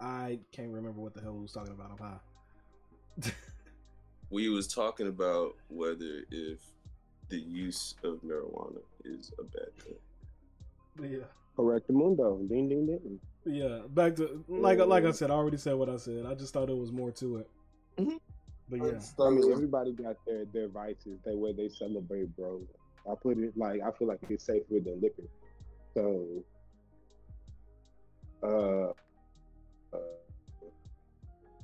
I 0.00 0.38
can't 0.52 0.70
remember 0.70 1.00
what 1.00 1.14
the 1.14 1.20
hell 1.20 1.32
we 1.34 1.42
was 1.42 1.52
talking 1.52 1.72
about. 1.72 1.90
I'm 1.90 1.98
high. 1.98 3.32
we 4.30 4.48
was 4.48 4.66
talking 4.66 5.08
about 5.08 5.54
whether 5.68 6.24
if 6.30 6.58
the 7.28 7.38
use 7.38 7.94
of 8.04 8.20
marijuana 8.22 8.80
is 9.04 9.32
a 9.38 9.42
bad 9.44 9.76
thing. 9.82 11.10
yeah. 11.10 11.24
Correct 11.56 11.88
the 11.88 11.92
mundo. 11.92 12.38
Ding 12.48 12.68
ding 12.68 12.86
ding. 12.86 13.20
Yeah, 13.44 13.80
back 13.88 14.14
to 14.16 14.44
like 14.48 14.78
like 14.78 15.04
I 15.04 15.10
said, 15.10 15.30
I 15.30 15.34
already 15.34 15.56
said 15.56 15.74
what 15.74 15.88
I 15.88 15.96
said. 15.96 16.24
I 16.24 16.34
just 16.34 16.52
thought 16.54 16.70
it 16.70 16.76
was 16.76 16.92
more 16.92 17.10
to 17.12 17.38
it. 17.38 17.50
Mhm. 17.96 18.20
But 18.68 18.76
yeah, 18.76 19.24
I 19.26 19.30
mean, 19.30 19.50
everybody 19.50 19.92
got 19.92 20.16
their 20.24 20.44
their 20.44 20.68
vices, 20.68 21.18
the 21.24 21.36
way 21.36 21.52
they 21.52 21.68
celebrate, 21.68 22.36
bro. 22.36 22.60
I 23.10 23.14
put 23.20 23.38
it 23.38 23.56
like 23.56 23.80
I 23.80 23.90
feel 23.92 24.06
like 24.06 24.20
it's 24.28 24.44
safer 24.44 24.78
than 24.84 25.00
liquor. 25.00 25.22
So, 25.94 26.44
uh, 28.44 28.92
uh, 29.96 29.98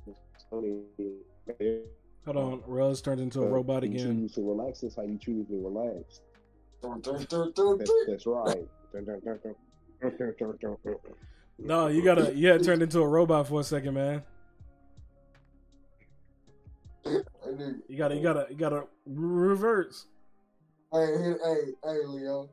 it's 0.07 0.45
funny. 0.49 0.81
Hold 2.25 2.37
on. 2.37 2.63
Rose 2.67 3.01
turned 3.01 3.21
into 3.21 3.41
a 3.41 3.45
Uh, 3.45 3.49
robot 3.49 3.83
you 3.83 3.91
again. 3.91 4.19
choose 4.21 4.33
to 4.33 4.41
relax. 4.41 4.81
That's 4.81 4.95
how 4.95 5.03
you 5.03 5.17
choose 5.17 5.47
to 5.47 5.63
relax. 5.63 6.21
That's, 6.81 7.25
that's 8.07 8.25
right. 8.27 8.67
No, 11.57 11.87
you 11.87 12.03
gotta. 12.03 12.35
You 12.35 12.49
had 12.49 12.63
turned 12.63 12.81
into 12.83 12.99
a 12.99 13.07
robot 13.07 13.47
for 13.47 13.61
a 13.61 13.63
second, 13.63 13.93
man. 13.93 14.23
dun. 17.03 17.23
Hey, 17.43 17.49
nigga. 17.51 17.75
You 17.87 17.97
gotta. 17.97 18.15
You 18.15 18.21
gotta. 18.23 18.47
You 18.49 18.55
gotta 18.55 18.83
reverse. 19.05 20.07
Hey, 20.91 21.05
hey, 21.17 21.33
hey, 21.43 21.61
hey, 21.83 22.05
Leo. 22.05 22.49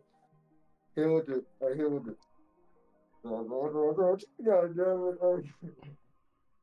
Hit 0.97 1.07
with 1.11 1.27
the, 1.27 1.45
hey, 1.61 1.77
hit 1.77 1.91
with 1.91 2.05
the. 2.05 2.17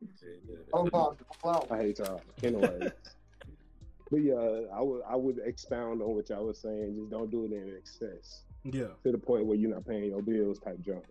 God 0.02 0.10
damn 0.22 0.30
it, 0.30 0.66
hey. 0.66 0.72
I'm 0.74 0.89
out. 1.00 1.20
I'm 1.43 1.56
out. 1.56 1.68
I 1.72 1.78
hate 1.78 2.00
y'all. 2.00 2.22
Anyway. 2.43 2.80
but 4.12 4.18
yeah, 4.18 4.36
I 4.74 4.82
would 4.82 5.02
I 5.08 5.16
would 5.16 5.39
expound 5.43 6.02
on 6.02 6.16
what 6.16 6.30
y'all 6.30 6.45
was 6.45 6.60
saying. 6.62 6.95
Just 6.97 7.12
don't 7.12 7.30
do 7.32 7.45
it 7.45 7.52
in 7.52 7.76
excess 7.78 8.43
Yeah. 8.64 8.88
to 9.04 9.12
the 9.12 9.18
point 9.18 9.45
where 9.45 9.58
you're 9.58 9.70
not 9.74 9.86
paying 9.86 10.06
your 10.06 10.22
bills 10.22 10.60
type 10.60 10.80
junk. 10.82 11.04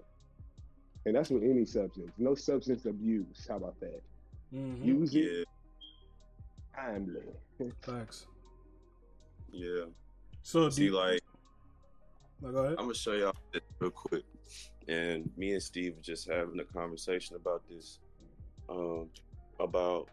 And 1.06 1.16
that's 1.16 1.30
with 1.30 1.42
any 1.42 1.64
substance. 1.64 2.12
No 2.18 2.34
substance 2.34 2.84
abuse. 2.86 3.46
How 3.48 3.56
about 3.56 3.78
that? 3.80 4.00
hmm 4.50 4.82
Use 4.84 5.14
it 5.14 5.46
Yeah, 6.76 6.82
timely. 6.82 7.22
Facts. 7.82 8.26
yeah. 9.50 9.84
So 10.42 10.70
See, 10.70 10.84
you, 10.84 10.96
like 10.96 11.20
no, 12.40 12.52
go 12.52 12.58
ahead. 12.58 12.76
I'm 12.78 12.84
gonna 12.86 12.94
show 12.94 13.12
y'all 13.12 13.34
this 13.52 13.62
real 13.80 13.90
quick. 13.90 14.24
And 14.86 15.30
me 15.36 15.52
and 15.52 15.62
Steve 15.62 15.96
were 15.96 16.02
just 16.02 16.28
having 16.28 16.58
a 16.60 16.64
conversation 16.64 17.36
about 17.36 17.62
this, 17.68 17.98
um, 18.68 19.08
about 19.60 20.08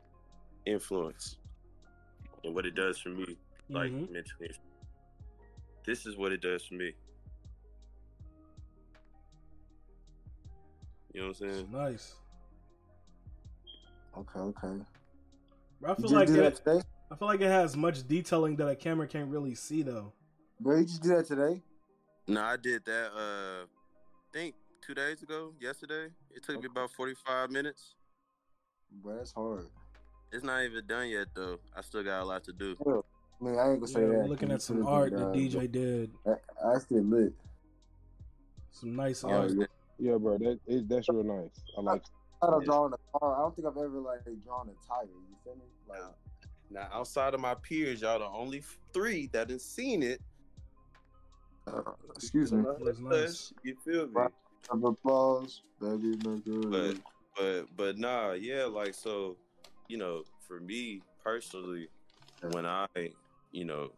influence 0.66 1.38
and 2.44 2.54
what 2.56 2.66
it 2.66 2.76
does 2.76 2.98
for 3.00 3.10
me, 3.10 3.38
like 3.70 3.92
Mhm. 3.92 4.12
mentally. 4.12 4.52
This 5.86 6.06
is 6.06 6.18
what 6.18 6.32
it 6.32 6.42
does 6.42 6.64
for 6.66 6.76
me. 6.76 6.94
You 11.14 11.22
know 11.22 11.28
what 11.28 11.42
I'm 11.42 11.50
saying? 11.54 11.72
Nice. 11.72 12.16
Okay, 14.18 14.40
okay. 14.40 14.86
But 15.82 15.88
I 15.88 15.90
You 15.92 15.96
feel 15.96 16.02
just 16.04 16.14
like 16.14 16.28
do 16.28 16.34
that 16.34 16.54
it, 16.54 16.56
today? 16.56 16.82
I 17.12 17.16
feel 17.16 17.28
like 17.28 17.42
it 17.42 17.48
has 17.48 17.76
much 17.78 18.08
detailing 18.08 18.56
that 18.58 18.68
a 18.68 18.76
camera 18.76 19.08
can't 19.08 19.30
really 19.30 19.56
see 19.56 19.82
though. 19.84 20.14
Bro, 20.60 20.78
you 20.80 20.86
just 20.86 21.02
do 21.04 21.10
that 21.10 21.26
today? 21.26 21.62
No, 22.28 22.42
I 22.42 22.58
did 22.58 22.84
that. 22.86 23.12
Uh, 23.14 23.66
I 23.66 24.38
think 24.38 24.56
two 24.82 24.94
days 24.94 25.22
ago, 25.22 25.54
yesterday. 25.60 26.08
It 26.34 26.44
took 26.44 26.60
me 26.62 26.68
about 26.70 26.92
45 26.92 27.52
minutes. 27.52 27.95
Bro, 28.92 29.18
that's 29.18 29.32
hard. 29.34 29.68
It's 30.32 30.44
not 30.44 30.64
even 30.64 30.86
done 30.86 31.10
yet, 31.10 31.28
though. 31.34 31.60
I 31.76 31.82
still 31.82 32.04
got 32.04 32.22
a 32.22 32.26
lot 32.26 32.44
to 32.46 32.54
do. 32.54 32.76
I 32.86 33.44
mean, 33.44 33.60
I 33.60 33.72
ain't 33.72 33.80
gonna 33.80 33.88
say 33.88 34.02
Yeah, 34.02 34.08
that. 34.08 34.14
we're 34.14 34.28
looking 34.28 34.52
at 34.52 34.62
some 34.62 34.80
It's 34.80 34.88
art 34.88 35.12
really 35.12 35.24
that 35.24 35.34
DJ 35.34 35.72
did. 35.72 36.12
I, 36.26 36.74
I 36.74 36.78
still 36.80 37.04
lit. 37.04 37.34
Some 38.72 38.96
nice 38.96 39.24
Yeah, 39.24 39.36
art. 39.36 39.52
yeah. 39.56 39.66
Yeah, 39.98 40.18
bro. 40.18 40.38
That 40.38 40.60
is 40.68 40.84
that's 40.88 41.08
real 41.10 41.24
nice. 41.24 41.64
I 41.78 41.82
like 41.82 42.02
I 42.42 42.48
don't 42.48 42.62
Yeah. 42.62 42.66
drawing 42.66 42.94
a 42.94 43.20
car. 43.20 43.36
I 43.38 43.42
don't 43.42 43.56
think 43.56 43.68
I've 43.68 43.78
ever 43.78 44.00
like 44.00 44.24
drawn 44.44 44.70
a 44.70 44.94
tire. 44.94 45.06
You 45.06 45.36
feel 45.44 45.56
me? 45.56 45.66
Like, 45.88 46.02
Now, 46.70 46.88
outside 46.92 47.34
of 47.34 47.40
my 47.40 47.56
peers, 47.56 48.02
y'all 48.02 48.20
the 48.20 48.26
only 48.26 48.62
three 48.94 49.28
that 49.28 49.50
have 49.50 49.62
seen 49.62 50.04
it. 50.04 50.22
uh, 51.68 51.82
excuse 52.16 52.52
me. 52.52 52.64
Nice. 53.02 53.54
You 53.64 53.76
feel 53.86 54.08
me? 54.08 54.14
Right. 54.14 54.32
Round 54.72 54.84
of 54.84 54.92
applause, 54.94 55.62
baby. 55.80 56.16
Nigga. 56.18 56.72
But 56.72 56.98
but 57.36 57.66
but 57.76 57.98
nah, 57.98 58.34
yeah, 58.34 58.66
like 58.66 58.94
so, 58.94 59.38
you 59.88 59.98
know, 59.98 60.24
for 60.48 60.60
me 60.60 61.02
personally, 61.24 61.90
when 62.52 62.66
I, 62.66 62.88
you 63.52 63.66
know, 63.66 63.92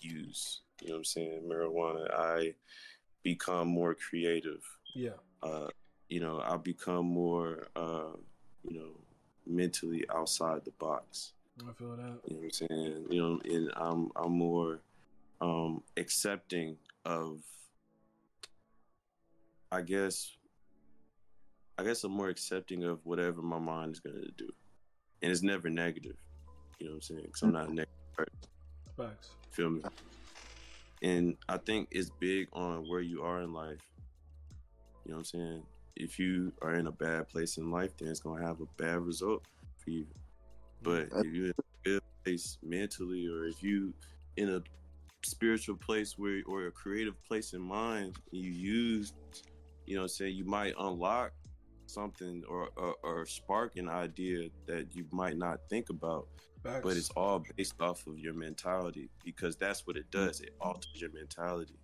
use, 0.00 0.60
you 0.80 0.88
know 0.88 0.94
what 0.94 0.98
I'm 0.98 1.04
saying, 1.04 1.42
marijuana, 1.48 2.10
I 2.14 2.54
become 3.22 3.68
more 3.68 3.94
creative. 3.94 4.62
Yeah. 4.94 5.10
Uh, 5.42 5.68
you 6.08 6.20
know, 6.20 6.40
I 6.44 6.56
become 6.56 7.06
more 7.06 7.66
uh, 7.74 8.16
you 8.68 8.78
know, 8.78 8.90
mentally 9.46 10.04
outside 10.14 10.64
the 10.64 10.72
box. 10.72 11.32
I 11.60 11.72
feel 11.72 11.96
that. 11.96 12.18
You 12.26 12.36
know 12.36 12.40
what 12.40 12.44
I'm 12.44 12.50
saying? 12.50 13.06
You 13.10 13.22
know, 13.22 13.40
and 13.44 13.70
I'm 13.76 14.10
I'm 14.16 14.32
more 14.32 14.80
um 15.40 15.82
accepting 15.96 16.76
of 17.04 17.40
I 19.70 19.82
guess 19.82 20.36
I 21.78 21.84
guess 21.84 22.04
I'm 22.04 22.12
more 22.12 22.28
accepting 22.28 22.84
of 22.84 23.04
whatever 23.04 23.42
my 23.42 23.58
mind 23.58 23.92
is 23.92 24.00
gonna 24.00 24.20
do. 24.36 24.48
And 25.22 25.30
it's 25.30 25.42
never 25.42 25.68
negative. 25.68 26.16
You 26.78 26.86
know 26.86 26.92
what 26.92 26.96
I'm 26.96 27.02
saying? 27.02 27.22
Because 27.24 27.42
I'm 27.42 27.52
not 27.52 27.64
a 27.64 27.66
mm-hmm. 27.66 27.74
negative 27.74 28.16
person. 28.16 28.38
Facts. 28.96 29.30
Feel 29.50 29.70
me? 29.70 29.82
And 31.02 31.36
I 31.48 31.58
think 31.58 31.88
it's 31.90 32.10
big 32.18 32.48
on 32.52 32.88
where 32.88 33.00
you 33.00 33.22
are 33.22 33.42
in 33.42 33.52
life. 33.52 33.80
You 35.04 35.12
know 35.12 35.16
what 35.16 35.18
I'm 35.18 35.24
saying? 35.24 35.62
If 35.96 36.18
you 36.18 36.52
are 36.62 36.74
in 36.74 36.86
a 36.86 36.92
bad 36.92 37.28
place 37.28 37.58
in 37.58 37.70
life, 37.70 37.96
then 37.98 38.08
it's 38.08 38.20
gonna 38.20 38.44
have 38.44 38.60
a 38.60 38.66
bad 38.76 39.00
result 39.00 39.44
for 39.76 39.90
you. 39.90 40.06
But 40.82 41.10
mm-hmm. 41.10 41.20
if 41.20 41.26
you're 41.26 41.46
in 41.46 41.52
a 41.58 41.88
good 41.88 42.02
place 42.24 42.58
mentally, 42.62 43.26
or 43.26 43.44
if 43.44 43.62
you 43.62 43.92
in 44.36 44.48
a 44.48 44.62
spiritual 45.24 45.76
place 45.76 46.16
where 46.16 46.42
or 46.46 46.66
a 46.66 46.70
creative 46.70 47.22
place 47.22 47.52
in 47.52 47.60
mind, 47.60 48.16
you 48.30 48.50
use, 48.50 49.12
you 49.86 49.94
know, 49.94 50.02
what 50.02 50.04
I'm 50.04 50.08
saying 50.08 50.36
you 50.36 50.44
might 50.44 50.74
unlock 50.78 51.32
something 51.88 52.42
or, 52.48 52.68
or 52.76 52.94
or 53.02 53.26
spark 53.26 53.76
an 53.76 53.88
idea 53.88 54.48
that 54.66 54.94
you 54.94 55.04
might 55.10 55.36
not 55.36 55.60
think 55.68 55.90
about 55.90 56.26
Facts. 56.62 56.80
but 56.82 56.96
it's 56.96 57.10
all 57.10 57.44
based 57.56 57.80
off 57.80 58.06
of 58.06 58.18
your 58.18 58.34
mentality 58.34 59.08
because 59.24 59.56
that's 59.56 59.86
what 59.86 59.96
it 59.96 60.10
does 60.10 60.40
it 60.40 60.54
alters 60.60 60.90
your 60.94 61.12
mentality 61.12 61.78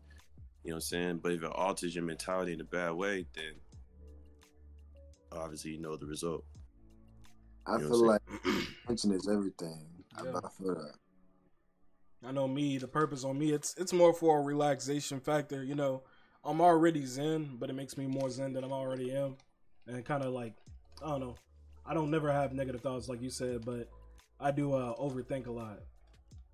you 0.65 0.71
know 0.71 0.77
what 0.77 0.79
i'm 0.79 0.81
saying 0.81 1.21
but 1.23 1.33
if 1.33 1.43
it 1.43 1.53
alters 1.53 1.95
your 1.95 2.05
mentality 2.05 2.53
in 2.53 2.61
a 2.61 2.65
bad 2.65 2.93
way 2.93 3.27
then 3.35 3.55
obviously 5.33 5.71
you 5.73 5.81
know 5.81 5.97
the 5.97 6.07
result 6.07 6.45
I 7.67 7.77
you 7.77 7.83
know 7.83 7.89
feel 7.91 8.01
what 8.07 8.09
like 8.09 8.45
attention 8.85 9.13
is 9.13 9.29
everything. 9.29 9.87
I, 10.17 10.25
Yeah. 10.25 10.41
I 10.43 10.49
feel 10.49 10.75
that. 10.75 10.95
I 12.27 12.33
know 12.33 12.47
me, 12.47 12.79
the 12.79 12.89
purpose 12.89 13.25
on 13.25 13.39
me, 13.39 13.53
it's 13.53 13.75
it's 13.77 13.93
more 13.93 14.13
for 14.13 14.39
a 14.39 14.43
relaxation 14.43 15.21
factor. 15.21 15.63
You 15.63 15.75
know, 15.75 16.03
I'm 16.45 16.61
already 16.61 17.05
zen, 17.07 17.57
but 17.59 17.71
it 17.71 17.75
makes 17.75 17.97
me 17.97 18.07
more 18.07 18.31
zen 18.31 18.53
than 18.53 18.65
I'm 18.65 18.73
already 18.73 19.13
am, 19.15 19.37
and 19.87 20.05
kind 20.05 20.23
of 20.25 20.33
like 20.33 20.55
I 21.03 21.09
don't 21.09 21.21
know. 21.21 21.35
I 21.85 21.95
don't 21.95 22.11
never 22.11 22.31
have 22.31 22.53
negative 22.53 22.81
thoughts 22.81 23.09
like 23.09 23.21
you 23.21 23.31
said, 23.31 23.65
but 23.65 23.89
I 24.39 24.51
do 24.51 24.73
uh, 24.75 24.95
overthink 24.97 25.47
a 25.47 25.53
lot, 25.53 25.81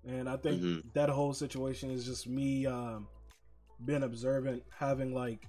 and 0.05 0.27
I 0.29 0.37
think 0.37 0.61
Mhm. 0.61 0.93
that 0.93 1.09
whole 1.09 1.33
situation 1.33 1.91
is 1.91 2.05
just 2.05 2.27
me 2.27 2.65
um, 2.65 3.07
being 3.85 4.03
observant, 4.03 4.63
having 4.75 5.13
like 5.13 5.47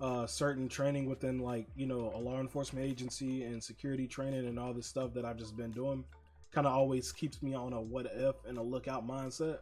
uh, 0.00 0.26
certain 0.26 0.68
training 0.68 1.06
within 1.06 1.38
like 1.38 1.66
you 1.74 1.86
know 1.86 2.12
a 2.14 2.18
law 2.18 2.40
enforcement 2.40 2.84
agency 2.84 3.44
and 3.44 3.62
security 3.62 4.06
training 4.06 4.46
and 4.46 4.58
all 4.58 4.74
this 4.74 4.86
stuff 4.86 5.14
that 5.14 5.24
I've 5.24 5.38
just 5.38 5.56
been 5.56 5.70
doing 5.70 6.04
kind 6.52 6.66
of 6.66 6.72
always 6.72 7.10
keeps 7.10 7.42
me 7.42 7.54
on 7.54 7.72
a 7.72 7.80
what 7.80 8.06
if 8.14 8.36
and 8.46 8.58
a 8.58 8.62
lookout 8.62 9.06
mindset. 9.06 9.58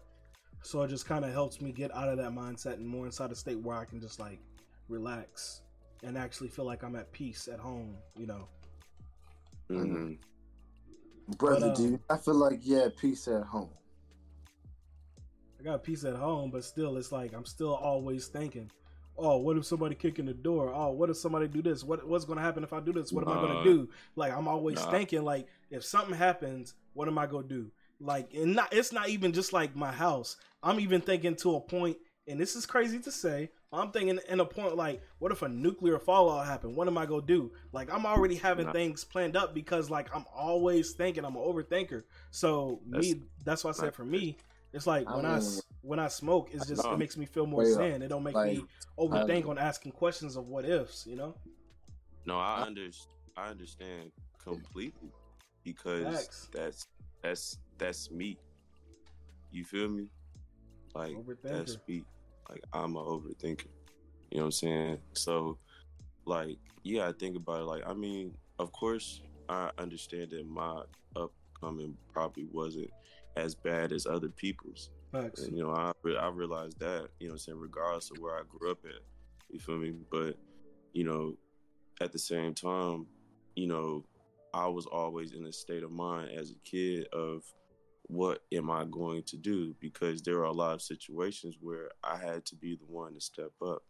So 0.62 0.82
it 0.82 0.88
just 0.88 1.06
kind 1.06 1.24
of 1.24 1.32
helps 1.32 1.60
me 1.60 1.72
get 1.72 1.94
out 1.94 2.08
of 2.08 2.18
that 2.18 2.32
mindset 2.32 2.74
and 2.74 2.86
more 2.86 3.06
inside 3.06 3.32
a 3.32 3.34
state 3.34 3.58
where 3.58 3.76
I 3.76 3.84
can 3.84 4.00
just 4.00 4.20
like 4.20 4.40
relax 4.88 5.61
and 6.02 6.18
actually 6.18 6.48
feel 6.48 6.64
like 6.64 6.82
I'm 6.82 6.96
at 6.96 7.12
peace 7.12 7.48
at 7.48 7.58
home, 7.60 7.96
you 8.16 8.26
know. 8.26 8.48
mm-hmm. 9.70 10.14
Brother, 11.38 11.70
But, 11.70 11.74
do 11.74 11.82
you, 11.82 12.00
I 12.10 12.16
feel 12.18 12.34
like 12.34 12.60
yeah, 12.62 12.88
peace 12.96 13.28
at 13.28 13.44
home. 13.44 13.70
I 15.60 15.62
got 15.64 15.84
peace 15.84 16.04
at 16.04 16.16
home, 16.16 16.50
but 16.50 16.64
still 16.64 16.96
it's 16.96 17.12
like 17.12 17.32
I'm 17.34 17.44
still 17.44 17.74
always 17.74 18.26
thinking, 18.28 18.70
"Oh, 19.16 19.38
what 19.38 19.56
if 19.56 19.64
somebody 19.64 19.94
kicking 19.94 20.26
the 20.26 20.34
door? 20.34 20.72
Oh, 20.74 20.90
what 20.92 21.10
if 21.10 21.16
somebody 21.16 21.48
do 21.48 21.62
this? 21.62 21.84
What 21.84 22.06
what's 22.06 22.24
going 22.24 22.38
to 22.38 22.42
happen 22.44 22.64
if 22.64 22.72
I 22.72 22.80
do 22.80 22.92
this? 22.92 23.12
What 23.12 23.24
am 23.24 23.32
I 23.32 23.38
gonna 23.38 23.62
do?" 23.62 23.88
Like 24.16 24.32
I'm 24.32 24.48
always 24.48 24.86
Nah. 24.86 24.90
thinking 24.90 25.22
like 25.24 25.46
if 25.70 25.84
something 25.84 26.14
happens, 26.14 26.74
what 26.94 27.08
am 27.08 27.18
I 27.18 27.26
going 27.26 27.48
to 27.48 27.54
do? 27.54 27.70
Like 28.00 28.34
and 28.34 28.54
not 28.54 28.72
it's 28.72 28.92
not 28.92 29.08
even 29.08 29.32
just 29.32 29.52
like 29.52 29.76
my 29.76 29.92
house. 29.92 30.36
I'm 30.62 30.80
even 30.80 31.00
thinking 31.00 31.36
to 31.36 31.56
a 31.56 31.60
point 31.60 31.96
and 32.26 32.40
this 32.40 32.56
is 32.56 32.66
crazy 32.66 32.98
to 33.00 33.12
say. 33.12 33.50
I'm 33.72 33.90
thinking 33.90 34.18
in 34.28 34.40
a 34.40 34.44
point 34.44 34.76
like, 34.76 35.02
what 35.18 35.32
if 35.32 35.42
a 35.42 35.48
nuclear 35.48 35.98
fallout 35.98 36.46
happened? 36.46 36.76
What 36.76 36.88
am 36.88 36.98
I 36.98 37.06
gonna 37.06 37.22
do? 37.22 37.52
Like 37.72 37.92
I'm 37.92 38.04
already 38.04 38.34
having 38.34 38.66
Nah. 38.66 38.72
things 38.72 39.02
planned 39.04 39.36
up 39.36 39.54
because 39.54 39.88
like 39.88 40.14
I'm 40.14 40.26
always 40.34 40.92
thinking. 40.92 41.24
I'm 41.24 41.36
an 41.36 41.42
overthinker. 41.42 42.02
So 42.30 42.80
me, 42.86 43.22
that's 43.44 43.64
why 43.64 43.70
I 43.70 43.72
said 43.72 43.94
for 43.94 44.04
me, 44.04 44.36
it's 44.72 44.86
like 44.86 45.08
I 45.08 45.40
when 45.82 45.98
I 45.98 46.08
smoke, 46.08 46.50
it's 46.52 46.66
just 46.66 46.84
it 46.84 46.98
makes 46.98 47.16
me 47.16 47.26
feel 47.26 47.46
more 47.46 47.62
Wait, 47.62 47.72
zen. 47.72 48.02
It 48.02 48.08
don't 48.08 48.22
make 48.22 48.34
like, 48.34 48.56
me 48.56 48.64
overthink 48.98 49.48
on 49.48 49.58
asking 49.58 49.92
questions 49.92 50.36
of 50.36 50.48
what 50.48 50.64
ifs. 50.64 51.06
You 51.06 51.16
know? 51.16 51.34
No, 52.26 52.38
I 52.38 52.62
under 52.62 52.88
I 53.36 53.48
understand 53.48 54.12
completely 54.42 55.10
because 55.64 56.14
Facts. 56.14 56.48
that's 56.52 56.86
that's 57.22 57.58
that's 57.78 58.10
me. 58.10 58.38
You 59.50 59.64
feel 59.64 59.88
me? 59.88 60.08
Like 60.94 61.16
that's 61.42 61.78
me. 61.88 62.04
Like 62.52 62.64
I'm 62.72 62.96
a 62.96 63.02
overthinker. 63.02 63.66
You 64.30 64.38
know 64.38 64.42
what 64.42 64.44
I'm 64.44 64.52
saying? 64.52 64.98
So 65.14 65.58
like 66.26 66.58
yeah, 66.84 67.08
I 67.08 67.12
think 67.12 67.36
about 67.36 67.60
it 67.60 67.64
like 67.64 67.82
I 67.86 67.94
mean, 67.94 68.34
of 68.58 68.72
course 68.72 69.22
I 69.48 69.70
understand 69.78 70.30
that 70.30 70.46
my 70.46 70.82
upcoming 71.16 71.96
probably 72.12 72.46
wasn't 72.52 72.90
as 73.36 73.54
bad 73.54 73.92
as 73.92 74.06
other 74.06 74.28
people's. 74.28 74.90
Facts. 75.10 75.42
And, 75.42 75.56
you 75.56 75.62
know, 75.62 75.72
I 75.72 75.92
re- 76.02 76.16
I 76.16 76.28
realized 76.28 76.78
that, 76.80 77.08
you 77.18 77.28
know 77.28 77.32
what 77.32 77.34
I'm 77.34 77.38
saying, 77.38 77.58
regardless 77.58 78.10
of 78.10 78.18
where 78.18 78.34
I 78.34 78.42
grew 78.48 78.70
up 78.70 78.78
at. 78.84 79.02
You 79.50 79.58
feel 79.58 79.76
me? 79.76 79.92
But, 80.10 80.36
you 80.92 81.04
know, 81.04 81.36
at 82.00 82.12
the 82.12 82.18
same 82.18 82.54
time, 82.54 83.06
you 83.54 83.66
know, 83.66 84.04
I 84.54 84.66
was 84.68 84.86
always 84.86 85.32
in 85.32 85.44
a 85.46 85.52
state 85.52 85.82
of 85.82 85.90
mind 85.90 86.30
as 86.30 86.50
a 86.50 86.54
kid 86.64 87.06
of 87.12 87.44
what 88.08 88.42
am 88.52 88.70
I 88.70 88.84
going 88.84 89.22
to 89.24 89.36
do? 89.36 89.74
Because 89.80 90.22
there 90.22 90.38
are 90.38 90.44
a 90.44 90.52
lot 90.52 90.74
of 90.74 90.82
situations 90.82 91.56
where 91.60 91.90
I 92.04 92.16
had 92.16 92.44
to 92.46 92.56
be 92.56 92.76
the 92.76 92.84
one 92.86 93.14
to 93.14 93.20
step 93.20 93.52
up. 93.64 93.82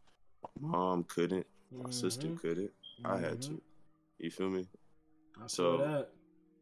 My 0.60 0.68
mom 0.68 1.04
couldn't, 1.04 1.46
my 1.70 1.90
sister 1.90 2.28
Mhm. 2.28 2.38
couldn't. 2.40 2.72
I 3.04 3.18
had 3.18 3.38
Mhm. 3.38 3.46
to. 3.48 3.62
You 4.18 4.30
feel 4.30 4.50
me? 4.50 4.68
I 5.40 5.46
So- 5.46 5.78
that. 5.78 6.12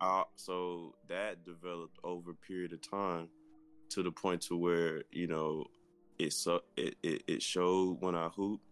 I, 0.00 0.24
so 0.36 0.94
that 1.08 1.44
developed 1.44 1.98
over 2.02 2.30
a 2.30 2.34
period 2.34 2.72
of 2.72 2.80
time 2.80 3.28
to 3.90 4.02
the 4.02 4.10
point 4.12 4.40
to 4.42 4.56
where 4.56 5.04
you 5.10 5.26
know 5.26 5.66
it 6.18 6.32
so 6.32 6.62
it, 6.76 6.96
it 7.02 7.22
it 7.26 7.42
showed 7.42 8.00
when 8.00 8.14
I 8.14 8.28
hooped, 8.30 8.64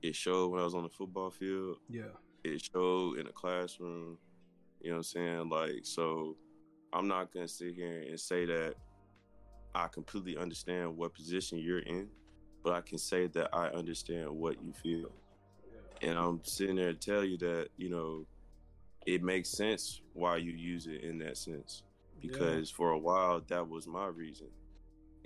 it 0.00 0.14
showed 0.16 0.48
when 0.52 0.60
I 0.60 0.64
was 0.64 0.74
on 0.74 0.84
the 0.84 0.88
football 0.88 1.30
field, 1.30 1.80
Yeah. 1.90 2.16
it 2.44 2.62
showed 2.62 3.18
in 3.18 3.26
the 3.26 3.32
classroom. 3.32 4.18
You 4.80 4.90
know 4.90 4.96
what 4.96 4.98
I'm 4.98 5.02
saying? 5.02 5.48
Like 5.50 5.84
so, 5.84 6.38
I'm 6.94 7.08
not 7.08 7.32
gonna 7.32 7.48
sit 7.48 7.74
here 7.74 8.04
and 8.08 8.18
say 8.18 8.46
that 8.46 8.74
I 9.74 9.88
completely 9.88 10.36
understand 10.36 10.96
what 10.96 11.12
position 11.12 11.58
you're 11.58 11.80
in, 11.80 12.08
but 12.62 12.72
I 12.72 12.80
can 12.80 12.98
say 12.98 13.26
that 13.26 13.50
I 13.52 13.66
understand 13.70 14.30
what 14.30 14.62
you 14.62 14.72
feel. 14.72 15.10
And 16.02 16.16
I'm 16.16 16.40
sitting 16.44 16.76
there 16.76 16.92
to 16.92 16.98
tell 16.98 17.24
you 17.24 17.36
that 17.38 17.68
you 17.76 17.90
know 17.90 18.26
it 19.06 19.22
makes 19.22 19.50
sense 19.50 20.02
why 20.12 20.36
you 20.36 20.52
use 20.52 20.86
it 20.86 21.02
in 21.02 21.18
that 21.18 21.36
sense. 21.36 21.82
Because 22.20 22.70
for 22.70 22.92
a 22.92 22.98
while 22.98 23.42
that 23.48 23.68
was 23.68 23.88
my 23.88 24.06
reason, 24.06 24.46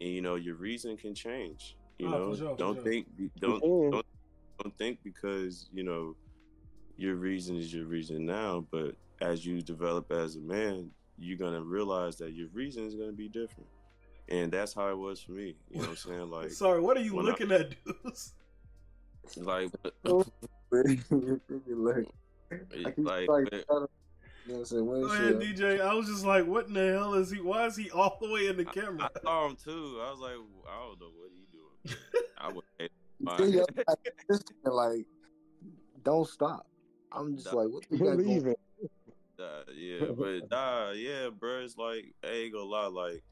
and 0.00 0.08
you 0.08 0.22
know 0.22 0.36
your 0.36 0.56
reason 0.56 0.96
can 0.96 1.14
change. 1.14 1.76
You 1.98 2.06
Oh, 2.08 2.10
know, 2.10 2.34
sure, 2.34 2.56
don't 2.56 2.76
sure. 2.76 2.84
think 2.84 3.06
don't 3.38 3.60
don't 3.60 4.06
don't 4.62 4.78
think 4.78 5.00
because 5.04 5.68
you 5.72 5.84
know 5.84 6.16
your 6.96 7.16
reason 7.16 7.56
is 7.56 7.74
your 7.74 7.86
reason 7.86 8.24
now, 8.24 8.66
but 8.70 8.96
as 9.20 9.44
you 9.44 9.60
develop 9.60 10.10
as 10.10 10.36
a 10.36 10.40
man, 10.40 10.90
you're 11.18 11.38
gonna 11.38 11.62
realize 11.62 12.16
that 12.16 12.32
your 12.32 12.48
reason 12.52 12.84
is 12.86 12.94
gonna 12.94 13.12
be 13.12 13.28
different, 13.28 13.68
and 14.28 14.50
that's 14.52 14.72
how 14.74 14.88
it 14.88 14.96
was 14.98 15.20
for 15.20 15.32
me. 15.32 15.56
You 15.70 15.76
know 15.76 15.82
what 15.82 15.90
I'm 15.90 15.96
saying? 15.96 16.30
Like, 16.30 16.50
Sorry, 16.50 16.80
what 16.80 16.96
are 16.96 17.00
you 17.02 17.14
when 17.14 17.26
I- 17.26 17.28
looking 17.30 17.50
at, 17.52 17.74
dudes? 17.84 18.34
like, 19.36 19.70
You 20.04 20.24
feel 20.70 20.82
me? 20.84 21.00
like, 21.68 22.06
I 22.50 22.90
keep 22.90 22.98
like, 22.98 23.28
like, 23.28 23.50
but- 23.50 23.66
trying 23.66 23.86
to- 23.86 23.88
you 24.46 24.54
know 24.54 24.60
what 24.60 24.60
I'm 24.60 24.64
saying? 24.64 24.84
Go 24.86 24.90
Windshield. 24.92 25.42
ahead, 25.42 25.56
DJ. 25.58 25.80
I 25.82 25.92
was 25.92 26.06
just 26.06 26.24
like, 26.24 26.46
what 26.46 26.68
in 26.68 26.72
the 26.72 26.92
hell 26.92 27.12
is 27.12 27.30
he? 27.30 27.38
Why 27.38 27.66
is 27.66 27.76
he 27.76 27.90
all 27.90 28.16
the 28.18 28.30
way 28.30 28.46
in 28.46 28.56
the 28.56 28.64
camera? 28.64 29.10
I 29.14 29.20
saw 29.20 29.46
him 29.46 29.56
too. 29.56 29.98
I 30.00 30.10
was 30.10 30.20
like, 30.20 30.30
I 30.32 30.80
don't 30.80 31.00
know 31.00 31.10
what 31.18 31.30
he 31.34 31.44
doing. 31.52 32.00
I 32.38 32.48
would. 32.52 32.64
You 33.20 33.36
feel 33.36 33.46
me? 33.50 33.58
I'm 33.60 33.84
like, 33.88 34.14
this 34.28 34.38
nigga, 34.64 34.72
like, 34.72 35.06
don't 36.04 36.26
stop. 36.28 36.66
I'm 37.12 37.34
just 37.36 37.52
like, 37.52 37.66
what 37.68 37.84
the 37.90 37.98
Believe 37.98 38.46
Uh, 39.38 39.62
yeah, 39.74 40.06
but 40.18 40.50
nah, 40.50 40.90
yeah, 40.90 41.28
bro. 41.30 41.60
It's 41.60 41.76
like 41.76 42.12
I 42.24 42.28
ain't 42.28 42.52
gonna 42.52 42.64
lie, 42.64 42.86
like, 42.86 43.22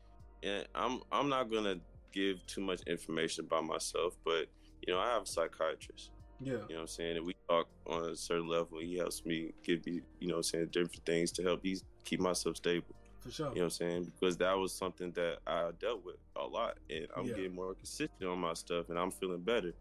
and 0.42 0.66
I'm 0.74 1.00
I'm 1.10 1.28
not 1.28 1.50
gonna 1.50 1.76
give 2.12 2.44
too 2.46 2.60
much 2.60 2.80
information 2.86 3.44
about 3.44 3.64
myself, 3.64 4.14
but 4.24 4.46
you 4.86 4.94
know, 4.94 5.00
I 5.00 5.08
have 5.10 5.22
a 5.22 5.26
psychiatrist. 5.26 6.10
Yeah. 6.40 6.52
You 6.52 6.58
know 6.58 6.64
what 6.68 6.80
I'm 6.82 6.86
saying? 6.88 7.16
And 7.16 7.26
we 7.26 7.34
talk 7.48 7.66
on 7.86 8.10
a 8.10 8.16
certain 8.16 8.48
level. 8.48 8.78
He 8.80 8.96
helps 8.96 9.24
me 9.24 9.52
give 9.64 9.84
me, 9.86 10.00
you 10.20 10.28
know 10.28 10.34
what 10.34 10.38
I'm 10.38 10.42
saying, 10.44 10.68
different 10.70 11.04
things 11.06 11.32
to 11.32 11.42
help 11.42 11.64
me 11.64 11.76
keep 12.04 12.20
myself 12.20 12.56
stable. 12.56 12.94
For 13.20 13.30
sure. 13.30 13.48
You 13.48 13.54
know 13.56 13.60
what 13.62 13.64
I'm 13.64 13.70
saying? 13.70 14.12
Because 14.20 14.36
that 14.36 14.56
was 14.56 14.74
something 14.76 15.12
that 15.12 15.38
I 15.46 15.70
dealt 15.80 16.04
with 16.04 16.16
a 16.36 16.44
lot. 16.44 16.76
And 16.90 17.06
I'm 17.16 17.26
Yeah. 17.26 17.36
getting 17.36 17.54
more 17.54 17.74
consistent 17.74 18.28
on 18.28 18.38
my 18.38 18.52
stuff 18.52 18.90
and 18.90 18.98
I'm 18.98 19.10
feeling 19.10 19.40
better. 19.42 19.72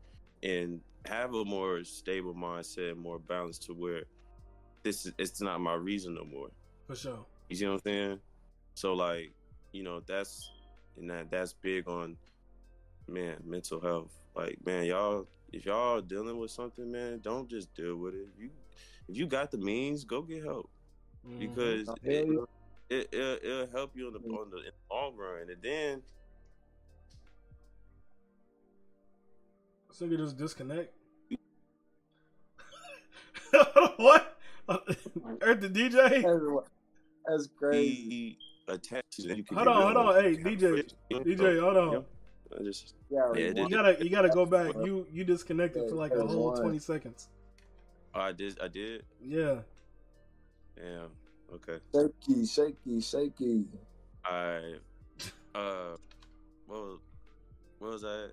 And 0.44 0.80
have 1.06 1.34
a 1.34 1.44
more 1.46 1.84
stable 1.84 2.34
mindset, 2.34 2.96
more 2.96 3.20
balance 3.20 3.60
to 3.60 3.74
where 3.74 4.04
this 4.86 5.06
is 5.06 5.14
it's 5.18 5.42
not 5.42 5.60
my 5.60 5.74
reason 5.74 6.14
no 6.14 6.24
more. 6.24 6.50
For 6.88 6.96
sure. 6.96 7.26
You 7.50 7.56
see 7.56 7.66
what 7.66 7.74
I'm 7.74 7.82
saying? 7.84 8.20
So 8.76 8.94
like, 8.94 9.34
you 9.74 9.84
know, 9.84 10.02
that's 10.08 10.52
and 10.98 11.10
that 11.10 11.30
that's 11.30 11.54
big 11.54 11.90
on 11.90 12.16
man, 13.08 13.38
mental 13.44 13.82
health. 13.82 14.14
Like, 14.36 14.58
man, 14.66 14.86
y'all 14.86 15.28
if 15.52 15.66
y'all 15.66 16.02
dealing 16.02 16.38
with 16.38 16.52
something, 16.52 16.90
man, 16.90 17.20
don't 17.20 17.50
just 17.50 17.74
deal 17.74 17.98
with 17.98 18.14
it. 18.14 18.28
You 18.38 18.52
if 19.10 19.18
you 19.18 19.26
got 19.26 19.52
the 19.52 19.58
means, 19.58 20.04
go 20.06 20.22
get 20.22 20.44
help 20.44 20.70
Mhm. 21.28 21.40
because 21.40 21.90
it, 22.04 22.28
hell 22.28 22.48
it, 22.90 23.10
it, 23.12 23.44
it'll 23.44 23.68
help 23.68 23.92
you 23.96 24.08
on 24.08 24.14
the, 24.14 24.20
on 24.20 24.52
the, 24.52 24.58
in 24.58 24.64
the 24.66 24.94
long 24.96 25.16
run. 25.18 25.50
And 25.50 25.62
then, 25.64 26.04
So 29.92 30.06
you 30.06 30.18
just 30.18 30.38
disconnect. 30.38 30.94
what? 33.96 34.35
Earth 35.42 35.62
the 35.62 35.70
DJ? 35.70 36.22
That's, 36.24 36.70
that's 37.28 37.50
crazy. 37.58 37.96
he 37.96 38.38
attached 38.68 39.20
and 39.20 39.38
you 39.38 39.44
can 39.44 39.58
Hold 39.58 39.68
on, 39.68 39.96
hold 39.96 39.98
on. 39.98 40.24
Hey, 40.24 40.36
DJ, 40.36 40.92
DJ, 41.12 41.60
hold 41.60 41.78
on. 41.78 42.06
I 42.58 42.64
just, 42.64 42.96
Yeah, 43.10 43.32
Yeah, 43.36 43.48
You 43.56 43.70
gotta, 43.70 44.04
you 44.04 44.10
gotta 44.10 44.30
go 44.30 44.46
back. 44.46 44.74
You, 44.76 45.06
you 45.12 45.24
disconnected 45.24 45.90
for 45.90 45.96
like 45.96 46.14
a 46.14 46.26
whole 46.26 46.52
one. 46.52 46.62
twenty 46.62 46.80
seconds. 46.80 47.30
oh, 48.14 48.22
I 48.22 48.32
did, 48.32 48.58
I 48.62 48.68
did. 48.68 49.04
Yeah. 49.22 49.60
Damn. 50.76 51.10
Okay. 51.54 51.80
shaky, 51.94 52.46
shaky, 52.46 53.02
shaky. 53.02 53.66
I, 54.26 54.76
uh, 55.54 55.96
what 56.66 56.82
was, 56.82 57.00
what 57.80 57.92
was 57.92 58.02
that? 58.02 58.32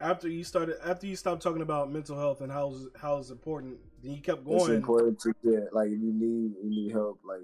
After 0.00 0.28
you 0.28 0.44
started, 0.44 0.76
after 0.84 1.06
you 1.06 1.16
stopped 1.16 1.42
talking 1.42 1.62
about 1.62 1.90
mental 1.90 2.16
health 2.16 2.40
and 2.40 2.52
how 2.52 2.74
how 3.00 3.18
it's 3.18 3.30
important, 3.30 3.78
then 4.02 4.12
you 4.12 4.20
kept 4.20 4.44
going. 4.44 4.58
It's 4.58 4.68
important 4.68 5.20
to 5.20 5.32
get 5.44 5.72
like 5.72 5.88
if 5.88 6.00
you 6.00 6.12
need 6.12 6.54
you 6.62 6.70
need 6.70 6.92
help, 6.92 7.20
like 7.24 7.42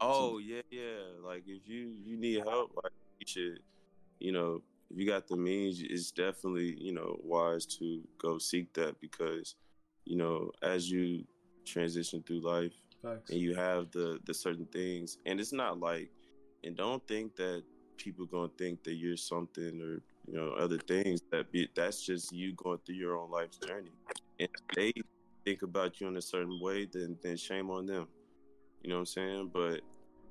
Oh 0.00 0.38
yeah, 0.38 0.62
yeah. 0.70 1.00
Like 1.24 1.42
if 1.46 1.66
you 1.66 1.94
you 2.04 2.16
need 2.16 2.44
help, 2.44 2.72
like 2.82 2.92
you 3.18 3.26
should, 3.26 3.60
you 4.20 4.32
know, 4.32 4.62
if 4.90 4.98
you 4.98 5.06
got 5.06 5.26
the 5.26 5.36
means, 5.36 5.82
it's 5.82 6.10
definitely 6.10 6.76
you 6.78 6.92
know 6.92 7.18
wise 7.22 7.66
to 7.78 8.02
go 8.18 8.38
seek 8.38 8.72
that 8.74 9.00
because, 9.00 9.56
you 10.04 10.16
know, 10.16 10.50
as 10.62 10.90
you 10.90 11.24
transition 11.64 12.22
through 12.26 12.40
life 12.40 12.72
Facts. 13.02 13.30
and 13.30 13.40
you 13.40 13.54
have 13.54 13.90
the 13.90 14.20
the 14.24 14.34
certain 14.34 14.66
things, 14.66 15.18
and 15.26 15.40
it's 15.40 15.52
not 15.52 15.80
like, 15.80 16.10
and 16.62 16.76
don't 16.76 17.06
think 17.08 17.34
that 17.36 17.64
people 17.96 18.26
gonna 18.26 18.50
think 18.56 18.84
that 18.84 18.94
you're 18.94 19.16
something 19.16 19.80
or 19.80 20.00
you 20.26 20.38
know 20.38 20.52
other 20.52 20.78
things 20.78 21.22
that 21.32 21.50
be 21.50 21.68
that's 21.74 22.04
just 22.04 22.32
you 22.32 22.54
going 22.54 22.78
through 22.86 22.94
your 22.94 23.18
own 23.18 23.30
life's 23.32 23.56
journey, 23.56 23.90
and 24.38 24.48
they 24.76 24.92
think 25.48 25.62
about 25.62 25.98
you 25.98 26.06
in 26.08 26.16
a 26.18 26.22
certain 26.22 26.60
way, 26.60 26.86
then 26.92 27.16
then 27.22 27.36
shame 27.36 27.70
on 27.70 27.86
them. 27.86 28.06
You 28.82 28.90
know 28.90 28.96
what 28.96 29.00
I'm 29.00 29.06
saying? 29.06 29.50
But 29.52 29.80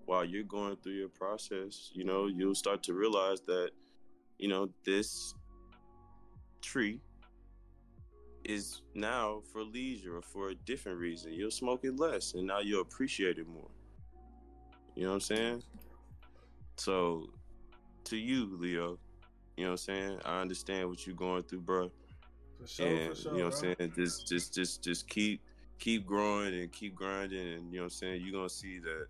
while 0.05 0.23
you're 0.23 0.43
going 0.43 0.77
through 0.77 0.93
your 0.93 1.09
process, 1.09 1.89
you 1.91 2.03
know, 2.03 2.27
you'll 2.27 2.53
start 2.53 2.83
to 2.83 2.93
realize 2.93 3.41
that, 3.47 3.71
you 4.37 4.47
know, 4.47 4.69
this 4.85 5.33
tree 6.61 7.01
is 8.45 8.83
now 8.93 9.41
for 9.51 9.63
leisure 9.63 10.17
or 10.17 10.21
for 10.21 10.49
a 10.49 10.55
different 10.55 10.99
reason. 10.99 11.33
You'll 11.33 11.51
smoke 11.51 11.81
it 11.83 11.99
less 11.99 12.35
and 12.35 12.45
now 12.45 12.59
you'll 12.59 12.81
appreciate 12.81 13.39
it 13.39 13.47
more. 13.47 13.71
You 14.95 15.03
know 15.03 15.09
what 15.09 15.15
I'm 15.15 15.21
saying? 15.21 15.63
So 16.77 17.27
to 18.05 18.17
you, 18.17 18.55
Leo, 18.55 18.99
you 19.57 19.65
know 19.65 19.71
what 19.71 19.71
I'm 19.71 19.77
saying? 19.77 20.19
I 20.25 20.41
understand 20.41 20.87
what 20.87 21.07
you're 21.07 21.15
going 21.15 21.41
through, 21.43 21.61
bro 21.61 21.91
sure, 22.65 22.87
and 22.87 23.15
for 23.15 23.21
sure. 23.21 23.31
you 23.33 23.39
know 23.39 23.45
what 23.45 23.61
bro. 23.61 23.69
I'm 23.69 23.75
saying? 23.77 23.93
Just 23.95 24.27
just 24.27 24.53
just 24.53 24.83
just 24.83 25.07
keep 25.07 25.41
keep 25.79 26.05
growing 26.05 26.59
and 26.59 26.71
keep 26.71 26.95
grinding 26.95 27.53
and 27.53 27.71
you 27.71 27.77
know 27.77 27.83
what 27.83 27.85
I'm 27.85 27.89
saying, 27.91 28.21
you're 28.23 28.33
gonna 28.33 28.49
see 28.49 28.79
that, 28.79 29.07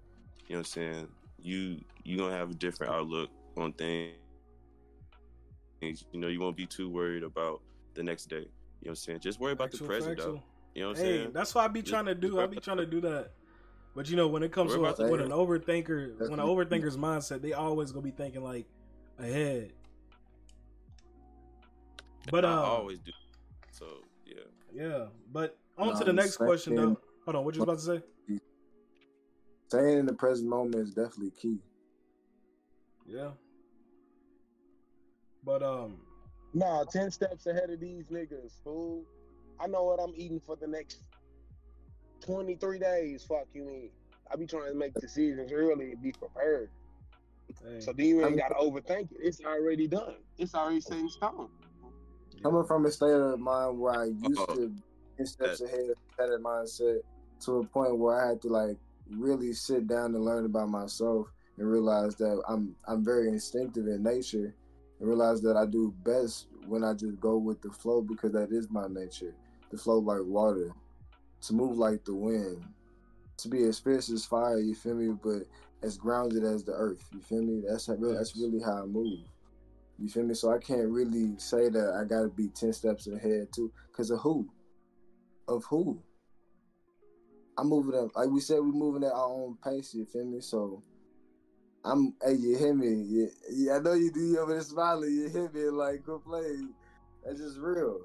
you 0.47 0.55
know 0.55 0.57
what 0.57 0.57
I'm 0.59 0.63
saying, 0.65 1.07
you 1.39 1.79
you 2.03 2.17
gonna 2.17 2.35
have 2.35 2.51
a 2.51 2.55
different 2.55 2.93
outlook 2.93 3.29
on 3.55 3.73
things. 3.73 4.13
You 5.81 5.95
know, 6.19 6.27
you 6.27 6.39
won't 6.39 6.57
be 6.57 6.65
too 6.65 6.89
worried 6.89 7.23
about 7.23 7.61
the 7.93 8.03
next 8.03 8.25
day. 8.29 8.37
You 8.37 8.41
know 8.41 8.47
what 8.81 8.89
I'm 8.89 8.95
saying? 8.95 9.19
Just 9.19 9.39
worry 9.39 9.53
about 9.53 9.71
Factual, 9.71 9.87
the 9.87 9.93
present 9.93 10.17
factual. 10.17 10.35
though. 10.35 10.43
You 10.73 10.81
know 10.83 10.89
what 10.89 10.97
I'm 10.97 11.05
Hey, 11.05 11.17
saying? 11.17 11.31
that's 11.33 11.55
what 11.55 11.63
I 11.65 11.67
be 11.67 11.81
trying 11.81 12.05
to 12.05 12.15
do. 12.15 12.39
I 12.39 12.47
be 12.47 12.57
trying 12.57 12.77
to 12.77 12.85
do 12.85 13.01
that. 13.01 13.31
But 13.95 14.09
you 14.09 14.15
know, 14.15 14.27
when 14.27 14.43
it 14.43 14.51
comes 14.51 14.73
to 14.73 14.79
Worry 14.79 14.89
a, 14.89 14.93
about 14.93 15.11
with 15.11 15.21
an 15.21 15.29
overthinker, 15.29 16.29
when 16.29 16.39
an 16.39 16.45
overthinker's 16.45 16.97
mindset, 16.97 17.41
they 17.41 17.53
always 17.53 17.91
gonna 17.91 18.03
be 18.03 18.11
thinking 18.11 18.43
like 18.43 18.65
ahead. 19.17 19.73
But 22.29 22.45
I 22.45 22.53
uh, 22.53 22.61
always 22.61 22.99
do. 22.99 23.11
So 23.77 23.85
yeah. 24.25 24.33
yeah. 24.73 25.05
But 25.31 25.57
On 25.77 25.95
to 25.97 26.03
the 26.03 26.09
I'm 26.09 26.15
next 26.15 26.37
question 26.37 26.75
though. 26.75 26.99
Hold 27.25 27.35
on, 27.35 27.45
what 27.45 27.55
you 27.55 27.61
about 27.61 27.77
to 27.77 27.83
say? 27.83 28.01
Staying 29.67 29.99
in 29.99 30.05
the 30.05 30.13
present 30.13 30.49
moment 30.49 30.75
is 30.75 30.91
definitely 30.93 31.31
key. 31.31 31.59
Yeah. 33.05 33.31
But 35.43 35.61
um, 35.61 35.97
Nah, 36.53 36.85
ten 36.85 37.11
steps 37.11 37.45
ahead 37.45 37.69
of 37.69 37.79
these 37.79 38.05
niggas, 38.05 38.63
fool. 38.63 39.03
I 39.59 39.67
know 39.67 39.83
what 39.83 39.99
I'm 39.99 40.13
eating 40.15 40.39
for 40.39 40.55
the 40.55 40.67
next 40.67 40.97
twenty 42.21 42.55
three 42.55 42.79
days. 42.79 43.23
Fuck 43.23 43.47
you 43.53 43.65
mean? 43.65 43.89
I 44.31 44.37
be 44.37 44.47
trying 44.47 44.71
to 44.71 44.77
make 44.77 44.93
decisions 44.95 45.51
early 45.51 45.91
and 45.91 46.01
be 46.01 46.13
prepared. 46.13 46.69
hey, 47.63 47.79
So 47.79 47.93
then 47.93 48.05
you 48.07 48.25
ain't 48.25 48.37
gotta 48.37 48.55
overthink 48.55 49.11
it. 49.11 49.17
It's 49.19 49.41
already 49.45 49.87
done. 49.87 50.15
It's 50.37 50.55
already 50.55 50.81
set 50.81 50.97
in 50.97 51.09
stone. 51.09 51.49
Coming 52.43 52.65
from 52.65 52.85
a 52.85 52.91
state 52.91 53.11
of 53.11 53.39
mind 53.39 53.79
where 53.79 53.93
I 53.93 54.05
used 54.05 54.39
Uh-oh. 54.39 54.55
to 54.55 54.75
ten 55.17 55.25
steps 55.25 55.61
ahead 55.61 55.89
of 55.89 55.97
that 56.17 56.39
mindset 56.41 56.99
to 57.45 57.59
a 57.59 57.63
point 57.65 57.97
where 57.97 58.21
I 58.23 58.29
had 58.29 58.41
to 58.43 58.47
like 58.47 58.77
really 59.11 59.53
sit 59.53 59.87
down 59.87 60.15
and 60.15 60.23
learn 60.23 60.45
about 60.45 60.69
myself 60.69 61.27
and 61.57 61.69
realize 61.69 62.15
that 62.15 62.41
I'm 62.47 62.75
I'm 62.87 63.03
very 63.03 63.27
instinctive 63.27 63.87
in 63.87 64.03
nature 64.03 64.53
and 64.99 65.07
realize 65.07 65.41
that 65.41 65.55
I 65.57 65.65
do 65.65 65.93
best 66.03 66.47
when 66.67 66.83
I 66.83 66.93
just 66.93 67.19
go 67.19 67.37
with 67.37 67.61
the 67.61 67.69
flow 67.69 68.01
because 68.01 68.31
that 68.33 68.51
is 68.51 68.69
my 68.69 68.87
nature. 68.87 69.33
To 69.71 69.77
flow 69.77 69.99
like 69.99 70.23
water, 70.23 70.71
to 71.41 71.53
move 71.53 71.77
like 71.77 72.05
the 72.05 72.15
wind, 72.15 72.63
to 73.37 73.49
be 73.49 73.63
as 73.63 73.79
fierce 73.79 74.09
as 74.09 74.25
fire, 74.25 74.59
you 74.59 74.73
feel 74.73 74.95
me, 74.95 75.13
but 75.21 75.43
as 75.83 75.97
grounded 75.97 76.43
as 76.43 76.63
the 76.63 76.71
earth. 76.71 77.03
You 77.13 77.19
feel 77.19 77.43
me? 77.43 77.63
That's 77.67 77.87
how, 77.87 77.95
that's 77.95 78.35
really 78.37 78.61
how 78.61 78.83
I 78.83 78.85
move. 78.85 79.19
You 79.99 80.09
feel 80.09 80.23
me? 80.23 80.33
So 80.35 80.51
I 80.53 80.59
can't 80.59 80.87
really 80.89 81.37
say 81.37 81.69
that 81.69 81.99
I 81.99 82.05
gotta 82.07 82.29
be 82.29 82.49
ten 82.49 82.71
steps 82.73 83.07
ahead 83.07 83.47
too, 83.53 83.71
cause 83.91 84.09
of 84.11 84.19
who? 84.19 84.47
Of 85.47 85.63
who? 85.65 86.01
I'm 87.57 87.67
moving 87.69 87.99
up, 87.99 88.15
like 88.15 88.29
we 88.29 88.39
said, 88.39 88.59
we're 88.59 88.65
moving 88.65 89.03
at 89.03 89.13
our 89.13 89.25
own 89.31 89.57
pace. 89.63 89.93
You 89.95 90.05
feel 90.05 90.25
me? 90.25 90.41
So 90.41 90.83
I'm, 91.83 92.13
hey, 92.23 92.33
you 92.33 92.55
hear 92.57 92.73
me? 92.75 93.03
Yeah, 93.07 93.27
yeah 93.49 93.75
I 93.77 93.79
know 93.79 93.93
you 93.93 94.11
do. 94.11 94.19
You 94.19 94.39
over 94.39 94.53
there 94.53 94.61
smiling. 94.61 95.09
You 95.11 95.29
hear 95.29 95.49
me? 95.49 95.61
Like 95.69 96.03
good 96.03 96.23
play. 96.23 96.57
That's 97.25 97.39
just 97.39 97.57
real. 97.57 98.01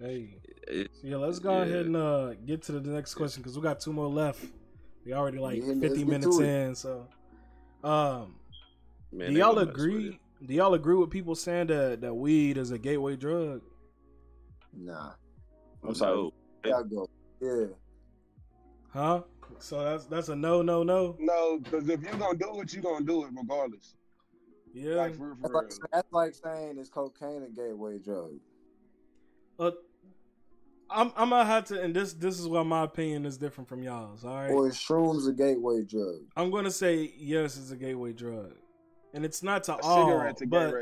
hey, 0.00 0.40
It- 0.66 0.90
so 0.94 1.06
yeah, 1.06 1.16
let's 1.16 1.38
go 1.38 1.58
Yeah. 1.58 1.64
ahead 1.64 1.86
and 1.86 1.96
uh 1.96 2.34
get 2.34 2.62
to 2.64 2.72
the 2.72 2.90
next 2.90 3.14
question 3.14 3.42
because 3.42 3.56
we 3.56 3.62
got 3.62 3.78
two 3.78 3.92
more 3.92 4.08
left. 4.08 4.44
We 5.04 5.12
already 5.12 5.38
like 5.38 5.62
Yeah, 5.62 5.74
50 5.80 6.04
minutes 6.04 6.38
in, 6.40 6.74
so 6.74 7.06
um, 7.84 8.34
man, 9.12 9.32
do 9.32 9.38
y'all 9.38 9.54
gonna 9.54 9.70
agree? 9.70 10.18
Do 10.46 10.54
y'all 10.54 10.74
agree 10.74 10.94
with 10.94 11.10
people 11.10 11.34
saying 11.34 11.68
that 11.68 12.00
that 12.00 12.14
weed 12.14 12.56
is 12.56 12.70
a 12.70 12.78
gateway 12.78 13.16
drug? 13.16 13.62
Nah. 14.72 15.12
I'm 15.86 15.94
sorry. 15.94 16.14
No. 16.14 16.32
Y'all 16.64 16.84
go. 16.84 17.08
Yeah. 17.40 17.66
Huh? 18.88 19.22
So 19.58 19.82
that's 19.82 20.06
that's 20.06 20.28
a 20.28 20.36
no, 20.36 20.62
no, 20.62 20.82
no. 20.82 21.16
No, 21.18 21.58
because 21.58 21.88
if 21.88 22.02
you're 22.02 22.16
gonna 22.16 22.38
do 22.38 22.60
it, 22.60 22.72
you're 22.72 22.82
gonna 22.82 23.04
do 23.04 23.24
it 23.24 23.30
regardless. 23.36 23.94
Yeah. 24.72 24.94
Like 24.94 25.16
for, 25.16 25.36
for 25.40 25.62
That's 25.62 25.80
like, 25.80 25.90
that's 25.92 26.12
like 26.12 26.34
saying 26.34 26.78
is 26.78 26.88
cocaine 26.88 27.42
a 27.42 27.48
gateway 27.48 27.98
drug? 27.98 28.32
Uh, 29.58 29.70
I'm 30.90 31.12
I'm 31.16 31.30
gonna 31.30 31.44
have 31.44 31.64
to, 31.66 31.80
and 31.80 31.94
this 31.94 32.12
this 32.12 32.38
is 32.38 32.48
why 32.48 32.62
my 32.62 32.84
opinion 32.84 33.24
is 33.26 33.36
different 33.38 33.68
from 33.68 33.82
y'all's. 33.82 34.24
All 34.24 34.34
right. 34.34 34.50
Or 34.50 34.68
is 34.68 34.76
shrooms 34.76 35.28
a 35.28 35.32
gateway 35.32 35.82
drug? 35.82 36.20
I'm 36.36 36.50
gonna 36.50 36.70
say 36.70 37.12
yes, 37.16 37.56
it's 37.56 37.70
a 37.70 37.76
gateway 37.76 38.12
drug, 38.12 38.54
and 39.16 39.24
it's 39.24 39.42
not 39.42 39.64
to 39.64 39.72
A 39.74 39.78
all. 39.82 40.06
cigarette's 40.06 40.42
a 40.42 40.46
But 40.46 40.74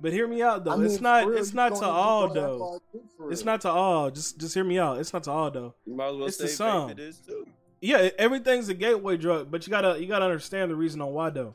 but 0.00 0.12
hear 0.12 0.26
me 0.26 0.40
out 0.40 0.64
though. 0.64 0.70
I 0.72 0.76
mean, 0.76 0.86
it's 0.86 1.00
not 1.02 1.26
real, 1.26 1.38
it's 1.38 1.52
not 1.52 1.74
to 1.76 1.84
all 1.84 2.28
though. 2.32 2.58
far 2.58 2.78
too, 2.92 3.02
for 3.18 3.30
It's 3.32 3.44
not 3.44 3.60
to 3.62 3.68
all. 3.70 4.10
Just 4.10 4.38
just 4.40 4.54
hear 4.54 4.64
me 4.64 4.78
out. 4.78 4.98
It's 4.98 5.12
not 5.12 5.24
to 5.24 5.30
all 5.30 5.50
though. 5.50 5.74
You 5.84 5.94
might 5.94 6.08
as 6.08 6.16
well 6.16 6.26
It's 6.28 6.38
say 6.38 6.44
the 6.44 6.50
sum. 6.50 6.88
vape 6.88 6.92
it 6.92 7.00
is 7.00 7.18
too. 7.18 7.46
Yeah, 7.82 8.08
everything's 8.18 8.68
a 8.68 8.74
gateway 8.74 9.16
drug, 9.18 9.50
but 9.50 9.66
you 9.66 9.70
gotta 9.72 10.00
you 10.00 10.06
gotta 10.06 10.24
understand 10.24 10.70
the 10.70 10.76
reason 10.76 11.00
on 11.02 11.12
why 11.12 11.28
though. 11.30 11.54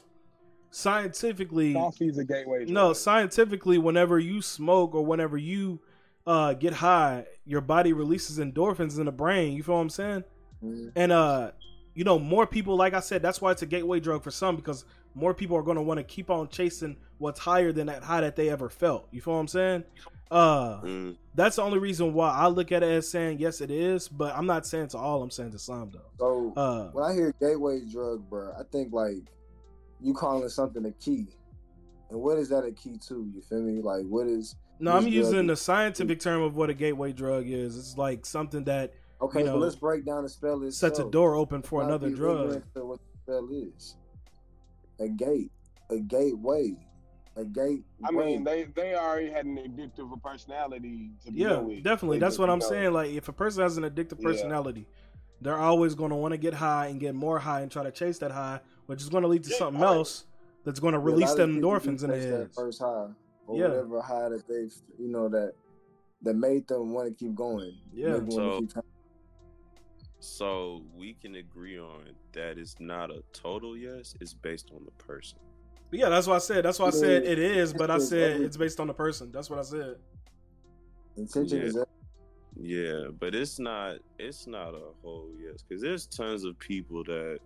Scientifically, 0.70 1.74
Coffee's 1.74 2.18
a 2.18 2.26
gateway 2.26 2.60
drug. 2.60 2.70
no, 2.70 2.94
scientifically, 2.94 3.78
whenever 3.78 4.20
you 4.20 4.42
smoke 4.42 4.94
or 4.94 5.06
whenever 5.06 5.38
you 5.38 5.80
uh, 6.28 6.54
get 6.54 6.74
high, 6.74 7.26
your 7.46 7.62
body 7.62 7.94
releases 7.94 8.38
endorphins 8.38 9.00
in 9.00 9.06
the 9.06 9.12
brain. 9.12 9.54
You 9.54 9.64
feel 9.64 9.76
what 9.76 9.82
I'm 9.82 9.90
saying? 9.90 10.24
Mhm. 10.64 10.92
And 10.96 11.12
uh, 11.14 11.52
you 11.96 12.04
know, 12.04 12.20
more 12.20 12.46
people, 12.46 12.76
like 12.76 12.94
I 12.94 13.00
said, 13.00 13.22
that's 13.22 13.42
why 13.42 13.52
it's 13.52 13.62
a 13.62 13.66
gateway 13.66 14.00
drug 14.02 14.24
for 14.24 14.30
some 14.30 14.56
because 14.58 14.84
more 15.16 15.34
people 15.34 15.58
are 15.58 15.64
going 15.64 15.78
to 15.78 15.82
want 15.82 15.98
to 16.00 16.04
keep 16.04 16.30
on 16.30 16.48
chasing 16.50 16.96
what's 17.18 17.40
higher 17.40 17.72
than 17.72 17.88
that 17.88 18.04
high 18.04 18.22
that 18.22 18.36
they 18.36 18.50
ever 18.50 18.70
felt. 18.70 19.08
You 19.12 19.22
feel 19.22 19.34
what 19.34 19.40
I'm 19.42 19.48
saying? 19.48 19.84
Uh, 20.30 20.82
Mm. 20.82 21.18
that's 21.36 21.56
the 21.56 21.62
only 21.62 21.80
reason 21.80 22.14
why 22.14 22.30
I 22.32 22.48
look 22.48 22.72
at 22.74 22.84
it 22.84 22.90
as 22.90 23.10
saying 23.10 23.40
yes, 23.40 23.62
it 23.62 23.72
is, 23.72 24.08
but 24.10 24.36
I'm 24.36 24.46
not 24.46 24.66
saying 24.66 24.90
to 24.90 24.98
all. 24.98 25.24
I'm 25.24 25.32
saying 25.32 25.52
to 25.52 25.60
some 25.60 25.90
though. 25.92 26.12
So 26.20 26.54
Uh, 26.56 26.90
when 26.92 27.04
I 27.06 27.14
hear 27.14 27.34
gateway 27.40 27.82
drug, 27.90 28.30
bro, 28.30 28.52
I 28.60 28.64
think 28.72 28.92
like 28.94 29.24
you 30.02 30.14
calling 30.14 30.48
something 30.50 30.86
a 30.86 30.92
key. 30.92 31.28
And 32.10 32.22
what 32.22 32.38
is 32.38 32.50
that 32.50 32.64
a 32.66 32.72
key 32.72 32.98
to? 33.08 33.30
You 33.34 33.42
feel 33.42 33.62
me? 33.62 33.82
Like 33.82 34.06
what 34.06 34.28
is 34.28 34.56
no, 34.80 34.92
I'm 34.92 35.08
using 35.08 35.34
drug 35.34 35.48
the 35.48 35.56
scientific 35.56 36.20
term 36.20 36.42
of 36.42 36.56
what 36.56 36.70
a 36.70 36.74
gateway 36.74 37.12
drug 37.14 37.46
is. 37.48 37.78
It's 37.78 37.98
like 37.98 38.26
something 38.26 38.64
that 38.66 38.94
okay, 39.22 39.40
You 39.40 39.46
know, 39.46 39.54
but 39.54 39.62
let's 39.62 39.76
break 39.76 40.06
down 40.06 40.24
the 40.24 40.30
spell 40.30 40.62
itself. 40.64 40.74
sets 40.96 41.00
a 41.00 41.10
door 41.10 41.36
open 41.36 41.62
for 41.62 41.80
Not 41.82 41.88
another 41.88 42.10
drug. 42.12 42.62
What 42.76 43.00
the 43.16 43.22
spell 43.24 43.48
is. 43.52 43.96
A 45.00 45.08
gate. 45.08 45.52
A 45.90 46.00
gateway. 46.00 46.76
A 47.36 47.46
gate. 47.46 47.84
I 48.04 48.12
mean, 48.12 48.44
they 48.44 48.64
they 48.76 48.96
already 48.96 49.30
had 49.30 49.46
an 49.46 49.58
addictive 49.58 50.10
personality 50.24 51.12
to 51.24 51.32
begin 51.32 51.50
Yeah, 51.50 51.58
with. 51.60 51.84
definitely. 51.84 52.18
They 52.18 52.26
That's 52.26 52.40
what 52.40 52.50
I'm 52.50 52.60
know, 52.60 52.68
saying. 52.70 52.94
Like, 52.94 53.12
if 53.12 53.28
a 53.28 53.34
person 53.34 53.62
has 53.62 53.78
an 53.78 53.84
addictive 53.84 54.18
Yeah. 54.20 54.30
personality, 54.30 54.88
they're 55.42 55.58
always 55.58 55.94
going 55.94 56.10
to 56.10 56.16
want 56.16 56.32
to 56.34 56.38
get 56.38 56.56
high 56.56 56.88
and 56.88 57.00
get 57.00 57.14
more 57.14 57.38
high 57.38 57.62
and 57.62 57.72
try 57.72 57.84
to 57.84 57.92
chase 57.92 58.18
that 58.20 58.32
high, 58.32 58.60
which 58.88 59.02
is 59.04 59.10
going 59.10 59.22
to 59.22 59.28
lead 59.28 59.44
to 59.44 59.52
Yeah, 59.52 59.58
something 59.58 59.82
right. 59.82 59.96
else 59.96 60.26
that's 60.64 60.80
going 60.80 60.94
to 60.94 61.00
release 61.00 61.30
lot 61.30 61.38
them 61.38 61.54
people 61.56 61.70
endorphins 61.72 62.04
in 62.04 62.10
their 62.10 62.20
chase 62.20 62.30
that 62.32 62.38
heads. 62.40 62.56
First 62.56 62.80
high. 62.82 63.08
Or 63.46 63.56
Yeah. 63.58 63.68
whatever 63.68 64.02
high 64.02 64.30
that 64.30 64.48
they've 64.48 64.74
you 64.98 65.08
know 65.08 65.30
that 65.30 65.54
that 66.24 66.34
made 66.34 66.68
them 66.68 66.92
want 66.92 67.08
to 67.08 67.14
keep 67.14 67.36
going. 67.36 67.78
Yeah. 67.94 68.14
Make 68.18 68.18
them 68.18 68.28
wanna 68.30 68.52
So- 68.54 68.60
keep 68.62 68.74
trying. 68.74 68.84
So 70.28 70.84
we 70.94 71.14
can 71.14 71.36
agree 71.36 71.80
on 71.80 72.04
that 72.34 72.58
it's 72.58 72.76
not 72.80 73.10
a 73.12 73.24
total 73.32 73.78
yes. 73.78 74.14
It's 74.20 74.34
based 74.34 74.72
on 74.76 74.84
the 74.84 74.92
person. 75.04 75.40
Yeah, 75.90 76.10
that's 76.10 76.28
what 76.28 76.36
I 76.36 76.40
said. 76.40 76.66
That's 76.66 76.80
why 76.80 76.88
I 76.88 76.92
said 76.92 77.24
it 77.24 77.40
is, 77.40 77.74
but 77.74 77.90
I 77.90 77.98
said 77.98 78.42
it's 78.42 78.58
based 78.58 78.82
on 78.82 78.88
the 78.88 78.94
person. 78.94 79.32
That's 79.32 79.50
what 79.50 79.58
I 79.58 79.62
said. 79.62 79.96
Intention 81.16 81.60
Yeah. 81.60 81.64
is 81.64 81.74
that 81.76 81.88
Yeah, 82.60 83.08
but 83.18 83.34
it's 83.36 83.58
not. 83.58 84.00
It's 84.20 84.48
not 84.48 84.74
a 84.74 84.92
whole 85.02 85.32
yes 85.40 85.64
because 85.64 85.82
there's 85.82 86.06
tons 86.08 86.44
of 86.44 86.60
people 86.60 87.04
that 87.06 87.40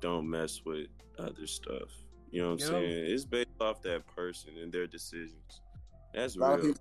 don't 0.00 0.28
mess 0.28 0.62
with 0.64 0.86
other 1.18 1.46
stuff. 1.46 1.90
You 2.30 2.42
know 2.42 2.52
what 2.52 2.52
I'm 2.54 2.58
Yeah. 2.60 2.66
saying? 2.88 3.12
It's 3.12 3.24
based 3.26 3.60
off 3.60 3.82
that 3.82 4.06
person 4.06 4.56
and 4.56 4.72
their 4.72 4.86
decisions. 4.86 5.60
That's 6.14 6.36
a 6.36 6.38
lot 6.38 6.60
of 6.60 6.64
real. 6.64 6.74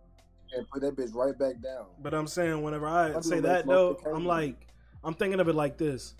and 0.55 0.67
put 0.69 0.81
that 0.81 0.95
bitch 0.95 1.13
right 1.13 1.37
back 1.37 1.59
down. 1.61 1.87
But 2.01 2.13
I'm 2.13 2.27
saying 2.27 2.63
whenever 2.63 2.87
I 2.87 3.11
Some 3.13 3.23
say 3.23 3.39
that 3.41 3.65
make 3.67 3.75
though, 3.75 3.97
I'm 4.05 4.25
like, 4.25 4.68
I'm 5.03 5.13
thinking 5.13 5.39
of 5.39 5.47
it 5.47 5.55
like 5.55 5.77
this. 5.77 6.15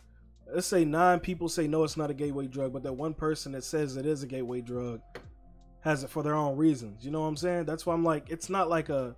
Let's 0.51 0.67
say 0.67 0.83
nine 0.85 1.19
people 1.19 1.47
say 1.49 1.67
no, 1.67 1.83
it's 1.83 1.97
not 1.97 2.09
a 2.09 2.13
gateway 2.13 2.47
drug, 2.47 2.73
but 2.73 2.83
that 2.83 2.93
one 2.93 3.13
person 3.13 3.51
that 3.51 3.63
says 3.63 3.97
it 3.97 4.05
is 4.05 4.23
a 4.23 4.27
gateway 4.27 4.61
drug 4.61 5.01
has 5.81 6.03
it 6.03 6.09
for 6.09 6.23
their 6.23 6.33
own 6.35 6.57
reasons. 6.57 7.05
You 7.05 7.11
know 7.11 7.21
what 7.21 7.27
I'm 7.27 7.37
saying? 7.37 7.65
That's 7.65 7.85
why 7.85 7.93
I'm 7.93 8.03
like, 8.03 8.29
it's 8.29 8.49
not 8.49 8.69
like 8.69 8.89
a, 8.89 9.15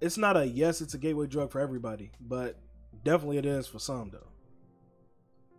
it's 0.00 0.16
not 0.18 0.36
a 0.36 0.46
yes, 0.46 0.80
it's 0.80 0.94
a 0.94 0.98
gateway 0.98 1.26
drug 1.26 1.50
for 1.52 1.60
everybody, 1.60 2.12
but 2.20 2.58
definitely 3.04 3.38
it 3.38 3.46
is 3.46 3.66
for 3.66 3.78
some 3.78 4.10
though. 4.10 4.26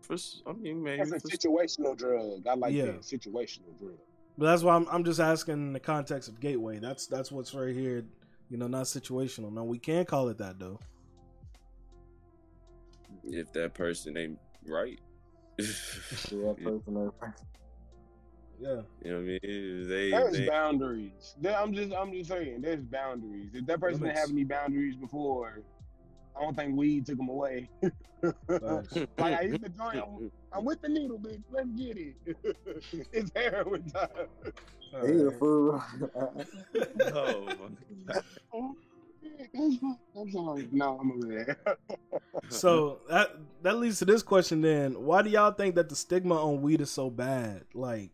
For, 0.01 0.13
s- 0.13 0.41
I 0.47 0.53
mean, 0.53 0.81
maybe 0.83 1.01
It's 1.01 1.11
a 1.11 1.19
for, 1.19 1.27
situational 1.27 1.97
drug. 1.97 2.45
I 2.47 2.53
like 2.55 2.73
Yeah. 2.73 2.85
that 2.85 3.01
situational 3.01 3.77
drug. 3.79 3.97
But 4.37 4.47
that's 4.47 4.63
why 4.63 4.75
I'm, 4.75 4.87
I'm 4.91 5.03
just 5.03 5.19
asking 5.19 5.53
in 5.53 5.73
the 5.73 5.79
context 5.79 6.27
of 6.29 6.39
gateway. 6.39 6.79
That's 6.79 7.07
that's 7.07 7.31
what's 7.31 7.53
right 7.53 7.73
here. 7.73 8.03
You 8.49 8.57
know, 8.57 8.67
not 8.67 8.83
situational. 8.85 9.51
No, 9.53 9.63
we 9.63 9.79
can 9.79 10.03
call 10.05 10.27
it 10.29 10.37
that 10.39 10.59
though. 10.59 10.79
If 13.27 13.51
that 13.53 13.73
person 13.73 14.17
ain't 14.17 14.39
right. 14.65 14.99
To 15.57 15.63
that 15.63 16.55
you 16.59 16.65
person, 16.65 16.93
that 17.05 17.19
person. 17.19 17.45
Yeah. 18.59 18.69
know 18.69 18.83
what 19.03 19.15
I 19.15 19.19
mean? 19.19 19.39
They, 19.43 20.11
There's 20.11 20.33
they 20.33 20.47
boundaries. 20.47 21.35
There, 21.39 21.57
I'm 21.57 21.73
just 21.73 21.93
I'm 21.93 22.11
just 22.11 22.29
saying. 22.29 22.61
There's 22.61 22.83
boundaries. 22.83 23.51
If 23.53 23.65
that 23.67 23.79
person 23.79 24.01
didn't 24.01 24.17
have 24.17 24.29
any 24.29 24.43
boundaries 24.43 24.95
before, 24.95 25.61
I 26.35 26.41
don't 26.41 26.55
think 26.55 26.75
weed 26.75 27.05
took 27.05 27.17
them 27.17 27.29
away. 27.29 27.69
Like 29.19 29.39
I 29.39 29.41
used 29.41 29.63
to 29.63 29.69
join. 29.69 29.97
I'm, 29.99 30.31
I'm 30.51 30.65
with 30.65 30.81
the 30.81 30.89
needle, 30.89 31.19
bitch. 31.19 31.43
Let's 31.51 31.69
get 31.71 31.95
it. 31.97 32.15
it's 33.11 33.29
heroin 33.35 33.87
time. 33.91 34.09
He 35.05 35.21
a 35.21 35.31
fool. 35.31 35.83
oh, 36.15 37.41
my 37.45 38.13
God. 38.13 38.23
I'm 40.15 40.31
sorry. 40.31 40.67
No, 40.71 40.97
I'm 40.99 41.11
over 41.11 41.27
there. 41.27 41.57
So 42.49 42.99
that 43.09 43.31
that 43.63 43.77
leads 43.77 43.99
to 43.99 44.05
this 44.05 44.23
question 44.23 44.61
then. 44.61 44.93
Why 44.93 45.21
do 45.21 45.29
y'all 45.29 45.51
think 45.51 45.75
that 45.75 45.89
the 45.89 45.95
stigma 45.95 46.35
on 46.35 46.61
weed 46.61 46.81
is 46.81 46.91
so 46.91 47.09
bad? 47.09 47.65
Like 47.73 48.11